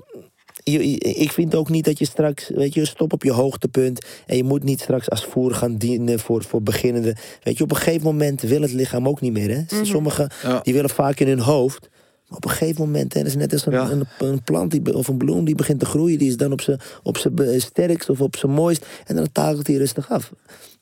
[0.63, 4.05] je- ik vind ook niet dat je straks, weet je, stop op je hoogtepunt.
[4.25, 7.15] En je moet niet straks als voer gaan dienen voor, voor beginnenden.
[7.43, 9.49] Weet je, op een gegeven moment wil het lichaam ook niet meer.
[9.67, 9.85] Hè?
[9.85, 10.59] Sommigen Ja.
[10.63, 11.89] die willen vaak in hun hoofd.
[12.27, 13.89] Maar op een gegeven moment, hè, dat is net als een, Ja.
[13.89, 16.17] een, een plant die, of een bloem die begint te groeien.
[16.17, 17.17] Die is dan op zijn op
[17.57, 18.85] sterkst of op zijn mooist.
[19.05, 20.31] En dan takelt hij rustig af.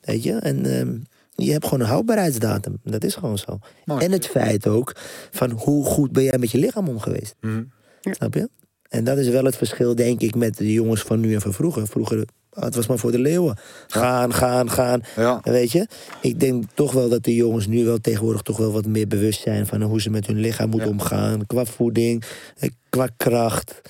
[0.02, 0.96] Weet je, en ehm,
[1.34, 2.76] je hebt gewoon een houdbaarheidsdatum.
[2.84, 3.58] Dat is gewoon zo.
[3.84, 4.04] Mooi.
[4.04, 4.92] En het feit ook
[5.30, 7.34] van hoe goed ben jij met je lichaam om geweest.
[7.40, 7.62] Mhm.
[8.00, 8.48] Snap je?
[8.88, 11.52] En dat is wel het verschil, denk ik, met de jongens van nu en van
[11.52, 11.86] vroeger.
[11.86, 13.56] Vroeger, ah, het was maar voor de leeuwen.
[13.88, 15.00] Gaan, gaan, gaan.
[15.16, 15.40] Ja.
[15.42, 15.86] Weet je?
[16.20, 19.40] Ik denk toch wel dat de jongens nu wel tegenwoordig toch wel wat meer bewust
[19.40, 20.94] zijn van hoe ze met hun lichaam moeten Ja.
[20.94, 21.46] omgaan.
[21.46, 22.22] Qua voeding,
[22.58, 23.80] eh, qua kracht.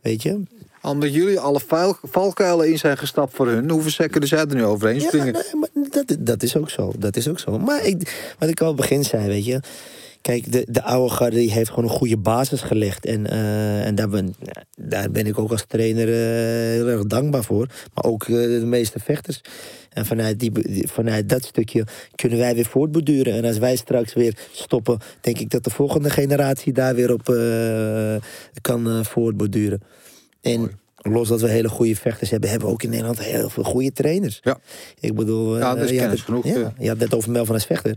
[0.00, 0.42] Weet je?
[0.82, 4.54] Omdat jullie alle vuil- valkuilen in zijn gestapt voor hun, hoeven ze kunnen zij er
[4.54, 5.32] nu overheen Ja, springen.
[5.32, 6.92] nee, maar dat, dat is ook zo.
[6.98, 7.58] Dat is ook zo.
[7.58, 9.60] Maar ik, wat ik al begin zei, weet je.
[10.22, 13.06] Kijk, de, de oude garde die heeft gewoon een goede basis gelegd.
[13.06, 14.34] En, eh, en daar, ben,
[14.76, 16.14] daar ben ik ook als trainer eh,
[16.74, 17.66] heel erg dankbaar voor.
[17.94, 19.40] Maar ook eh, de meeste vechters.
[19.90, 20.52] En vanuit, die,
[20.88, 23.34] vanuit dat stukje kunnen wij weer voortborduren.
[23.34, 27.22] En als wij straks weer stoppen, denk ik dat de volgende generatie daar weer op
[28.60, 29.82] kan voortborduren.
[30.40, 33.62] En los dat we hele goede vechters hebben, hebben we ook in Nederland heel veel
[33.64, 34.40] goede trainers.
[34.42, 34.58] Ja.
[35.00, 36.72] Ik bedoel, Ja, eh, dat is het- genoeg, Ja, ja.
[36.78, 37.94] je had het net over Melvin als vechter.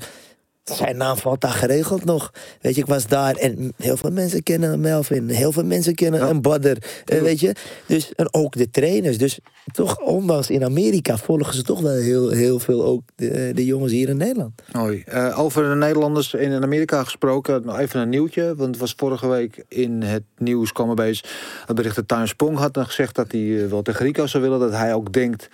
[0.64, 2.32] Zijn naam valt daar geregeld nog.
[2.62, 5.30] Weet je, ik was daar en heel veel mensen kennen Melvin.
[5.30, 6.78] Heel veel mensen kennen een Badder.
[7.06, 7.56] eh, weet je,
[7.86, 9.18] dus en ook de trainers.
[9.18, 9.40] Dus
[9.72, 13.92] toch, ondanks in Amerika volgen ze toch wel heel, heel veel ook de, de jongens
[13.92, 14.62] hier in Nederland.
[14.72, 15.04] Mooi.
[15.06, 18.56] Eh, over de Nederlanders in Amerika gesproken, nog even een nieuwtje.
[18.56, 21.24] Want het was vorige week in het nieuws kwam opeens
[21.66, 24.60] het bericht dat Tuin Spong had gezegd dat hij eh, wel tegen Rico zou willen.
[24.60, 25.50] Dat hij ook denkt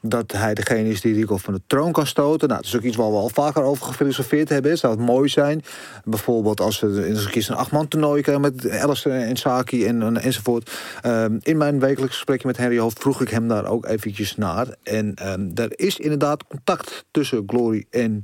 [0.00, 2.48] dat hij degene is die Rico van de troon kan stoten.
[2.48, 4.78] Nou, dat is ook iets waar we al vaker over gefilosofeerd hebben.
[4.78, 5.62] Zou het mooi zijn?
[6.04, 10.02] Bijvoorbeeld als we eens een keer een achtman toernooi krijgen met Alice en Saki en,
[10.02, 10.70] en, enzovoort.
[11.02, 14.66] Ehm, in mijn wekelijks gesprekje met Henry Hoofd vroeg ik hem daar ook eventjes naar.
[14.82, 18.22] En ehm er is inderdaad contact tussen Glory en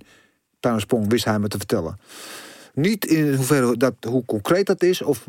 [0.60, 1.98] Tuin Spong, wist hij me te vertellen.
[2.74, 5.26] Niet in hoeverre dat, hoe concreet dat is, of,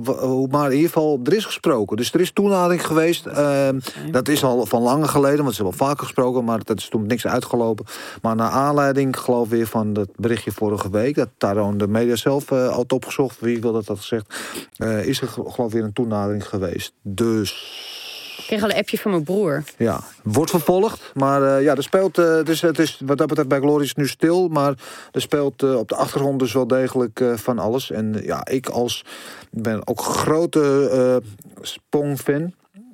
[0.49, 1.97] maar in ieder geval, er is gesproken.
[1.97, 3.25] Dus er is toenadering geweest.
[3.25, 3.79] ehm,
[4.11, 6.89] dat is al van lange geleden, want ze hebben al vaker gesproken, maar dat is
[6.89, 7.85] toen niks uitgelopen.
[8.21, 12.15] Maar naar aanleiding, geloof ik weer van dat berichtje vorige week, dat Taron de media
[12.15, 14.35] zelf eh, had opgezocht, wie wil dat had gezegd,
[14.77, 16.93] eh, is er geloof ik weer een toenadering geweest.
[17.01, 17.99] Dus.
[18.41, 19.63] Ik kreeg al een appje van mijn broer.
[19.77, 21.11] Ja, wordt vervolgd.
[21.13, 22.15] Maar eh, ja, er speelt.
[22.15, 23.65] dus het is wat dat betreft bij het
[23.95, 24.47] nu stil.
[24.47, 24.73] Maar
[25.11, 27.91] er speelt eh, op de achtergrond dus wel degelijk van alles.
[27.91, 29.03] En ja, ik als
[29.51, 31.21] ik ben ook grote
[31.61, 32.53] Spong-fan.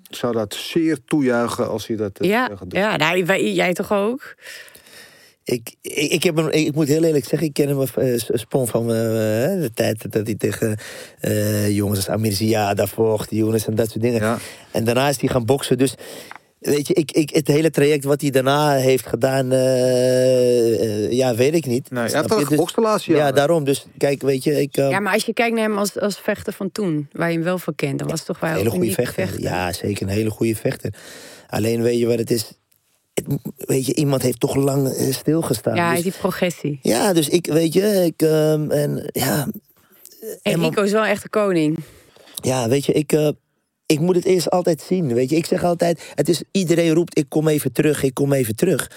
[0.09, 2.79] Zou dat zeer toejuichen als hij dat Ja, gaat doen.
[2.79, 4.35] ja nou, wij- jij toch ook?
[5.47, 8.67] Ik, ik, ik, heb hem, ik moet heel eerlijk zeggen, ik ken hem uh, Spon
[8.67, 8.95] van eh,
[9.61, 10.77] de tijd dat hij tegen
[11.19, 14.21] eh, jongens als Amirziada daarvoor, die jongens en dat soort dingen.
[14.21, 14.37] Ja.
[14.71, 15.77] En daarna is hij gaan boksen.
[15.77, 15.95] Dus
[16.59, 21.35] weet je, ik, ik, het hele traject wat hij daarna heeft gedaan, eh, eh, ja,
[21.35, 21.91] weet ik niet.
[21.91, 22.45] Nee, hij wel je?
[22.45, 23.63] Dus- ja, daarom.
[23.63, 24.77] Dus kijk, weet je, ik.
[24.77, 27.35] eh, Ja, maar als je kijkt naar hem als, als vechter van toen, waar je
[27.35, 29.41] hem wel van kent, dan was het toch wel Een hele een goede vechter.
[29.41, 30.93] Ja, zeker een hele goede vechter.
[31.49, 32.51] Alleen weet je wat het is?
[33.57, 35.76] Weet je, iemand heeft toch lang eh, stilgestaan.
[35.76, 36.80] Ja, Dus- die progressie.
[36.82, 39.47] ja, dus ik, weet je, ik, ehm, en ja,
[40.41, 41.78] En Emma- Rico is wel echt de koning.
[42.41, 43.30] ja, weet je, ik, eh,
[43.86, 45.13] ik moet het eerst altijd zien.
[45.13, 48.34] Weet je, ik zeg altijd, het is iedereen roept, ik kom even terug, ik kom
[48.34, 48.91] even terug.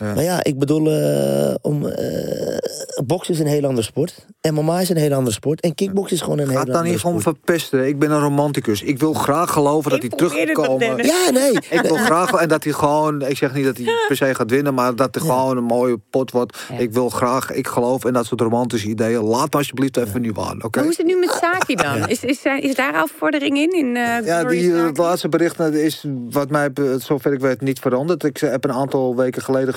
[0.00, 0.14] Ja.
[0.14, 2.56] Maar ja, ik bedoel, eh, om, eh,
[3.04, 4.26] boksen is een heel ander sport.
[4.40, 5.60] MMA is een heel ander sport.
[5.60, 7.14] En kickboksen is gewoon een heel Gaat ander dan niet sport.
[7.14, 7.86] gewoon verpesten.
[7.86, 8.82] Ik ben een romanticus.
[8.82, 11.04] Ik wil graag geloven dat hij terug gaat komen.
[11.04, 11.52] Ja, nee.
[11.76, 14.50] Ik wil graag en dat hij gewoon, ik zeg niet dat hij per se gaat
[14.50, 16.58] winnen, maar dat hij gewoon een mooie pot wordt.
[16.68, 16.78] Ja.
[16.78, 19.20] Ik wil graag, ik geloof in dat soort romantische ideeën.
[19.20, 20.80] Laat me alsjeblieft even nu aan, oké?
[20.80, 22.08] Hoe is het nu met Saki dan?
[22.08, 23.72] Is, is, is daar al vordering in?
[23.72, 28.24] in eh, Ja, die, het laatste bericht is, wat mij, zover ik weet, niet veranderd.
[28.24, 29.74] Ik heb een aantal weken geleden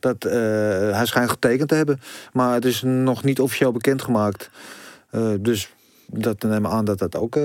[0.00, 0.32] dat eh,
[0.96, 2.00] hij schijnt getekend te hebben.
[2.32, 4.50] Maar het is nog niet officieel bekendgemaakt.
[5.10, 5.72] Eh, dus
[6.06, 7.36] dat neem ik aan dat dat ook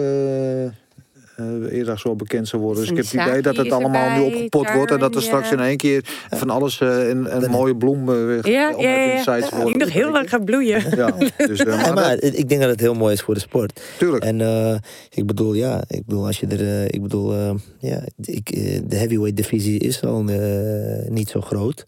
[1.36, 2.81] eh, eh, eerder zo bekend zou worden.
[2.81, 4.91] Dus ik heb het idee dat het allemaal nu opgepot wordt.
[4.91, 5.53] En dat er straks ja.
[5.53, 8.89] in één keer van alles eh, een, een mooie bloem eh, weer Ja, om ja,
[8.89, 9.11] ja.
[9.11, 9.55] in de sites ja.
[9.55, 9.73] worden.
[9.73, 10.84] Die nog heel lang gaat bloeien.
[10.95, 13.39] Ja, dus, Ja, maar maar dat- ik denk dat het heel mooi is voor de
[13.39, 13.81] sport.
[13.97, 14.23] tuurlijk.
[14.23, 14.75] En eh,
[15.09, 18.45] ik bedoel, ja, ik bedoel, als je er, ik bedoel, eh, ja, ik,
[18.89, 21.86] de heavyweight divisie is al eh, niet zo groot.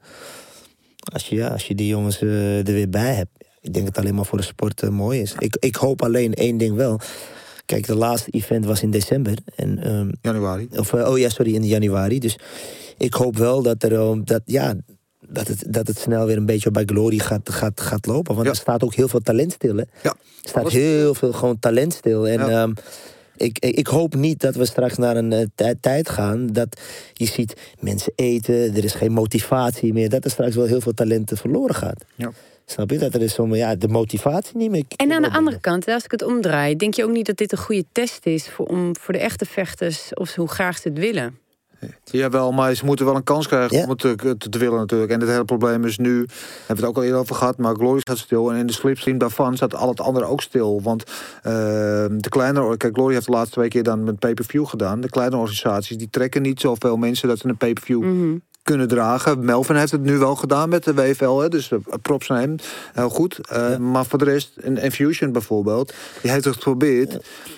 [1.13, 3.29] Als je, ja, als je die jongens er weer bij hebt,
[3.61, 5.35] ik denk dat het alleen maar voor de sport mooi is.
[5.39, 6.99] Ik, ik hoop alleen één ding wel.
[7.65, 9.37] Kijk, de laatste event was in december.
[9.55, 10.67] En, ehm, Januari.
[10.71, 12.19] of, eh, oh ja, sorry, in januari.
[12.19, 12.37] Dus
[12.97, 14.73] ik hoop wel dat er, ehm, dat, ja,
[15.29, 18.33] dat het, dat het snel weer een beetje bij Glory gaat, gaat, gaat lopen.
[18.33, 18.51] Want Ja.
[18.53, 19.83] er staat ook heel veel talent stil, hè?
[20.03, 22.27] Ja, Er staat heel veel gewoon talent stil.
[22.27, 22.61] En Ja.
[22.61, 22.73] ehm,
[23.37, 26.79] ik, ik, hoop niet dat we straks naar een eh, tij- tijd gaan dat
[27.13, 30.09] je ziet mensen eten, er is geen motivatie meer.
[30.09, 32.05] Dat er straks wel heel veel talenten verloren gaat.
[32.15, 32.31] Ja.
[32.65, 32.97] Snap je?
[32.97, 34.83] Dat er is zomaar, ja, de motivatie niet meer.
[34.95, 37.51] En aan de andere kant, als ik het omdraai, denk je ook niet dat dit
[37.51, 40.87] een goede test is voor, om, voor de echte vechters of ze- hoe graag ze
[40.89, 41.37] het willen?
[42.03, 43.83] Jawel, maar ze moeten wel een kans krijgen Ja.
[43.83, 45.11] om het te, te, te willen natuurlijk.
[45.11, 46.27] En het hele probleem is nu, hebben
[46.67, 48.51] we het ook al eerder over gehad, maar Glory staat stil.
[48.51, 50.81] En in de slipstream daarvan staat al het andere ook stil.
[50.81, 51.03] Want
[51.43, 51.53] eh,
[52.09, 55.01] de kleine, kijk, Glory heeft de laatste twee keer dan met pay-per-view gedaan.
[55.01, 58.37] De kleine organisaties, die trekken niet zoveel mensen dat ze een pay-per-view Mhm.
[58.65, 59.45] Kunnen dragen.
[59.45, 62.55] Melvin heeft het nu wel gedaan met de WFL, hè, dus eh, props naar hem.
[62.93, 63.39] Heel goed.
[63.49, 67.17] Eh, Maar voor de rest, een Infusion bijvoorbeeld, die heeft het geprobeerd.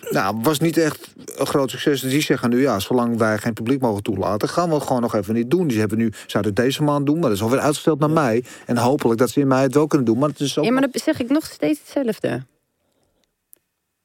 [0.10, 2.02] Nou, was niet echt een groot succes.
[2.02, 5.02] Dus die zeggen nu, ja, zolang wij geen publiek mogen toelaten, gaan we het gewoon
[5.02, 5.68] nog even niet doen.
[5.68, 8.44] Die hebben nu, zouden het deze maand doen, maar dat is alweer uitgesteld naar mei.
[8.66, 10.18] En hopelijk dat ze in mei het wel kunnen doen.
[10.18, 12.44] Maar het is ook Ja, maar dan zeg ik nog steeds hetzelfde.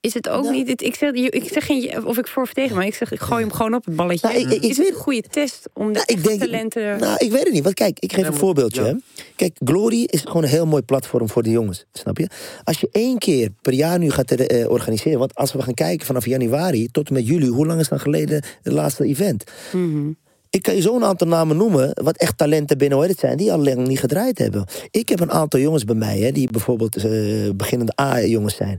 [0.03, 0.69] Is het ook niet...
[0.69, 3.21] het- Ik zeg, ik zeg geen of ik voor of tegen, maar ik zeg, ik
[3.21, 4.29] gooi hem gewoon op het balletje.
[4.29, 6.41] Nou, ik- ik- ik is het een goede test om de Nou, ik echte denk,
[6.41, 6.99] talenten...
[6.99, 7.63] nou, ik weet het niet.
[7.63, 8.81] Want kijk, ik geef een voorbeeldje.
[8.83, 8.87] ja.
[8.87, 8.95] Hè.
[9.37, 11.85] Kijk, Glory is gewoon een heel mooi platform voor de jongens.
[11.93, 12.29] Snap je?
[12.65, 15.19] Als je één keer per jaar nu gaat eh, organiseren.
[15.19, 17.47] Want als we gaan kijken vanaf januari tot en met juli.
[17.49, 19.45] Hoe lang is dan geleden het laatste event?
[19.73, 20.11] Mhm.
[20.51, 23.59] Ik kan je zo'n aantal namen noemen, wat echt talenten binnen het zijn, die al
[23.65, 24.65] lang niet gedraaid hebben.
[24.91, 28.79] Ik heb een aantal jongens bij mij, hè, die bijvoorbeeld eh, beginnende A-jongens zijn.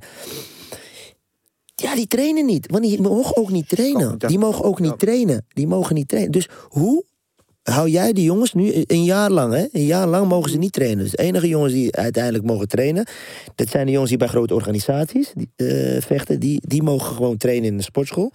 [1.75, 2.71] Ja, die trainen niet.
[2.71, 4.17] Want die mogen ook niet trainen.
[4.17, 5.45] Die mogen ook niet trainen.
[5.47, 6.31] Die mogen niet trainen.
[6.31, 7.03] Dus hoe
[7.63, 9.65] hou jij die jongens nu een jaar lang, hè?
[9.71, 11.03] Een jaar lang mogen ze niet trainen.
[11.03, 13.07] Dus de enige jongens die uiteindelijk mogen trainen,
[13.55, 16.39] dat zijn de jongens die bij grote organisaties die, eh, vechten.
[16.39, 18.31] Die, die mogen gewoon trainen in de sportschool.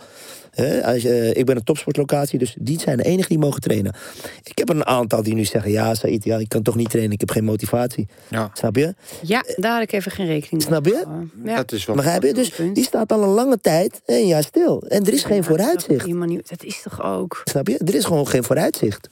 [0.85, 3.95] Als eh, ik ben een topsportlocatie, dus die zijn de enigen die mogen trainen.
[4.43, 7.13] Ik heb een aantal die nu zeggen: Ja, Said, ja, ik kan toch niet trainen,
[7.13, 8.07] ik heb geen motivatie.
[8.29, 8.51] Ja.
[8.53, 8.95] Snap je?
[9.23, 10.61] Ja, daar had ik even geen rekening mee.
[10.61, 11.05] Snap je?
[11.45, 11.57] Ja.
[11.57, 11.97] Dat is wel...
[11.97, 12.35] Begrijp je?
[12.35, 14.83] Dus die staat al een lange tijd een jaar stil.
[14.89, 16.07] En er is geen vooruitzicht.
[16.49, 17.43] Dat is toch ook...
[17.45, 17.79] Snap je?
[17.79, 19.09] Er is gewoon geen vooruitzicht.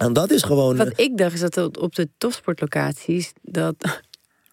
[0.00, 0.76] En dat is gewoon.
[0.76, 3.74] Wat ik dacht is dat op- op de topsportlocaties dat.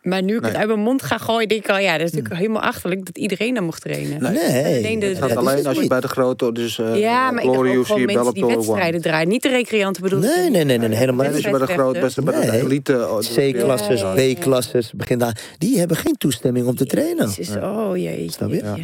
[0.02, 2.12] Maar nu ik het uit mijn mond ga gooien, denk ik al, ja, dat is
[2.12, 4.22] natuurlijk helemaal achterlijk dat iedereen daar mocht trainen.
[4.22, 4.34] Nee,
[4.78, 5.90] alleen de- dat alleen het als je niet.
[5.90, 9.28] bij de grote, dus eh ja, maar ik ook gewoon UFC, mensen die wedstrijden draaien.
[9.28, 10.26] Niet de recreanten bedoel ik.
[10.36, 12.62] Nee, nee, nee, nee, helemaal je bij de grote, beste bij de Nee.
[12.62, 12.94] elite...
[13.10, 14.34] oh, C-klasses, Ja, ja, ja.
[14.36, 15.40] B-klasses, begin daar.
[15.58, 17.28] Die hebben geen toestemming om te trainen.
[17.28, 18.32] Jezus, oh jeetje.
[18.32, 18.56] Snap je?
[18.64, 18.76] Ja.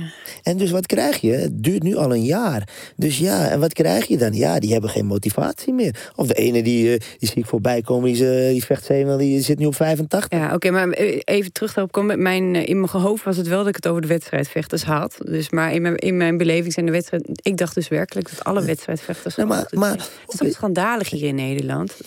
[0.44, 1.32] En dus wat krijg je?
[1.32, 2.68] Het duurt nu al een jaar.
[2.96, 4.34] Dus ja, en wat krijg je dan?
[4.34, 6.12] Ja, die hebben geen motivatie meer.
[6.16, 9.18] Of de ene die, eh, die zie ik voorbij komen, die, eh, die vecht zeven,
[9.18, 10.40] die zit nu op 85.
[10.40, 12.22] Ja, oké, maar eh, even terug daarop komen.
[12.22, 15.18] Mijn, eh, in mijn hoofd was het wel dat ik het over de wedstrijdvechters had.
[15.24, 17.24] Dus, maar in mijn, in mijn beleving zijn de wedstrijd...
[17.42, 19.36] Ik dacht dus werkelijk dat alle wedstrijdvechters...
[19.36, 21.98] Nee, maar- maar- het is toch schandalig hier in Nederland.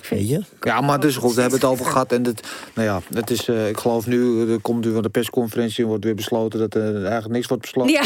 [0.00, 0.42] Vind- je?
[0.60, 2.12] Ja, maar dus goed, we hebben het over gehad.
[2.12, 2.40] En het,
[2.74, 5.86] nou ja, het is, eh, ik geloof nu, er komt nu van de persconferentie...
[5.86, 7.92] wordt weer besloten dat er eigenlijk niks wordt besloten.
[7.92, 8.02] Ja,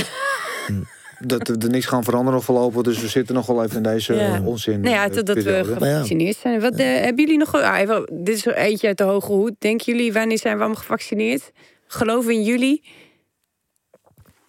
[1.27, 2.83] Dat er niks gaan veranderen voorlopig.
[2.83, 4.35] Dus we zitten nog wel even in deze Ja.
[4.35, 4.81] eh, onzin.
[4.81, 5.73] nou ja, eh, totdat we periode.
[5.73, 6.61] gevaccineerd zijn.
[6.61, 7.55] Wat eh, hebben jullie nog...
[7.55, 9.53] Ah, even, dit is er eentje uit de hoge hoed.
[9.59, 11.51] Denken jullie, wanneer zijn we allemaal gevaccineerd?
[11.87, 12.83] Geloven in jullie?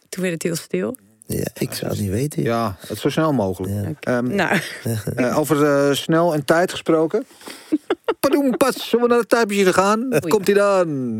[0.09, 0.97] Toen werd het heel stil.
[1.26, 2.43] Ja, ik zou het niet weten.
[2.43, 3.74] Ja, het zo snel mogelijk.
[3.99, 4.17] Ja.
[4.17, 4.59] Ehm, Nou,
[5.36, 7.26] over eh, snel en tijd gesproken.
[8.19, 10.09] Padoem, pas, zullen we naar de tijdmachine gaan?
[10.28, 11.19] Komt hij dan?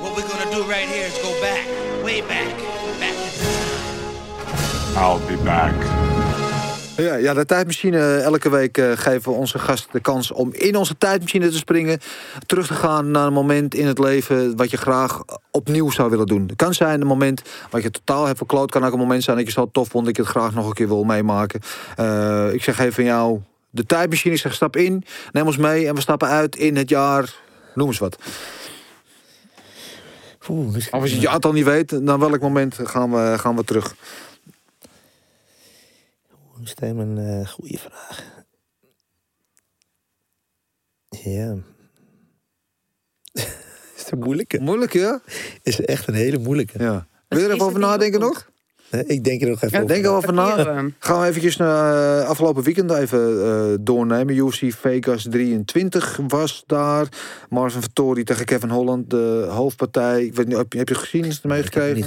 [0.00, 1.60] What we're gonna do right here is go back,
[2.02, 2.65] way back,
[4.96, 5.74] I'll be back.
[6.96, 8.16] Ja, ja, de tijdmachine.
[8.16, 12.00] Elke week eh, geven we onze gast de kans om in onze tijdmachine te springen.
[12.46, 16.26] Terug te gaan naar een moment in het leven wat je graag opnieuw zou willen
[16.26, 16.46] doen.
[16.46, 18.70] Het kan zijn een moment wat je totaal hebt verkloot.
[18.70, 20.66] kan ook een moment zijn dat je zo tof vond dat je het graag nog
[20.66, 21.60] een keer wil meemaken.
[21.96, 23.40] Eh, ik zeg even aan jou
[23.70, 24.34] de tijdmachine.
[24.34, 27.34] Ik zeg stap in, neem ons mee en we stappen uit in het jaar...
[27.74, 28.18] Noem eens wat.
[30.48, 33.56] Oeh, dus- Of als je het aantal niet weet, dan welk moment gaan we, gaan
[33.56, 33.94] we terug?
[36.62, 38.44] Stel me een eh, goede vraag.
[41.08, 41.56] Ja.
[43.96, 44.60] is een moeilijke.
[44.60, 45.20] Moeilijk, ja?
[45.62, 46.78] Is echt een hele moeilijke.
[46.78, 47.08] Ja.
[47.28, 48.50] Wil je er even over het nadenken nog?
[48.90, 49.94] Ik denk er nog even Ja, over.
[49.94, 50.56] Denk er over na.
[50.56, 50.92] we.
[50.98, 54.36] Gaan we eventjes naar eh, afgelopen weekend even eh, doornemen.
[54.36, 57.06] UFC Vegas 23 was daar.
[57.48, 60.24] Marvin Vettori tegen Kevin Holland, de hoofdpartij.
[60.24, 61.24] Ik weet niet, heb je, heb je het gezien?
[61.24, 62.06] Is het meegekregen?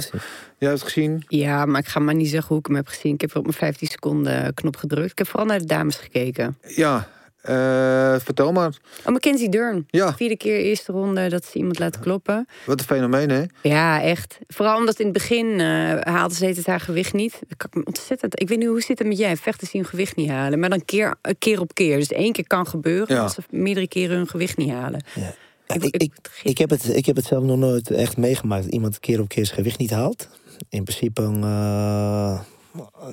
[0.58, 1.24] Jij hebt het gezien?
[1.28, 3.14] Ja, maar ik ga maar niet zeggen hoe ik hem heb gezien.
[3.14, 5.10] Ik heb op mijn 15 seconden knop gedrukt.
[5.10, 6.58] Ik heb vooral naar de dames gekeken.
[6.66, 7.08] Ja.
[7.42, 8.76] Eh, vertel maar.
[9.04, 9.84] Oh, Mackenzie Dern.
[9.90, 12.46] Ja, Vierde keer eerste ronde dat ze iemand laten kloppen.
[12.66, 13.42] wat een fenomeen, hè?
[13.62, 14.38] Ja, echt.
[14.48, 17.40] Vooral omdat in het begin eh, haalde ze het haar gewicht niet.
[17.48, 18.40] Ik me ontzettend.
[18.40, 19.36] Ik weet niet hoe zit het met jij.
[19.36, 21.96] Vechten zien hun gewicht niet halen, maar dan keer, eh, keer op keer.
[21.96, 23.22] Dus één keer kan gebeuren Ja.
[23.22, 25.02] als ze meerdere keren hun gewicht niet halen.
[25.14, 25.34] Ja.
[25.74, 26.12] Ik- ik,
[26.42, 28.62] ik- heb het, ik heb het zelf nog nooit echt meegemaakt.
[28.64, 30.28] Dat iemand keer op keer zijn gewicht niet haalt.
[30.68, 32.40] In principe, eh,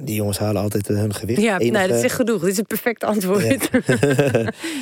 [0.02, 1.42] die jongens halen altijd hun gewicht.
[1.42, 2.42] Ja, Enige- nee, dat is genoeg.
[2.42, 3.70] Dit is het perfecte antwoord.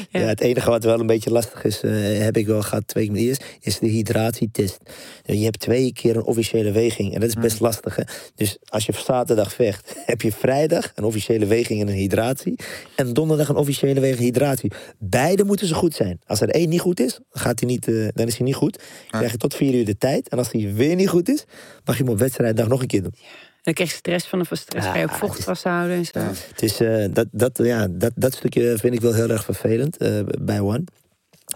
[0.10, 0.20] ja.
[0.20, 3.16] het enige wat wel een beetje lastig is, eh, heb ik wel gehad twee keer
[3.16, 4.78] eerst, is de hydratietest.
[5.26, 7.96] Je hebt twee keer een officiële weging en dat is best lastig.
[7.96, 8.04] Hè?
[8.36, 12.60] Dus als je zaterdag vecht, heb je vrijdag een officiële weging en een hydratie.
[12.96, 14.72] En donderdag een officiële weging en hydratie.
[15.00, 16.20] Beide moeten ze goed zijn.
[16.26, 18.74] Als er één niet goed is, gaat hij niet, eh, dan is hij niet goed.
[18.78, 20.30] Dan krijg je tot vier uur de tijd.
[20.30, 21.46] En als hij weer niet goed is,
[21.86, 23.16] mag je hem op wedstrijddag nog een keer doen.
[23.66, 24.40] Dan krijg je stress van.
[24.40, 26.20] En van stress ga je ook vocht vasthouden en zo.
[26.20, 29.98] Het is, eh, dat, dat, ja, dat, dat stukje vind ik wel heel erg vervelend
[29.98, 30.84] eh, bij One.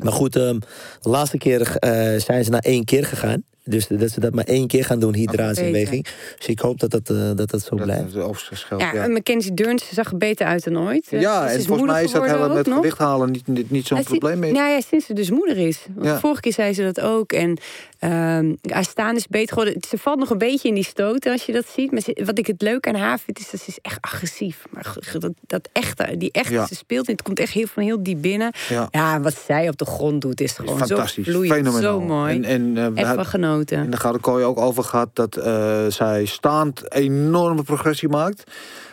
[0.03, 0.59] Maar goed, ehm,
[1.01, 3.43] de laatste keer eh, zijn ze naar één keer gegaan.
[3.69, 5.85] Dus dat ze dat maar één keer gaan doen, hydratie en beter.
[5.89, 6.07] weging.
[6.37, 8.13] Dus ik hoop dat dat, eh, dat, dat zo Dat blijft.
[8.41, 9.03] geld, Ja, ja.
[9.03, 11.07] en Mackenzie Dern ze zag er beter uit dan ooit.
[11.09, 12.75] Ja, en volgens mij moeder is dat helemaal met nog.
[12.75, 14.51] gewicht halen niet, niet, niet zo'n probleem meer.
[14.53, 15.79] Nou ja, sinds ze dus moeder is.
[15.93, 16.19] Want Ja.
[16.19, 17.31] Vorige keer zei ze dat ook.
[17.31, 17.57] En
[17.99, 19.81] ehm haar staan is beter geworden.
[19.87, 21.91] Ze valt nog een beetje in die stoten als je dat ziet.
[21.91, 24.63] Maar ze- wat ik het leuk aan haar vind, is dat ze is echt agressief.
[24.69, 26.67] Maar dat, dat echte, die echte, Ja.
[26.67, 28.51] ze speelt en het komt echt heel van heel diep binnen.
[28.91, 29.19] Ja.
[29.21, 31.99] Wat zij op de grond doet is gewoon Fantastisch, zo vloeiend, fenomenaal.
[31.99, 32.41] zo mooi.
[32.41, 33.25] En, en, had- van
[33.65, 38.43] En daar gaat de kooi ook over gehad dat eh, zij staand enorme progressie maakt.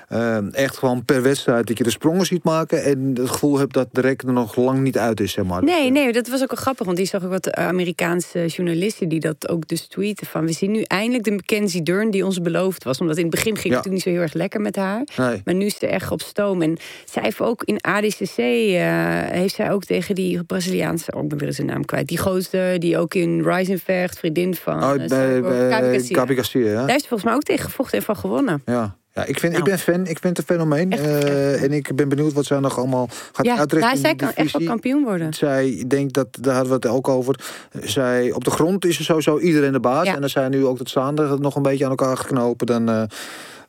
[0.08, 2.84] Eh, echt gewoon per wedstrijd dat je de sprongen ziet maken.
[2.84, 5.64] En het gevoel hebt dat de rek er nog lang niet uit is, zeg maar.
[5.64, 6.84] Nee, nee, dat was ook wel grappig.
[6.86, 10.26] Want die zag ook wat Amerikaanse journalisten die dat ook dus tweeten.
[10.26, 13.00] Van we zien nu eindelijk de Mackenzie Dern die ons beloofd was.
[13.00, 13.70] Omdat in het begin ging Ja.
[13.70, 15.02] het natuurlijk niet zo heel erg lekker met haar.
[15.16, 15.40] Nee.
[15.44, 16.62] Maar nu is ze echt op stoom.
[16.62, 18.84] En zij heeft ook in ADCC, eh,
[19.30, 22.08] heeft zij ook tegen die Braziliaanse, oh, ik ben weer zijn naam kwijt.
[22.08, 26.86] Die gozer die ook in Rising vecht, vriendin van Oh, eh, bij, bij Garcia.
[26.86, 28.62] Daar ze volgens mij ook tegen gevochten en van gewonnen.
[28.64, 28.96] Ja.
[29.16, 29.70] Ja, ik, vind, ik Nou.
[29.70, 30.00] ben fan.
[30.06, 30.92] Ik vind het een fenomeen.
[30.92, 33.80] Eh, en ik ben benieuwd wat zij nog allemaal gaat Ja, uitrichten.
[33.80, 35.34] nou, in zij kan echt wel kampioen worden.
[35.34, 37.40] Zij denkt dat, daar hadden we het ook over.
[37.82, 40.06] Zij, op de grond is er sowieso iedereen de baas.
[40.06, 40.14] Ja.
[40.16, 43.02] En als zij nu ook het staande nog een beetje aan elkaar geknopen, dan, eh,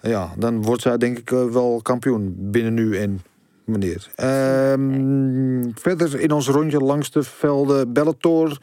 [0.02, 3.22] ja, dan wordt zij denk ik eh, wel kampioen binnen nu en
[3.66, 4.08] meneer.
[4.16, 7.94] Ehm, verder in ons rondje langs de velden.
[7.94, 8.58] Bellator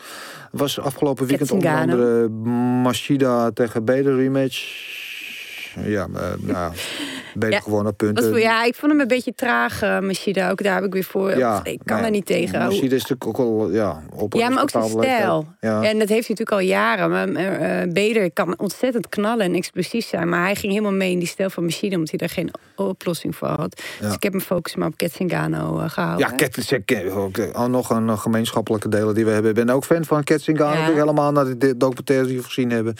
[0.51, 2.29] was afgelopen weekend onder andere
[2.83, 5.03] Machida tegen Bader rematch.
[5.83, 6.73] Ja, eh, nou,
[7.39, 8.25] Ja, gewonnen Was, punten.
[8.25, 10.51] voor- ja, ik vond hem een beetje traag, eh Machida.
[10.51, 11.31] Ook daar heb ik weer voor.
[11.31, 11.39] ik
[11.85, 12.59] kan nou er niet tegen.
[12.59, 15.47] Machida is natuurlijk ook wel ja, op Ja, maar ook zijn stijl.
[15.61, 15.83] Ja.
[15.83, 17.11] En dat heeft hij natuurlijk al jaren.
[17.11, 20.29] Maar eh Beder kan ontzettend knallen en explosief zijn.
[20.29, 21.95] Maar hij ging helemaal mee in die stijl van Machine...
[21.95, 23.83] omdat hij daar geen oplossing voor had.
[24.01, 24.07] Ja.
[24.07, 26.29] Dus ik heb mijn focus maar op Ketsingano eh, gehouden.
[26.29, 29.51] Ja, Ketsingano, ook eh, nog een eh, gemeenschappelijke delen die we hebben.
[29.51, 30.81] Ik ben ook fan van Ketsingano.
[30.81, 30.93] Ja.
[30.93, 32.95] helemaal naar die de documentaire die we gezien hebben.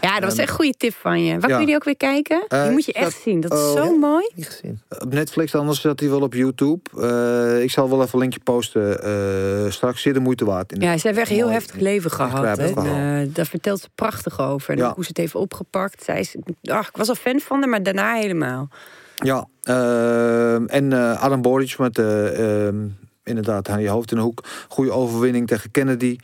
[0.00, 1.38] Ja, dat was echt een goede tip van je.
[1.38, 1.56] Waar ja.
[1.56, 2.44] kun je die ook weer kijken?
[2.48, 3.40] Eh, die moet je echt zien.
[3.40, 3.98] Dat is oh, zo ja?
[3.98, 4.30] mooi.
[4.34, 4.80] Niet gezien.
[4.98, 6.80] Op Netflix, anders zat hij wel op YouTube.
[7.00, 10.02] Eh, ik zal wel even een linkje posten eh, straks.
[10.02, 10.74] Zeer de moeite waard.
[10.78, 12.58] Ja, ze heeft echt heel heftig leven gehad.
[12.58, 14.70] En, eh, daar vertelt ze prachtig over.
[14.70, 14.92] En Ja.
[14.94, 16.04] hoe ze het heeft opgepakt.
[16.04, 18.68] Zij is, ach, ik was al fan van haar, maar daarna helemaal.
[19.16, 22.76] Ja, ehm, en eh, Adam Boric met eh, ehm,
[23.24, 24.44] inderdaad aan je hoofd in de hoek.
[24.68, 26.16] Goede overwinning tegen Kennedy.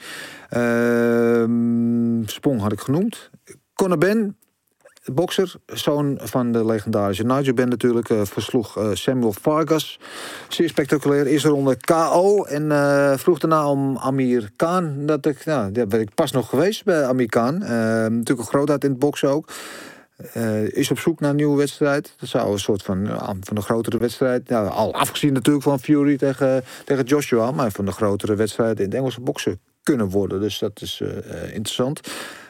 [0.49, 3.31] Ehm, Sprong had ik genoemd.
[3.75, 4.37] Conor Ben,
[5.13, 9.99] bokser, zoon van de legendarische Nigel Ben natuurlijk, eh, versloeg eh, Samuel Vargas.
[10.49, 11.27] Zeer spectaculair.
[11.27, 12.45] Eerste ronde KO.
[12.45, 15.07] En eh, vroeg daarna om Amir Khan.
[15.07, 17.59] Dat ik, nou, daar ben ik pas nog geweest bij Amir Khan.
[17.59, 19.49] Natuurlijk een grootheid in het boksen ook.
[20.67, 22.15] Is op zoek naar een nieuwe wedstrijd.
[22.19, 23.07] Dat zou een soort van,
[23.41, 24.49] van een grotere wedstrijd.
[24.49, 27.51] Ja, al afgezien natuurlijk van Fury tegen, tegen Joshua.
[27.51, 30.41] Maar van de grotere wedstrijd in het Engelse boksen kunnen worden.
[30.41, 31.03] Dus dat is
[31.53, 32.01] interessant.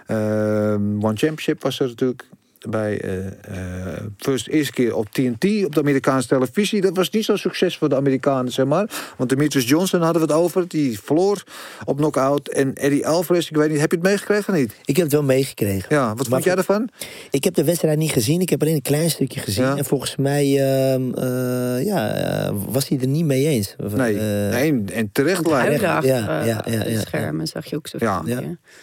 [0.07, 2.25] Ehm, One Championship was er natuurlijk
[2.69, 6.81] bij eh eh, first eerste keer op TNT op de Amerikaanse televisie.
[6.81, 8.91] Dat was niet zo'n succes voor de Amerikanen, zeg maar.
[9.17, 10.69] Want Demetrius Johnson hadden we het over.
[10.69, 11.43] Die verloor
[11.85, 12.49] op knockout.
[12.49, 14.75] En Eddie Alvarez, ik weet niet, heb je het meegekregen of niet?
[14.85, 15.87] Ik heb het wel meegekregen.
[15.95, 16.89] Ja, wat Maar vond jij ervan?
[17.31, 18.41] Ik heb de wedstrijd niet gezien.
[18.41, 19.65] Ik heb alleen een klein stukje gezien.
[19.65, 19.77] Ja.
[19.77, 23.75] En volgens mij ehm, eh, ja, eh, was hij er niet mee eens.
[23.95, 25.81] Nee, eh, nee en terecht lijkt.
[25.81, 27.01] Ja, eh, ja, ja, ja.
[27.01, 28.23] schermen zag je ook zo Ja.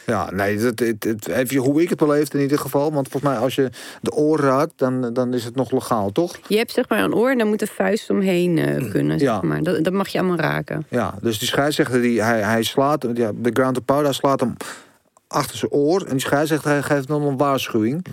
[0.06, 2.94] Ja, nee, dat, het, het, even hoe ik het beleefd in ieder geval.
[2.94, 3.70] Want volgens mij als je
[4.02, 6.38] de oor raakt, dan, dan is het nog legaal, toch?
[6.48, 9.20] Je hebt zeg maar een oor en daar moet een vuist omheen eh, kunnen.
[9.20, 9.64] Zeg maar.
[9.64, 10.86] dat, dat mag je allemaal raken.
[10.90, 14.56] Ja, dus die scheidsrechter, die, hij, hij slaat, ja, de ground hij slaat hem
[15.28, 16.02] achter zijn oor.
[16.02, 18.06] En die scheidsrechter hij geeft dan een waarschuwing.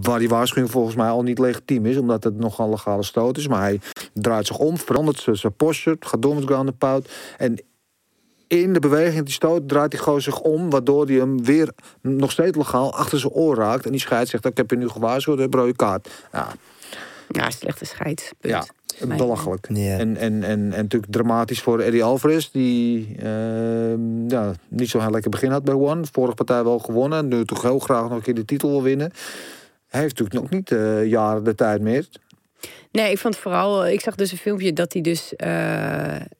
[0.00, 3.36] Waar die waarschuwing volgens mij al niet legitiem is, omdat het nogal een legale stoot
[3.36, 3.48] is.
[3.48, 3.80] Maar hij
[4.12, 7.08] draait zich om, verandert zijn, posture, gaat door met ground pound.
[7.36, 7.58] En
[8.48, 11.70] in de beweging die stoot draait hij gewoon zich om, waardoor hij hem weer
[12.00, 13.84] nog steeds legaal achter zijn oor raakt.
[13.84, 16.08] En die scheidsrechter, ik heb je nu gewaarschuwd, heb rode kaart.
[16.32, 16.48] Ja,
[17.28, 18.32] Ja, slechte scheids.
[18.40, 18.54] Punt.
[18.98, 19.68] ja, belachelijk.
[19.72, 19.98] Ja.
[19.98, 25.10] En, en, en, en natuurlijk dramatisch voor Eddie Alvarez, die ehm, ja, niet zo'n heel
[25.10, 26.04] lekker begin had bij One.
[26.12, 29.10] Vorige partij wel gewonnen, nu toch heel graag nog een keer de titel wil winnen.
[29.88, 32.08] Hij heeft natuurlijk nog niet eh, jaren de tijd meer.
[32.92, 35.48] Nee, ik vond vooral, ik zag dus een filmpje dat hij dus eh,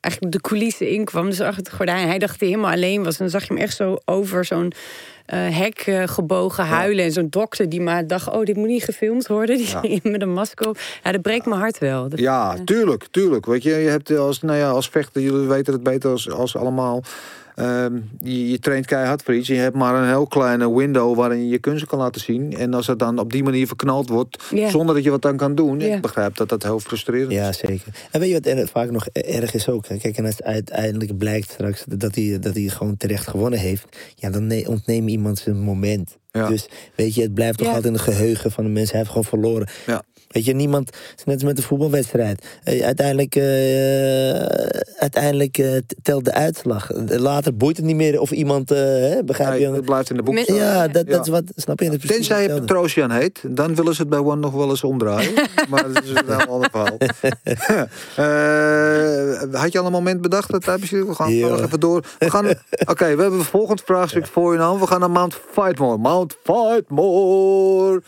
[0.01, 1.29] eigenlijk de coulissen inkwam.
[1.31, 2.09] Dus achter het gordijn.
[2.09, 3.13] Hij dacht dat hij helemaal alleen was.
[3.13, 4.73] En dan zag je hem echt zo over zo'n
[5.27, 7.05] eh, hek eh, gebogen huilen.
[7.05, 9.57] En zo'n dokter die maar dacht, oh, dit moet niet gefilmd worden.
[9.57, 9.83] Die Ja.
[10.11, 10.79] met een masker op.
[11.03, 12.09] Ja, dat breekt mijn hart wel.
[12.09, 13.47] Dat- Ja, tuurlijk, tuurlijk.
[13.47, 16.57] Weet je, je hebt als, nou ja, als vechter, jullie weten het beter als, als
[16.57, 17.03] allemaal.
[17.59, 19.49] Ehm, je, je traint keihard voor iets.
[19.49, 22.57] Je hebt maar een heel kleine window waarin je je kunsten kan laten zien.
[22.57, 24.69] En als het dan op die manier verknald wordt, Ja.
[24.69, 25.81] zonder dat je wat aan kan doen.
[25.81, 25.95] Ja.
[25.95, 27.59] Ik begrijp dat dat heel frustrerend Ja, is.
[27.59, 27.95] zeker.
[28.11, 29.89] En weet je wat er vaak nog erg is ook?
[29.89, 29.97] hè?
[29.97, 33.97] Kijk, en als het uiteindelijk blijkt straks dat hij, dat hij gewoon terecht gewonnen heeft...
[34.15, 36.17] ja, dan ne- ontneem je iemand zijn moment.
[36.31, 36.49] Ja.
[36.49, 37.73] Dus weet je, het blijft toch Ja.
[37.75, 38.91] altijd in het geheugen van de mensen.
[38.91, 39.69] Hij heeft gewoon verloren.
[39.87, 40.03] Ja.
[40.29, 40.91] Weet je, niemand...
[41.25, 42.47] Net als met de voetbalwedstrijd.
[42.65, 43.45] Eh, uiteindelijk eh,
[44.97, 46.91] uiteindelijk eh, telt de uitslag.
[47.07, 48.69] Later boeit het niet meer of iemand...
[48.69, 49.73] hè, begrijp Nee, je?
[49.73, 51.13] het blijft in de boek ja, dat, Ja.
[51.13, 51.43] dat is wat...
[51.57, 51.99] Snap je?
[51.99, 52.49] Tenzij je.
[52.49, 55.33] Petrosian heet, dan willen ze het bij One nog wel eens omdraaien.
[55.71, 56.97] maar dat is een heel ander verhaal.
[58.17, 62.05] Eh, had je al een moment bedacht dat tijd We gaan nog even door.
[62.19, 62.47] We gaan.
[62.87, 64.81] Oké, we hebben een volgend vraagstuk voor je nou.
[64.81, 65.99] We gaan naar Mount Fightmore.
[65.99, 68.03] Mount Fightmore.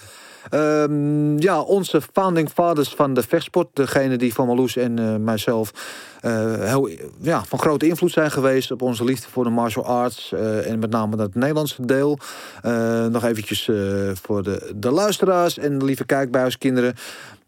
[0.49, 3.69] Ehm, ja, onze founding fathers van de vechtsport.
[3.73, 5.73] Degene die van Marloes en eh, mijzelf
[6.20, 6.88] heel,
[7.20, 10.32] ja, van grote invloed zijn geweest op onze liefde voor de martial arts.
[10.32, 12.18] eh, en met name het Nederlandse deel.
[12.62, 13.76] Eh, nog eventjes eh,
[14.22, 16.94] voor de, de luisteraars en de lieve kijkbuiskinderen.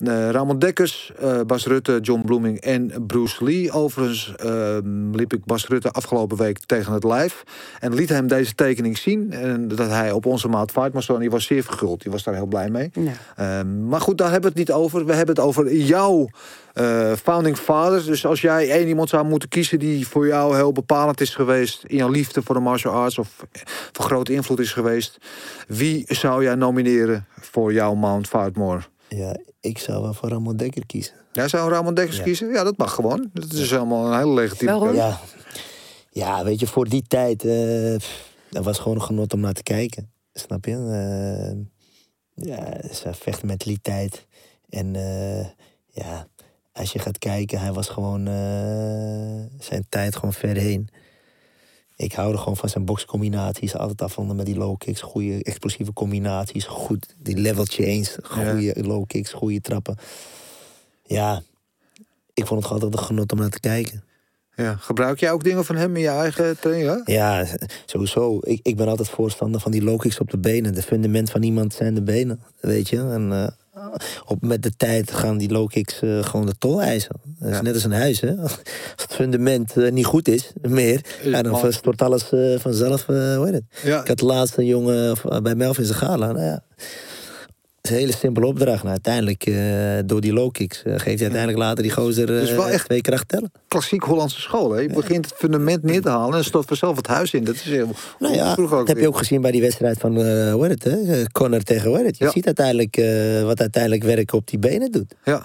[0.07, 3.71] Eh Ramon Dekkers, eh, Bas Rutte, John Bloeming en Bruce Lee.
[3.73, 4.77] Overigens eh,
[5.13, 7.43] liep ik Bas Rutte afgelopen week tegen het lijf.
[7.81, 9.33] En liet hem deze tekening zien.
[9.33, 11.09] En dat hij op onze maat fight moest.
[11.11, 12.03] En die was zeer verguld.
[12.03, 12.91] Die was daar heel blij mee.
[13.37, 15.05] Ehm, maar goed, daar hebben we het niet over.
[15.07, 16.29] We hebben het over jouw
[16.73, 18.05] eh, founding fathers.
[18.05, 21.85] Dus als jij één iemand zou moeten kiezen die voor jou heel bepalend is geweest
[21.87, 23.47] in jouw liefde voor de martial arts of
[23.93, 25.19] van grote invloed is geweest,
[25.69, 28.81] wie zou jij nomineren voor jouw Mount Fartmore?
[29.09, 31.15] Ja, ik zou wel voor Ramon Dekker kiezen.
[31.33, 32.23] Jij zou Ramon Dekkers Ja.
[32.23, 32.49] kiezen?
[32.49, 33.31] Ja, dat mag gewoon.
[33.33, 34.97] Dat is helemaal een hele legitieme Waarom?
[34.97, 35.21] Ja.
[36.11, 37.45] ja, weet je, voor die tijd...
[37.45, 40.13] eh pff, dat was gewoon een genot om naar te kijken.
[40.33, 40.73] Snap je?
[40.75, 44.27] Eh, ja, zijn vechtmentaliteit.
[44.69, 45.47] En eh,
[45.87, 46.27] ja,
[46.73, 50.89] als je gaat kijken, hij was gewoon eh, zijn tijd gewoon ver heen.
[51.97, 53.77] Ik hou er gewoon van zijn boxcombinaties.
[53.77, 55.01] Altijd afvonden met die low kicks.
[55.01, 56.65] Goede explosieve combinaties.
[56.65, 58.17] Goed, die leveltje eens.
[58.23, 59.97] Goede low kicks, goede trappen.
[61.05, 61.43] Ja,
[62.35, 64.05] ik vond het altijd een genot om naar te kijken.
[64.57, 64.77] Ja.
[64.77, 66.89] Gebruik jij ook dingen van hem in je eigen training?
[66.89, 67.03] Ja?
[67.05, 67.47] Ja,
[67.87, 68.39] sowieso.
[68.41, 70.75] Ik, ik ben altijd voorstander van die low kicks op de benen.
[70.75, 72.99] De fundament van iemand zijn de benen, weet je.
[72.99, 73.49] En eh,
[74.27, 77.17] op, met de tijd gaan die low kicks eh, gewoon de tol eisen.
[77.39, 77.63] Dat is Ja.
[77.63, 78.37] net als een huis, hè.
[78.37, 78.59] Als
[78.97, 83.45] het fundament eh, niet goed is, meer, ja, dan stort alles eh, vanzelf, eh hoe
[83.45, 83.65] heet het.
[83.83, 84.01] Ja.
[84.01, 86.33] Ik had laatst een jongen eh, bij Melvin zijn gala.
[86.33, 86.63] Nou ja,
[87.83, 88.79] is een hele simpele opdracht.
[88.83, 89.55] Nou, uiteindelijk, eh,
[90.07, 92.85] door die low kicks, eh, geeft hij uiteindelijk later die gozer Dus eh, wel echt-
[92.85, 93.53] twee kracht tellen.
[93.69, 94.71] Klassiek Hollandse school.
[94.73, 94.81] Hè?
[94.81, 97.45] Je begint het fundament neer te halen en stort vanzelf het huis in.
[97.45, 97.89] Dat is heel
[98.19, 100.85] Nou ja, vroeger dat heb je ook gezien bij die wedstrijd van uh, hoe heet
[100.85, 101.23] het, hè?
[101.33, 102.19] Connor tegen hoe heet het.
[102.19, 102.31] Je Ja.
[102.31, 102.97] ziet uiteindelijk
[103.47, 105.15] wat uiteindelijk werken op die benen doet.
[105.25, 105.43] Ja.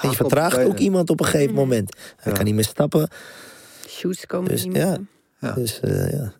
[0.00, 1.96] En je vertraagt ook iemand op een gegeven moment.
[2.16, 3.08] Hij kan niet meer stappen.
[3.88, 4.82] Shoots komen Dus niet meer.
[4.82, 4.98] ja.
[5.40, 5.52] Ja.
[5.52, 6.32] Dus eh, ja.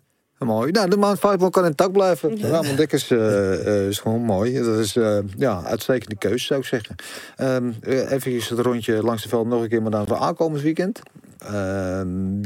[0.45, 0.71] Mooi.
[0.71, 2.41] Nou, de Mount Five kan intact blijven.
[2.41, 4.61] Ramon Dekkers eh, eh, is gewoon mooi.
[4.63, 6.95] Dat is eh, ja, uitstekende keuze, zou ik zeggen.
[7.35, 7.71] Ehm
[8.09, 11.01] even het rondje langs de veld nog een keer, maar dan voor aankomend weekend.
[11.37, 12.43] Ehm,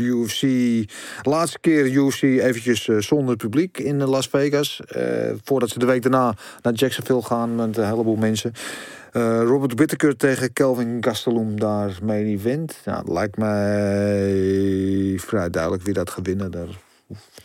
[0.00, 0.42] UFC,
[1.22, 4.80] laatste keer UFC eventjes zonder publiek in Las Vegas.
[5.44, 8.52] Voordat ze de week daarna naar Jacksonville gaan met een heleboel mensen.
[9.12, 12.80] Robert Whittaker tegen Kelvin Gastelum daar main event.
[12.84, 16.50] Nou, lijkt mij vrij duidelijk wie dat gaat winnen.
[16.50, 16.68] Daar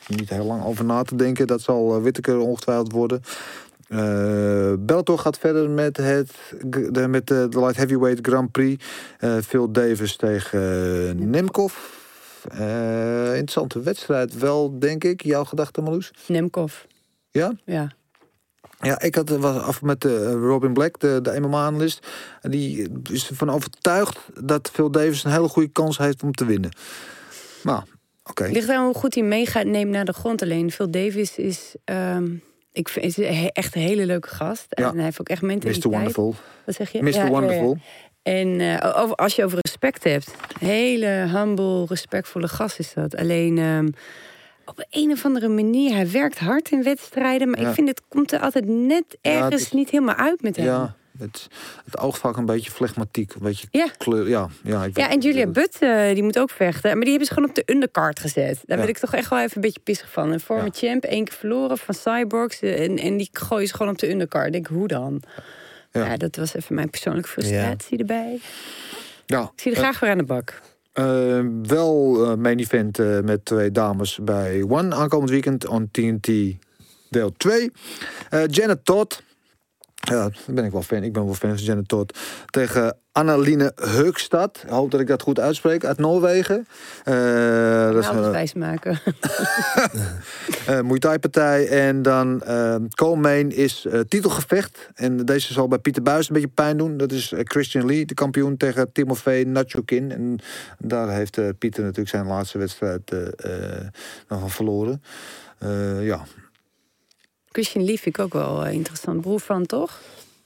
[0.07, 1.47] niet heel lang over na te denken.
[1.47, 3.21] Dat zal eh, Whittaker ongetwijfeld worden.
[3.87, 6.31] Eh Bellator gaat verder met, het,
[6.91, 8.85] de, met de, de Light Heavyweight Grand Prix.
[9.19, 11.73] Eh, Phil Davis tegen eh, Nemkov.
[12.51, 15.23] Eh, interessante wedstrijd wel, denk ik.
[15.23, 16.11] Jouw gedachte, Marloes?
[16.27, 16.73] Nemkov.
[17.31, 17.53] Ja?
[17.65, 17.91] Ja.
[18.79, 22.07] Ja, ik had, was af met eh, Robin Black, de, de MMA-analyst.
[22.41, 26.45] En die is ervan overtuigd dat Phil Davis een hele goede kans heeft om te
[26.45, 26.71] winnen.
[27.63, 27.83] Nou,
[28.33, 30.41] Het ligt aan hoe goed hij mee gaat neemt naar de grond.
[30.41, 32.27] Alleen Phil Davis is, ehm,
[32.71, 34.65] ik vind, is he- echt een hele leuke gast.
[34.69, 34.87] Ja.
[34.89, 35.85] En hij heeft ook echt mentaliteit.
[35.85, 35.91] Mr.
[35.91, 36.35] Wonderful.
[36.65, 37.01] Wat zeg je?
[37.03, 37.09] Mr.
[37.09, 37.29] Ja, ja, ja.
[37.31, 37.77] Wonderful.
[38.23, 40.31] En eh, over, als je over respect hebt.
[40.59, 43.15] Hele humble, respectvolle gast is dat.
[43.15, 43.87] Alleen ehm,
[44.65, 47.49] op een of andere manier, hij werkt hard in wedstrijden.
[47.49, 47.67] Maar Ja.
[47.67, 50.65] ik vind het komt er altijd net Ja, ergens is- niet helemaal uit met hem.
[50.65, 51.47] Ja, het,
[51.85, 53.33] het oogvak een beetje flegmatiek.
[53.33, 53.87] Een beetje Ja.
[53.97, 54.27] kleur.
[54.29, 56.89] Ja, ja, ik Ja, en Julia Butt, eh, die moet ook vechten.
[56.91, 58.55] Maar die hebben ze gewoon op de undercard gezet.
[58.65, 58.83] Daar Ja.
[58.83, 60.31] ben ik toch echt wel even een beetje pissig van.
[60.31, 60.87] Een former Ja.
[60.89, 62.59] champ, één keer verloren van Cyborgs.
[62.59, 64.45] eh, En, en die gooien ze gewoon op de undercard.
[64.45, 65.21] Ik denk, hoe dan?
[65.91, 66.05] Ja.
[66.05, 66.17] Ja.
[66.17, 68.39] dat was even mijn persoonlijke frustratie erbij.
[69.25, 70.61] Ja, Ik zie er graag weer aan de bak.
[70.93, 76.29] eh, wel eh main event eh, met twee dames bij One aankomend weekend on TNT
[77.09, 77.71] deel 2.
[78.29, 79.23] Eh, Janet Todd.
[80.05, 81.03] Ja, daar ben ik wel fan.
[81.03, 82.19] Ik ben wel fan van Janet Todd.
[82.45, 84.61] Tegen Annaline Heukstad.
[84.63, 85.85] Ik hoop dat ik dat goed uitspreek.
[85.85, 86.67] Uit Noorwegen.
[87.03, 87.13] Eh
[87.91, 88.99] dat is Alles een wijs maken.
[90.65, 91.67] eh Muay Thai partij.
[91.67, 92.43] En dan
[92.95, 94.89] co-main is titelgevecht.
[94.93, 96.97] En deze zal bij Pieter Buis een beetje pijn doen.
[96.97, 100.11] Dat is Christian Lee, de kampioen tegen Timofey Nachokin.
[100.11, 100.39] En
[100.79, 103.11] daar heeft Pieter natuurlijk zijn laatste wedstrijd
[104.27, 105.01] nog van verloren.
[106.01, 106.25] Ja.
[107.55, 109.21] Christian Lee vind ik ook wel eh, interessant.
[109.21, 109.99] Broer van, toch?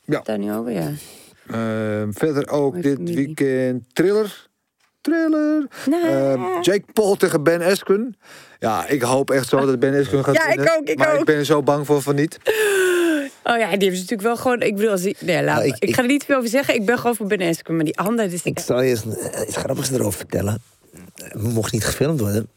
[0.05, 0.21] Ja.
[0.23, 0.91] Daar nu over, ja.
[1.47, 3.15] Eh, verder ook dit familie.
[3.25, 4.47] weekend Thriller.
[5.01, 5.67] Thriller.
[5.85, 8.17] Nou, Eh, Jake Paul tegen Ben Askren.
[8.59, 10.77] Ja, ik hoop echt zo dat Ben Askren gaat Ja, ik winnen.
[10.77, 12.37] ook, ik maar ik ben er zo bang voor van niet.
[13.43, 14.61] Oh ja, die hebben ze natuurlijk wel gewoon...
[14.61, 16.49] Ik bedoel, als die, nee, laat, Nou, ik, ik- ik ga er niet veel over
[16.49, 16.73] zeggen.
[16.75, 17.75] Ik ben gewoon voor Ben Askren.
[17.75, 18.27] Maar die andere...
[18.29, 20.61] Dus, Ik zal je eens eh, iets grappigs erover vertellen.
[21.15, 22.49] Het mocht niet gefilmd worden.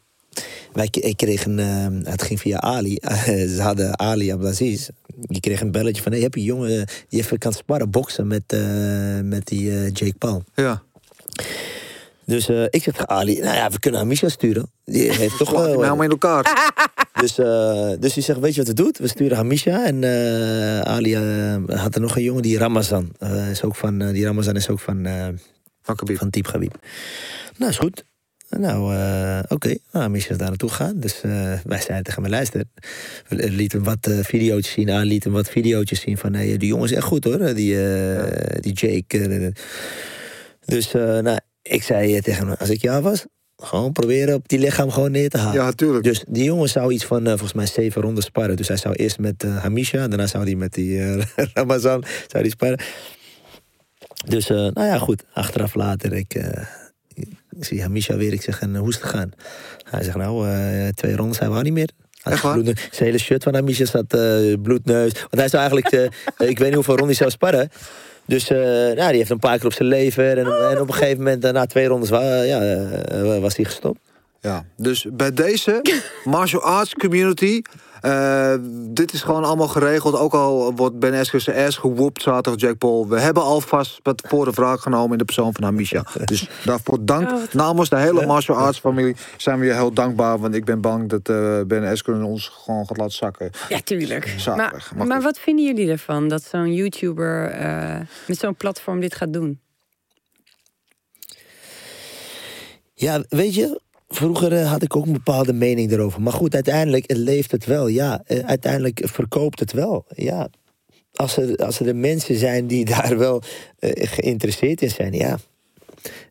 [0.72, 2.98] Wij, ik kreeg een, eh, het ging via Ali.
[3.54, 4.88] Ze hadden Ali Abdelaziz.
[5.16, 8.42] Die kreeg een belletje van, hey, heb je jongen die even kan sparren, boksen met,
[8.46, 10.44] eh, met die eh, Jake Paul.
[10.54, 10.82] Ja.
[12.24, 14.70] Dus eh, ik zeg tegen Ali, nou ja, we kunnen Amisha sturen.
[14.84, 15.62] Die heeft toch wel...
[15.62, 16.44] me helemaal in elkaar.
[17.12, 18.94] Dus, eh, dus die zegt, weet je wat we doen?
[18.98, 19.84] We sturen Hamisha.
[19.84, 20.04] En
[20.84, 21.16] Ali
[21.66, 23.12] had er nog een jongen, die Ramazan.
[23.50, 25.06] Is ook van, die Ramazan is ook van,
[25.82, 26.18] Van Khabib.
[26.18, 26.74] van Gabib.
[27.56, 28.04] Nou, is goed.
[28.58, 29.68] Nou, eh, oké.
[29.68, 31.00] Nou, Hamisha is daar naartoe gegaan.
[31.00, 31.30] Dus eh,
[31.64, 32.64] wij zeiden tegen hem, luister.
[33.28, 34.90] We lieten hem wat eh video's zien.
[34.90, 37.54] Ali liet hem wat video's zien van, hey, die jongen is echt goed hoor.
[37.54, 37.76] Die,
[38.60, 39.52] die Jake.
[40.64, 43.26] dus, nou, ik zei tegen hem, als ik jou was...
[43.62, 45.62] Gewoon proberen op die lichaam gewoon neer te halen.
[45.62, 46.04] Ja, tuurlijk.
[46.04, 48.56] Dus die jongen zou iets van, volgens mij, zeven ronden sparren.
[48.56, 51.22] Dus hij zou eerst met eh, Hamisha, daarna zou hij met die eh,
[51.54, 52.80] Ramazan zou die sparren.
[54.26, 55.24] Dus, nou ja, goed.
[55.32, 56.34] Achteraf later, ik,
[57.52, 58.32] eh, ik zie Hamisha weer.
[58.32, 59.32] Ik zeg, en, hoe is het gegaan?
[59.90, 61.90] Hij zegt, nou, eh, twee rondes zijn we al niet meer.
[62.22, 62.62] Hij Echt waar?
[62.64, 65.12] Zijn hele shirt van Hamisha zat eh, bloedneus.
[65.12, 67.70] Want hij zou eigenlijk, eh, ik weet niet hoeveel rondes hij zou sparren.
[68.26, 68.58] Dus eh,
[68.96, 70.38] nou, die heeft een paar keer op zijn lever.
[70.38, 73.98] En, en op een gegeven moment, eh, na twee rondes, ja, eh, was hij gestopt.
[74.42, 75.82] Ja, dus bij deze
[76.24, 77.62] martial arts community.
[78.00, 80.14] eh, dit is gewoon allemaal geregeld.
[80.16, 83.08] Ook al wordt Ben Askers zijn ass gewoept zaterdag Jack Paul.
[83.08, 86.04] We hebben alvast wat voor de vraag genomen in de persoon van Hamisha.
[86.24, 87.30] Dus daarvoor dank.
[87.30, 90.38] Oh, Namens de hele martial arts familie zijn we je heel dankbaar.
[90.38, 93.50] Want ik ben bang dat eh, Ben Askers ons gewoon gaat laten zakken.
[93.68, 94.34] Ja, tuurlijk.
[94.46, 99.32] Maar, maar wat vinden jullie ervan dat zo'n YouTuber eh, met zo'n platform dit gaat
[99.32, 99.60] doen?
[102.94, 103.80] Ja, weet je,
[104.14, 106.20] vroeger eh, had ik ook een bepaalde mening erover.
[106.22, 107.86] Maar goed, uiteindelijk eh, leeft het wel.
[107.88, 110.04] Ja, Eh, uiteindelijk verkoopt het wel.
[110.14, 110.48] Ja,
[111.14, 113.42] als er, als er de mensen zijn die daar wel
[113.78, 115.38] eh, geïnteresseerd in zijn, ja.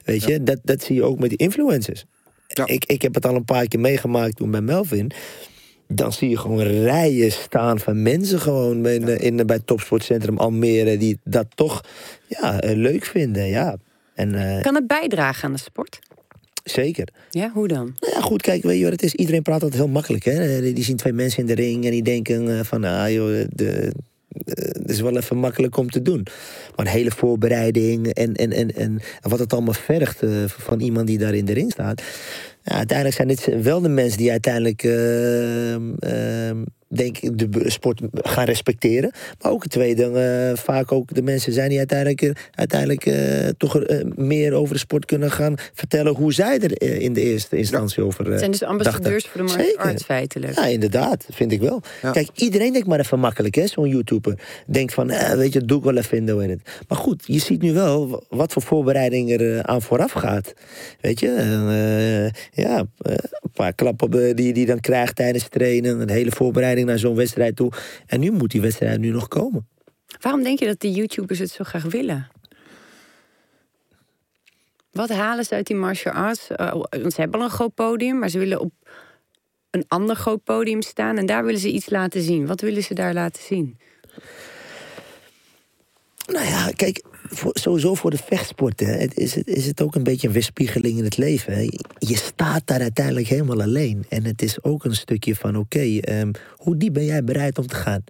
[0.04, 2.06] Weet je, dat, dat zie je ook met die influencers.
[2.48, 2.66] Ja.
[2.68, 5.12] Ik, ik heb het al een paar keer meegemaakt toen bij Melvin.
[5.88, 10.98] Dan zie je gewoon rijen staan van mensen gewoon in, in, bij het topsportcentrum Almere...
[10.98, 11.82] die dat toch
[12.28, 13.78] ja, leuk vinden, ja.
[14.14, 16.00] En eh, Kan het bijdragen aan de sport?
[16.64, 17.08] Zeker.
[17.30, 17.96] Ja, hoe dan?
[18.00, 19.16] Nou ja, goed, kijk, weet je wat het is?
[19.16, 20.58] Iedereen praat altijd heel makkelijk, hè?
[20.58, 23.28] Eh, Die zien twee mensen in de ring en die denken eh, van, ah joh,
[23.28, 23.92] de, de-
[24.82, 26.26] het is wel even makkelijk om te doen.
[26.76, 31.08] Maar een hele voorbereiding en, en, en, en wat het allemaal vergt eh, van iemand
[31.08, 32.02] die daar in de ring staat.
[32.64, 36.64] Ja, uiteindelijk zijn dit wel de mensen die uiteindelijk, ehm, ehm,
[36.94, 39.12] denk ik, de sport gaan respecteren.
[39.42, 40.04] Maar ook het tweede,
[40.52, 43.82] eh, vaak ook de mensen zijn die uiteindelijk, eh, uiteindelijk eh, toch
[44.16, 48.26] meer over de sport kunnen gaan vertellen hoe zij er in de eerste instantie over
[48.30, 49.30] Het zijn dus ambassadeurs dachten.
[49.32, 49.92] voor de martial Zeker.
[49.92, 50.56] arts feitelijk.
[50.56, 51.82] Ja, inderdaad, vind ik wel.
[52.02, 52.12] Ja.
[52.12, 54.40] Kijk, iedereen denkt maar even makkelijk, hè, zo'n YouTuber.
[54.68, 56.60] Denkt van, eh, weet je, dat doe ik wel even in de het.
[56.88, 60.54] Maar goed, je ziet nu wel wa- wat voor voorbereiding er aan vooraf gaat.
[61.02, 66.00] Weet je, eh, ja, een paar klappen die je die dan krijgt tijdens trainen.
[66.00, 67.72] Een hele voorbereiding naar zo'n wedstrijd toe.
[68.06, 69.68] En nu moet die wedstrijd nu nog komen.
[70.20, 72.28] Waarom denk je dat de YouTubers het zo graag willen?
[74.92, 76.48] Wat halen ze uit die martial arts?
[76.50, 78.74] Eh, want ze hebben al een groot podium, maar ze willen op
[79.70, 82.48] een ander groot podium staan en daar willen ze iets laten zien.
[82.48, 83.78] Wat willen ze daar laten zien?
[86.26, 90.04] Nou ja, kijk, voor, sowieso voor de vechtsporten het is, het, is het ook een
[90.04, 91.54] beetje een weerspiegeling in het leven.
[91.54, 91.68] Hè.
[92.00, 94.06] Je staat daar uiteindelijk helemaal alleen.
[94.10, 97.68] En het is ook een stukje van, oké, ehm, hoe diep ben jij bereid om
[97.68, 98.04] te gaan?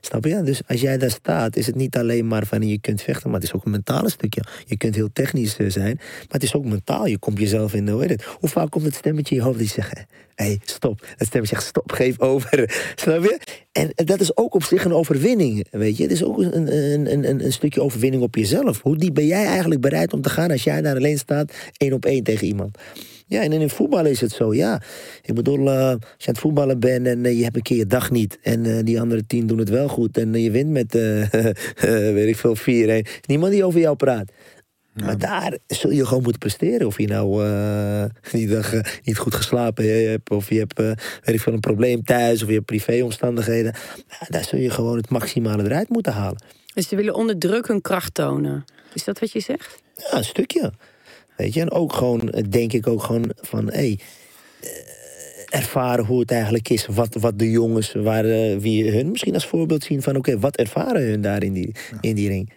[0.00, 0.42] Snap je?
[0.42, 3.40] Dus als jij daar staat, is het niet alleen maar van je kunt vechten, maar
[3.40, 4.44] het is ook een mentale stukje.
[4.64, 7.06] Je kunt heel technisch eh, zijn, maar het is ook mentaal.
[7.06, 8.24] Je komt jezelf in, hoe heet het?
[8.24, 9.92] Hoe vaak komt het stemmetje in je hoofd die zegt,
[10.34, 11.06] hé, hey, stop.
[11.16, 12.74] Het stemmetje zegt, stop, geef over.
[12.94, 13.40] Snap je?
[13.72, 16.02] En dat is ook op zich een overwinning, weet je.
[16.02, 18.82] Het is ook een, een, een, een, een stukje overwinning op jezelf.
[18.82, 21.92] Hoe diep ben jij eigenlijk bereid om te gaan als jij daar alleen staat, één
[21.92, 22.78] op één tegen iemand?
[23.26, 24.82] Ja, en in voetbal is het zo, ja.
[25.22, 27.76] Ik bedoel, eh, als je aan het voetballen bent en eh, je hebt een keer
[27.76, 28.38] je dag niet...
[28.42, 31.30] en eh, die andere tien doen het wel goed en je wint met, eh,
[32.14, 32.60] weet ik veel, 4-1...
[32.60, 34.32] is niemand die over jou praat.
[34.94, 36.86] Maar daar zul je gewoon moeten presteren.
[36.86, 38.72] Of je nou eh, die dag
[39.02, 40.30] niet goed geslapen hebt...
[40.30, 42.42] of je hebt, weet ik veel, een probleem thuis...
[42.42, 43.74] of je hebt privéomstandigheden.
[44.28, 46.42] Daar zul je gewoon het maximale eruit moeten halen.
[46.74, 48.64] Dus ze willen onder druk hun kracht tonen.
[48.92, 49.82] Is dat wat je zegt?
[49.94, 50.72] Ja, een stukje.
[51.36, 53.98] Weet je, en ook gewoon, eh, denk ik ook gewoon van, hé, hey,
[54.60, 54.68] eh,
[55.48, 56.86] ervaren hoe het eigenlijk is.
[56.86, 60.56] Wat, wat de jongens, waar, eh, wie hun misschien als voorbeeld zien van, oké, wat
[60.56, 62.52] ervaren hun daar in die, in die ring?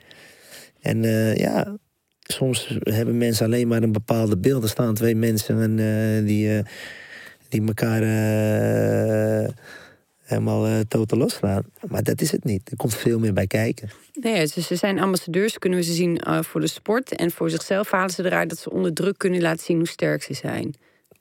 [0.81, 1.03] En
[1.35, 1.77] ja,
[2.19, 4.63] soms hebben mensen alleen maar een bepaalde beeld.
[4.63, 6.61] Er staan twee mensen en, die,
[7.49, 8.01] die elkaar
[10.27, 11.63] helemaal eh totaal losslaan.
[11.87, 12.71] Maar dat is het niet.
[12.71, 13.89] Er komt veel meer bij kijken.
[14.13, 17.15] Nee, dus ze zijn ambassadeurs, kunnen we ze zien eh, voor de sport.
[17.15, 20.23] En voor zichzelf halen ze eruit dat ze onder druk kunnen laten zien hoe sterk
[20.23, 20.75] ze zijn.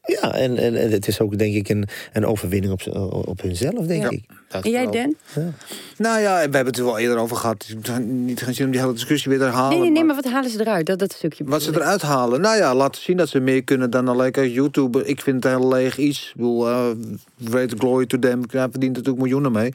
[0.06, 2.96] Ja, en, en, en het is ook denk ik een, een overwinning op,
[3.28, 4.10] op hunzelf, denk Ja.
[4.10, 4.24] ik.
[4.48, 4.92] Dat En jij, wel.
[4.92, 5.14] Dan?
[5.98, 7.66] Nou ja, we hebben het er wel eerder over gehad.
[7.78, 9.70] Ik heb niet geen zin om die hele discussie weer te herhalen.
[9.70, 10.86] Nee, nee, nee, maar- maar wat halen ze eruit?
[10.86, 11.44] Dat, dat stukje.
[11.44, 12.40] Wat ze eruit halen?
[12.40, 15.04] Nou ja, laten zien dat ze meer kunnen dan alleen kijken YouTube.
[15.04, 16.28] Ik vind het een heel leeg iets.
[16.28, 16.86] Ik bedoel, eh
[17.44, 18.40] great glory to them.
[18.50, 19.72] Hij verdient natuurlijk miljoenen mee.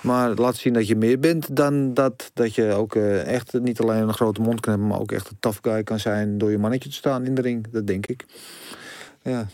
[0.00, 3.80] Maar laat zien dat je meer bent dan dat, dat je ook eh, echt niet
[3.80, 4.90] alleen een grote mond kan hebben...
[4.90, 7.40] maar ook echt een tough guy kan zijn door je mannetje te staan in de
[7.42, 7.66] ring.
[7.72, 8.24] Dat denk ik.
[9.24, 9.48] Ja.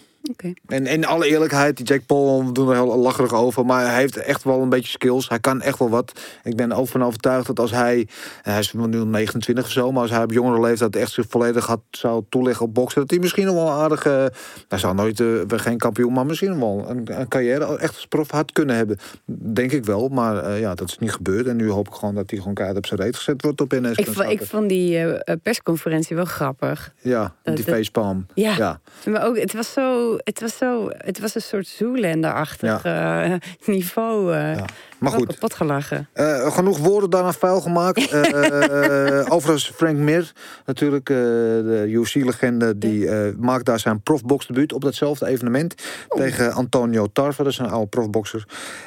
[0.66, 3.66] En in alle eerlijkheid, die Jack Paul we doen er heel lacherig over.
[3.66, 5.28] Maar hij heeft echt wel een beetje skills.
[5.28, 6.20] Hij kan echt wel wat.
[6.44, 8.08] Ik ben ook van overtuigd dat als hij.
[8.42, 9.92] Hij is nu 29 of zo.
[9.92, 13.00] Maar als hij op jongere leeftijd echt zich volledig had, zou toeleggen op boksen.
[13.00, 14.32] Dat hij misschien nog wel een aardige.
[14.68, 18.30] Hij zou nooit eh, geen kampioen, maar misschien wel een, een carrière echt als prof
[18.30, 18.98] had kunnen hebben.
[19.26, 20.08] Denk ik wel.
[20.08, 21.46] Maar eh, ja, dat is niet gebeurd.
[21.46, 23.72] En nu hoop ik gewoon dat hij gewoon keihard op zijn reet gezet wordt op
[23.72, 23.96] NS.
[23.96, 26.92] Ik, ik vond die eh, persconferentie wel grappig.
[27.00, 28.26] Ja, dat- die facepalm.
[28.34, 28.56] Ja.
[28.56, 28.80] ja.
[29.10, 33.32] Maar ook, het was zo, het was zo, het was een soort Zoolander-achtig eh,
[33.64, 34.34] niveau.
[34.34, 34.64] eh Ja.
[34.98, 35.54] Maar goed.
[35.54, 36.08] gelachen.
[36.12, 37.92] Eh, genoeg woorden daarna vuil gemaakt.
[38.24, 40.32] Eh, eh, overigens, Frank Mir,
[40.66, 45.74] natuurlijk de UFC-legende, die maakt daar zijn profboxdebuut op datzelfde evenement
[46.08, 48.44] tegen Antonio Tarver, dat is een oude profboxer.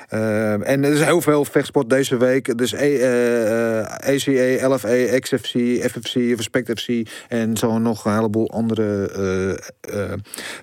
[0.08, 2.58] En er is heel veel vechtsport deze week.
[2.58, 5.56] Dus E- ACA, LFA, XFC,
[5.90, 9.10] FFC, Respect FC en zo nog een heleboel andere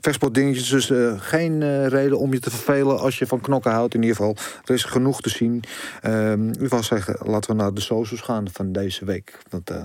[0.00, 0.68] vechtsportdingetjes.
[0.68, 3.94] Dus geen reden om je te vervelen als je van knokken houdt.
[3.94, 5.62] In ieder geval, er is genoeg te zien.
[6.00, 9.38] Ehm ik wil zeggen, laten we naar de socials gaan van deze week.
[9.50, 9.82] Want, eh,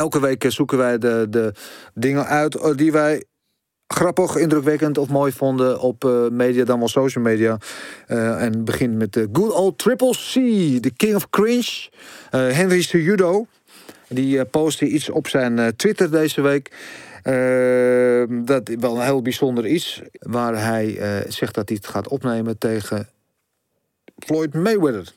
[0.00, 1.52] elke week eh, zoeken wij de, de
[1.94, 3.24] dingen uit eh, die wij
[3.86, 7.58] grappig, indrukwekkend of mooi vonden op media, dan wel social media.
[8.06, 10.32] En begin met de good old Triple C,
[10.82, 11.88] de king of cringe,
[12.30, 13.46] eh, Henry Cejudo.
[14.08, 16.70] Die postte iets op zijn Twitter deze week.
[17.22, 20.02] Eh, dat wel een heel bijzonder iets.
[20.12, 23.08] Waar hij zegt dat hij het gaat opnemen tegen
[24.24, 25.12] Floyd Mayweather.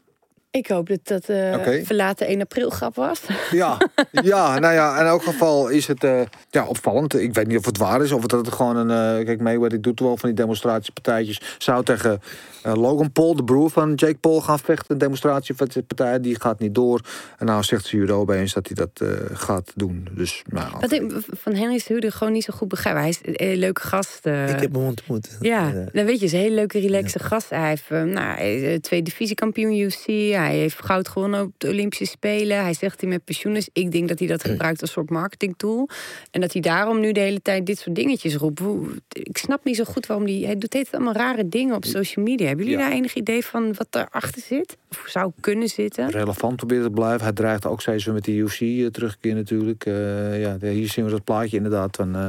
[0.54, 3.22] Ik hoop dat dat eh verlaten 1 april grap was.
[3.52, 3.78] Ja,
[4.12, 7.20] ja, nou ja, in elk geval is het eh, ja, opvallend.
[7.20, 9.20] Ik weet niet of het waar is, of dat het gewoon een...
[9.20, 11.42] eh, kijk, Mayweather doet wel van die demonstratiepartijtjes.
[11.58, 12.22] Zou tegen
[12.64, 14.86] Logan Paul, de broer van Jake Paul, gaan vechten.
[14.92, 17.02] Een demonstratiepartij, die gaat niet door.
[17.38, 20.08] En nou zegt ze judo opeens dat hij dat eh, gaat doen.
[20.12, 22.96] Dus, nou, Wat ik van Henry Hude gewoon niet zo goed begrijp.
[22.96, 24.26] Hij is een hele leuke gast.
[24.26, 25.38] Ik heb hem ontmoet.
[25.42, 27.50] Ja, dan weet je, is een hele leuke, relaxe gast.
[27.50, 30.06] Hij heeft nou, twee divisiekampioen UFC.
[30.48, 32.62] Hij heeft goud gewonnen op de Olympische Spelen.
[32.62, 33.70] Hij zegt dat hij met pensioen is.
[33.74, 35.90] Ik denk dat hij dat gebruikt als soort marketingtool.
[36.32, 38.62] En dat hij daarom nu de hele tijd dit soort dingetjes roept.
[39.10, 40.36] Ik snap niet zo goed waarom hij...
[40.36, 42.48] Hij doet allemaal rare dingen op social media.
[42.48, 42.88] Hebben jullie Ja.
[42.88, 44.78] daar enig idee van wat erachter zit?
[44.98, 46.10] Of zou kunnen zitten?
[46.10, 47.22] relevant proberen te blijven.
[47.22, 49.86] Hij dreigt ook steeds weer met de UFC eh, terugkeer natuurlijk.
[49.86, 52.16] Eh, ja, hier zien we dat plaatje inderdaad van...
[52.16, 52.28] eh,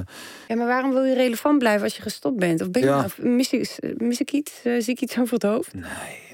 [0.49, 2.61] Ja, maar waarom wil je relevant blijven als je gestopt bent?
[2.61, 3.05] Of ben je, Ja.
[3.05, 4.53] of mis, ik, mis ik iets?
[4.63, 5.75] Zie ik iets over het hoofd?
[5.75, 5.85] Nee.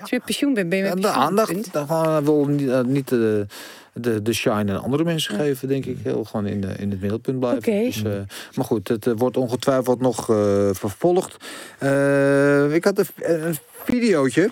[0.01, 1.73] Als je met pensioen bent, ben je met Ja, de aandacht.
[1.73, 3.47] Dan wil niet, niet de,
[3.93, 5.97] de, de shine aan andere mensen geven, denk ik.
[6.02, 7.59] Heel gewoon in, de, in het middelpunt blijven.
[7.73, 7.85] Oké.
[7.85, 8.12] Dus, eh,
[8.55, 11.36] maar goed, het wordt ongetwijfeld nog eh, vervolgd.
[11.78, 14.48] Eh, ik had een, een videootje.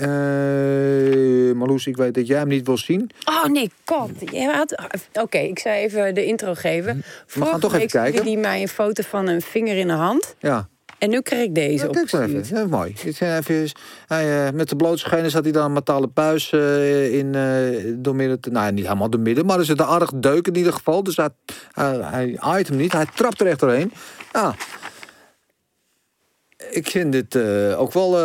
[0.00, 3.10] Eh Marloes, ik weet dat jij hem niet wil zien.
[3.24, 4.10] Oh nee, god.
[4.30, 4.74] Jij had-
[5.12, 7.02] Oké, ik zou even de intro geven.
[7.26, 8.24] Vorige gaan toch even kijken.
[8.24, 10.34] die mij een foto van een vinger in de hand.
[10.38, 10.68] Ja,
[10.98, 12.56] En nu krijg ik deze ja kijk even.
[12.56, 12.94] Ja, mooi.
[13.04, 13.70] Even,
[14.06, 17.92] hij, eh, met de blote schenen zat hij dan een metalen buis eh, in eh
[17.96, 18.40] door midden.
[18.40, 21.02] te- Nou, niet helemaal door midden, maar er zit een aardig deuk in ieder geval.
[21.02, 21.28] Dus hij,
[22.04, 22.92] hij, aait hem niet.
[22.92, 23.92] Hij trapt er echt doorheen.
[24.32, 24.54] Ja.
[26.70, 27.36] Ik vind dit
[27.76, 28.18] ook wel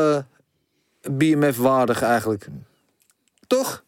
[1.11, 2.47] BMF-waardig eigenlijk.
[3.47, 3.84] Toch?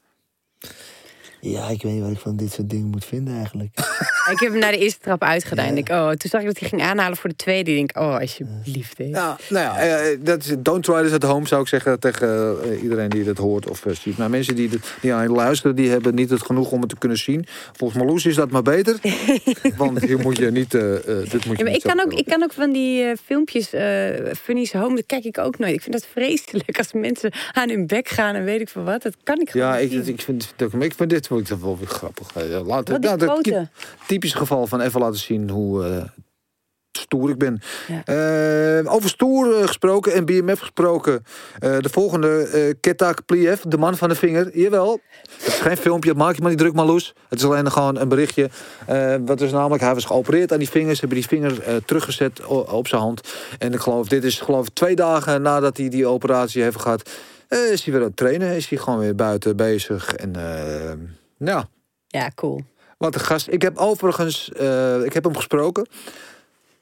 [1.41, 3.69] Ja, ik weet niet wat ik van dit soort dingen moet vinden eigenlijk.
[4.31, 5.65] Ik heb hem naar de eerste trap uitgedaan.
[5.65, 7.71] En ik, oh, toen zag ik dat hij ging aanhalen voor de tweede.
[7.71, 8.97] Ik denk, oh, alsjeblieft.
[8.97, 9.03] hè.
[9.03, 12.57] Ja, nou ja, eh, dat is, don't try this at home, zou ik zeggen tegen
[12.63, 14.17] eh, iedereen die dit hoort of eh, ziet.
[14.17, 16.89] Maar mensen die, dit, die aan het luisteren, die hebben niet het genoeg om het
[16.89, 17.45] te kunnen zien.
[17.73, 18.99] Volgens Marloes is dat maar beter.
[19.77, 21.99] want hier moet je niet, eh, eh, dit moet je Ja, maar niet ik kan,
[22.05, 24.09] ook, ik kan ook van die eh, filmpjes, eh
[24.41, 25.73] Funny's Home, dat kijk ik ook nooit.
[25.73, 29.01] Ik vind dat vreselijk als mensen aan hun bek gaan en weet ik veel wat.
[29.01, 31.87] Dat kan ik gewoon Ja, niet ik, ik, vind, ik vind dit wel wel weer
[31.87, 32.27] grappig.
[32.35, 33.67] Eh, Laat, Wat nou, dat-
[34.07, 36.03] typisch geval van even laten zien hoe eh,
[36.91, 37.61] stoer ik ben.
[37.87, 38.03] Ja.
[38.79, 41.23] Eh, over stoer gesproken en BMF gesproken.
[41.59, 44.57] de volgende, eh Ketak Pliev, de man van de vinger.
[44.59, 44.99] Jawel,
[45.37, 47.13] het is geen filmpje, maak je maar niet druk, Marloes.
[47.29, 48.49] Het is alleen gewoon een berichtje.
[49.25, 50.99] Wat is namelijk, hij was geopereerd aan die vingers.
[50.99, 53.21] Hebben die vinger teruggezet op zijn hand.
[53.57, 57.09] En ik geloof, dit is geloof ik twee dagen nadat hij die operatie heeft gehad.
[57.47, 60.13] eh, is hij weer aan het trainen, is hij gewoon weer buiten bezig.
[60.15, 60.35] En
[61.37, 61.63] eh,
[62.07, 62.61] ja, cool.
[62.97, 63.47] wat een gast.
[63.47, 65.87] Ik heb overigens, eh, ik heb hem gesproken.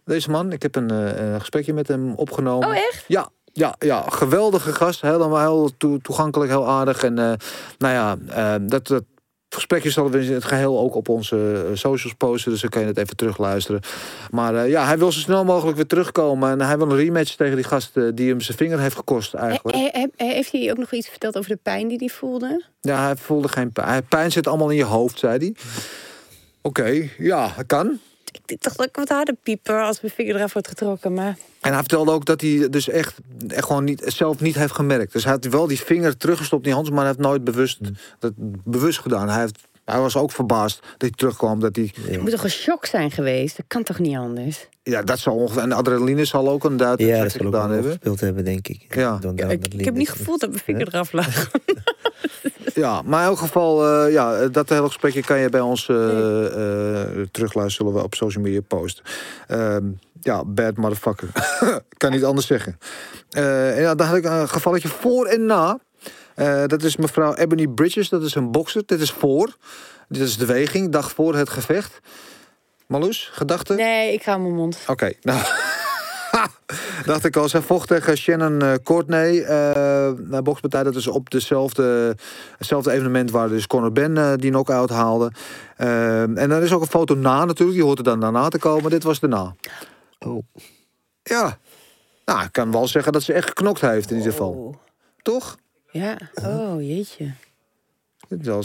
[0.05, 0.51] deze man.
[0.51, 2.67] Ik heb een, eh, een gesprekje met hem opgenomen.
[2.67, 3.03] Oh, echt?
[3.07, 5.01] Ja, ja, ja, geweldige gast.
[5.01, 7.03] Helemaal heel toe- toegankelijk, heel aardig.
[7.03, 7.33] En eh,
[7.77, 9.03] nou ja, dat, dat
[9.55, 12.51] gesprekje zullen we in het geheel ook op onze eh, socials posten.
[12.51, 13.81] Dus dan kan je het even terugluisteren.
[14.31, 16.49] Maar eh, ja, hij wil zo snel mogelijk weer terugkomen.
[16.49, 19.33] En hij wil een rematch tegen die gast eh, die hem zijn vinger heeft gekost
[19.33, 19.75] eigenlijk.
[19.77, 22.63] He- he- he- heeft hij ook nog iets verteld over de pijn die hij voelde?
[22.81, 24.05] Ja, hij voelde geen pijn.
[24.07, 25.55] Pijn zit allemaal in je hoofd, zei hij.
[26.61, 27.99] Oké, ja, dat kan.
[28.45, 31.13] Ik dacht dat ik wat harder pieper als mijn vinger eraf wordt getrokken.
[31.13, 33.17] Maar En hij vertelde ook dat hij dus echt,
[33.47, 35.13] echt gewoon niet, zelf niet heeft gemerkt.
[35.13, 37.79] Dus hij had wel die vinger teruggestopt in die hand, maar hij heeft nooit bewust,
[38.19, 38.33] dat,
[38.63, 39.29] bewust gedaan.
[39.29, 41.59] Hij, heeft, hij was ook verbaasd dat hij terugkwam.
[41.59, 43.57] Dat hij, het moet toch een shock zijn geweest?
[43.57, 44.67] Dat kan toch niet anders?
[44.83, 45.61] ja, dat zal ongeveer.
[45.61, 47.91] En de adrenaline zal ook een duidelijk Ja, dat zal gedaan hebben.
[47.91, 48.95] gespeeld hebben, denk ik.
[48.95, 49.17] Ja.
[49.17, 51.27] Dan, Ja, dan ik, heb niet gevoeld dat mijn vinger eraf lag.
[52.73, 55.95] Ja, maar in elk geval, eh, ja, dat hele gesprekje kan je bij ons eh,
[55.95, 57.71] eh, terugluisteren.
[57.71, 59.03] Zullen we op social media posten.
[59.47, 59.83] Ehm,
[60.21, 61.27] ja, bad motherfucker.
[61.97, 62.77] kan niet anders zeggen.
[63.29, 65.79] Eh, en ja, dan had ik een gevalletje voor en na.
[66.35, 68.83] Eh, dat is mevrouw Ebony Bridges, dat is een bokser.
[68.85, 69.55] Dit is voor.
[70.07, 71.99] Dit is de weging, dag voor het gevecht.
[72.87, 73.75] Marloes, gedachten?
[73.75, 74.77] Nee, ik ga mijn mond.
[74.87, 75.41] Oké, nou.
[77.05, 79.43] Dacht ik al, zij vocht tegen Shannon eh, Courtney.
[79.43, 82.15] eh naar bokspartij, dat is op dezelfde,
[82.57, 85.31] hetzelfde evenement waar dus Conor Ben die knock-out haalde.
[85.75, 88.89] En er is ook een foto na natuurlijk, die hoort er dan daarna te komen.
[88.91, 89.55] Dit was daarna.
[90.19, 90.43] Oh.
[91.23, 91.57] Ja,
[92.25, 94.51] nou, ik kan wel zeggen dat ze echt geknokt heeft in ieder geval.
[94.51, 94.75] Oh.
[95.21, 95.55] Toch?
[95.95, 97.31] Ja, oh jeetje.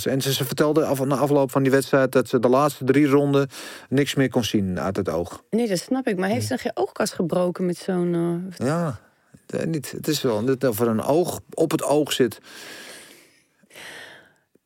[0.05, 3.07] En ze, ze vertelde af, na afloop van die wedstrijd dat ze de laatste drie
[3.07, 3.49] ronden
[3.89, 5.43] niks meer kon zien uit het oog.
[5.51, 6.17] Nee, dat snap ik.
[6.19, 8.15] Maar heeft ze nog geen oogkast gebroken met zo'n...
[8.59, 9.01] eh, Ja,
[9.47, 9.91] eh, niet.
[9.91, 12.39] Het is wel dat er een oog op het oog zit.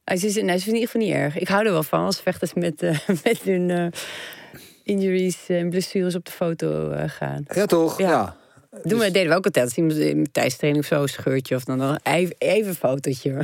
[0.04, 1.38] Hij is, nee, ze is in ieder geval niet erg.
[1.38, 3.92] Ik hou er wel van als vechters met, eh, met hun
[4.82, 7.44] injuries en blessures op de foto gaan.
[7.54, 7.98] Ja, toch?
[7.98, 8.08] Ja.
[8.08, 8.36] Ja.
[8.82, 9.64] Doen we, deden we ook altijd.
[9.64, 13.38] Als iemand in tijdstraining of zo, een scheurtje of dan, dan even, even een fotootje.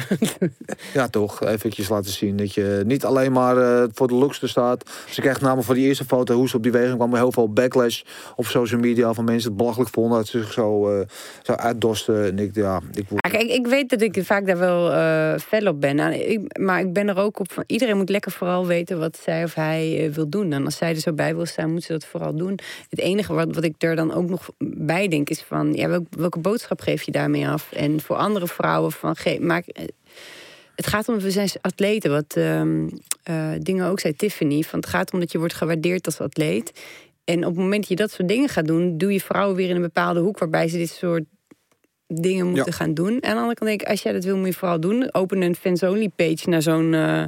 [0.95, 1.45] Ja, toch.
[1.45, 4.91] Eventjes laten zien dat je niet alleen maar eh, voor de looks er staat.
[5.09, 7.15] Ze krijgt namelijk voor die eerste foto hoe ze op die weging kwam...
[7.15, 8.03] heel veel backlash
[8.37, 10.19] op social media van mensen het belachelijk vonden...
[10.19, 11.07] dat ze zich zo, eh,
[11.43, 12.25] zo uitdorsten.
[12.25, 13.21] En ik, ja, ik word...
[13.31, 15.97] Kijk, ik weet dat ik vaak daar wel eh fel op ben.
[15.97, 17.65] Nou, ik, maar ik ben er ook op van...
[17.67, 20.53] Iedereen moet lekker vooral weten wat zij of hij wil doen.
[20.53, 22.59] En als zij er zo bij wil staan, moet ze dat vooral doen.
[22.89, 25.75] Het enige wat, wat ik er dan ook nog bij denk is van...
[25.75, 27.73] Ja, welk- welke boodschap geef je daarmee af?
[27.73, 29.17] En voor andere vrouwen van...
[29.17, 29.85] Ge, maak, eh,
[30.75, 32.89] het gaat om, we zijn atleten, wat ehm,
[33.23, 34.63] eh, dingen ook zei Tiffany.
[34.63, 36.81] Van het gaat om dat je wordt gewaardeerd als atleet.
[37.25, 39.69] En op het moment dat je dat soort dingen gaat doen, doe je vrouwen weer
[39.69, 41.25] in een bepaalde hoek waarbij ze dit soort
[42.07, 42.73] dingen moeten Ja.
[42.73, 43.09] gaan doen.
[43.09, 45.15] En aan de andere kant denk ik, als jij dat wil, moet je vooral doen.
[45.15, 47.25] Open een fans only page naar zo'n eh,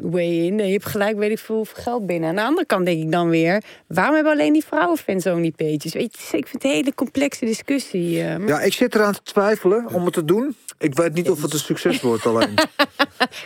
[0.00, 0.58] way in.
[0.58, 2.28] Je hebt gelijk, weet ik veel, hoeveel geld binnen.
[2.28, 5.50] Aan de andere kant denk ik dan weer, waarom hebben alleen die vrouwen fans only
[5.56, 5.92] pages?
[5.92, 8.22] Weet je, ik vind het een hele complexe discussie.
[8.22, 10.56] eh, maar- Ja, ik zit eraan te twijfelen om het te doen.
[10.78, 12.54] Ik weet niet of het een succes wordt alleen.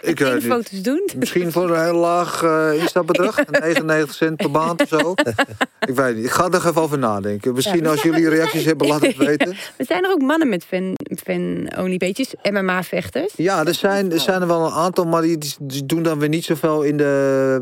[0.03, 0.43] ik weet niet.
[0.45, 1.09] foto's doen.
[1.19, 3.37] Misschien voor een heel laag eh instapbedrag.
[3.51, 5.15] 99 cent per maand of zo.
[5.81, 6.25] ik weet niet.
[6.25, 7.53] Ik ga er even over nadenken.
[7.55, 7.91] Misschien Ja.
[7.91, 9.57] als jullie reacties hebben, laat het weten.
[9.77, 10.95] Er zijn er ook mannen met fan,
[11.25, 13.33] fan only pages, MMA-vechters.
[13.37, 16.29] Ja, er zijn, er zijn er wel een aantal, maar die, die doen dan weer
[16.29, 17.61] niet zoveel in de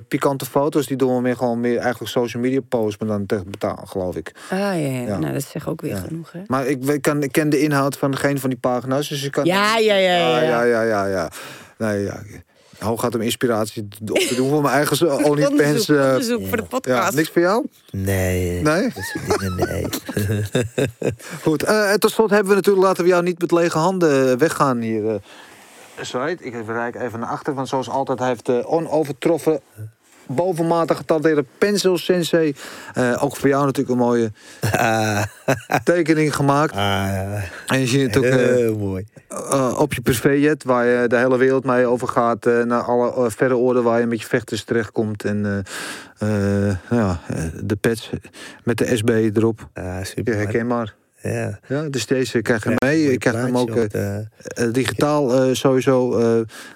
[0.00, 0.86] eh, pikante foto's.
[0.86, 4.16] Die doen we meer gewoon meer eigenlijk social media posts, maar dan tegen betaal, geloof
[4.16, 4.32] ik.
[4.50, 5.00] Ah ja, ja.
[5.00, 5.18] Ja.
[5.18, 6.00] nou dat zegt ook weer Ja.
[6.06, 6.32] genoeg.
[6.32, 6.40] Hè?
[6.46, 9.44] Maar ik, kan, ik ken de inhoud van geen van die pagina's, dus ik kan...
[9.44, 10.62] Ja, ja, ja, ja, Ah, ja.
[10.62, 11.30] ja, ja, ja, ja.
[11.78, 12.22] Nee, ja.
[12.78, 15.50] Hoog gaat om inspiratie op te doen voor mijn eigen OnlyFans.
[15.60, 17.16] Onderzoek, eh onderzoek voor de ja, podcast.
[17.16, 17.66] niks voor jou?
[17.90, 18.62] Nee.
[18.62, 18.88] Nee?
[19.56, 19.86] Nee.
[21.42, 24.38] Goed, eh, en tot slot hebben we natuurlijk, laten we jou niet met lege handen
[24.38, 25.20] weggaan hier.
[26.02, 26.08] Eh.
[26.08, 29.60] Sorry, ik rijk even naar achter, want zoals altijd hij heeft de onovertroffen,
[30.26, 32.54] bovenmatig getalenteerde Pencil Sensei.
[32.94, 34.32] eh, ook voor jou natuurlijk een mooie
[35.84, 36.74] tekening gemaakt.
[36.74, 37.34] ah,
[37.66, 39.06] En je ziet het ook eh, heel mooi.
[39.28, 42.46] eh, op je privéjet, waar je de hele wereld mee over gaat.
[42.46, 45.24] eh, naar alle eh, verre oorden waar je met je vechters terechtkomt.
[45.24, 45.64] En
[46.18, 48.10] eh, eh, ja, eh, de pets
[48.64, 49.68] met de SB erop.
[49.74, 50.36] Ah, Ja, super.
[50.36, 50.94] herkenbaar.
[51.22, 51.58] Ja.
[51.68, 53.12] Ja, dus deze krijg je mee.
[53.12, 56.20] Ik krijg hem ook eh, op eh, digitaal eh, sowieso.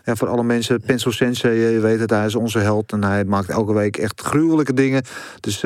[0.04, 0.80] ja, voor alle mensen.
[0.80, 2.92] Pencil Sensei, je weet het, hij is onze held.
[2.92, 5.02] En hij maakt elke week echt gruwelijke dingen.
[5.40, 5.60] Dus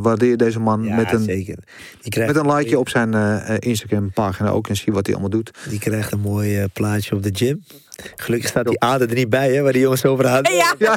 [0.00, 1.58] waardeer deze man ja, met, een, zeker.
[2.00, 3.14] Die krijgt, met een likeje op zijn
[3.58, 4.68] Instagram pagina ook.
[4.68, 5.50] En zie wat hij allemaal doet.
[5.68, 7.64] die krijgt een mooi plaatje op de gym.
[8.16, 10.54] Gelukkig staat die ader er niet bij, hè, waar die jongens over hadden.
[10.54, 10.96] Ja, Ja,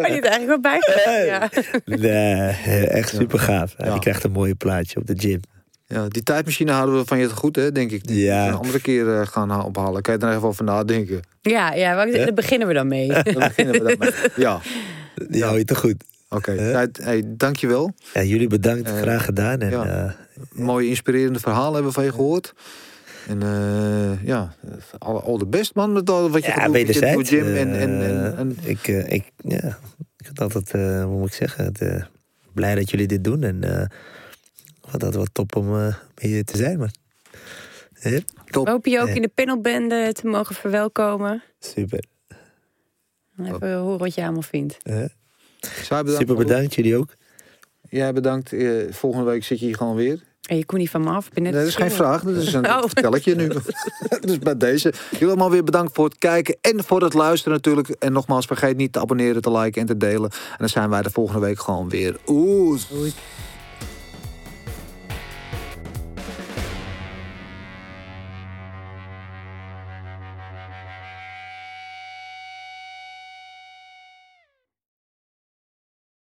[0.00, 0.80] maar die is eigenlijk wel bij.
[1.26, 1.48] Ja.
[1.84, 3.74] Nee, echt super gaaf.
[3.78, 3.90] Ja.
[3.90, 5.40] Die krijgt een mooi plaatje op de gym.
[5.86, 8.06] ja, die tijdmachine houden we van je te goed, hè, denk ik.
[8.06, 8.48] Die Ja.
[8.48, 10.02] een andere keer eh, gaan ha- ophalen.
[10.02, 11.20] Kan je er even over nadenken?
[11.40, 13.08] Ja, ja, waar- daar beginnen we dan mee.
[13.22, 14.10] Dan beginnen we daarmee.
[14.36, 14.60] Ja.
[15.28, 16.04] Die hou je te goed.
[16.28, 16.70] Oké, Hè?
[16.70, 17.92] ja, hey, dankjewel.
[18.14, 18.88] Ja, jullie bedankt.
[18.88, 19.60] Eh, Graag gedaan.
[19.60, 19.84] En, ja.
[20.06, 20.10] eh,
[20.52, 22.54] Mooie inspirerende verhalen hebben we van je gehoord.
[23.28, 24.54] En eh, ja,
[24.98, 27.28] al, al de best man met al wat je ja, nieuwe wederzijds.
[27.28, 27.54] gym.
[27.54, 29.78] En, en, en, en- ik, eh, ik, ja,
[30.16, 32.04] ik vind altijd, eh, hoe moet ik zeggen, het, eh,
[32.52, 33.42] blij dat jullie dit doen.
[33.42, 33.86] En eh
[34.90, 36.90] wat dat wat top om hier te zijn, man.
[38.00, 38.66] Ja, top.
[38.68, 41.42] Hopen je ook in de panelbende te mogen verwelkomen.
[41.58, 42.04] super.
[43.38, 44.76] Even horen wat je allemaal vindt.
[45.82, 47.14] Super bedankt, jullie ook.
[47.88, 48.52] Jij bedankt.
[48.90, 50.22] Volgende week zit je hier gewoon weer.
[50.44, 51.26] En je kon niet van me af.
[51.26, 52.22] Ik ben net Nee, dat is geen vraag.
[52.22, 52.82] Dat is een Oh.
[52.82, 53.48] vertelletje nu.
[54.20, 54.92] dus bij deze.
[55.10, 57.88] Jullie allemaal weer bedankt voor het kijken en voor het luisteren natuurlijk.
[57.88, 60.30] En nogmaals, vergeet niet te abonneren, te liken en te delen.
[60.30, 62.16] En dan zijn wij de volgende week gewoon weer.
[62.26, 62.80] Oeh.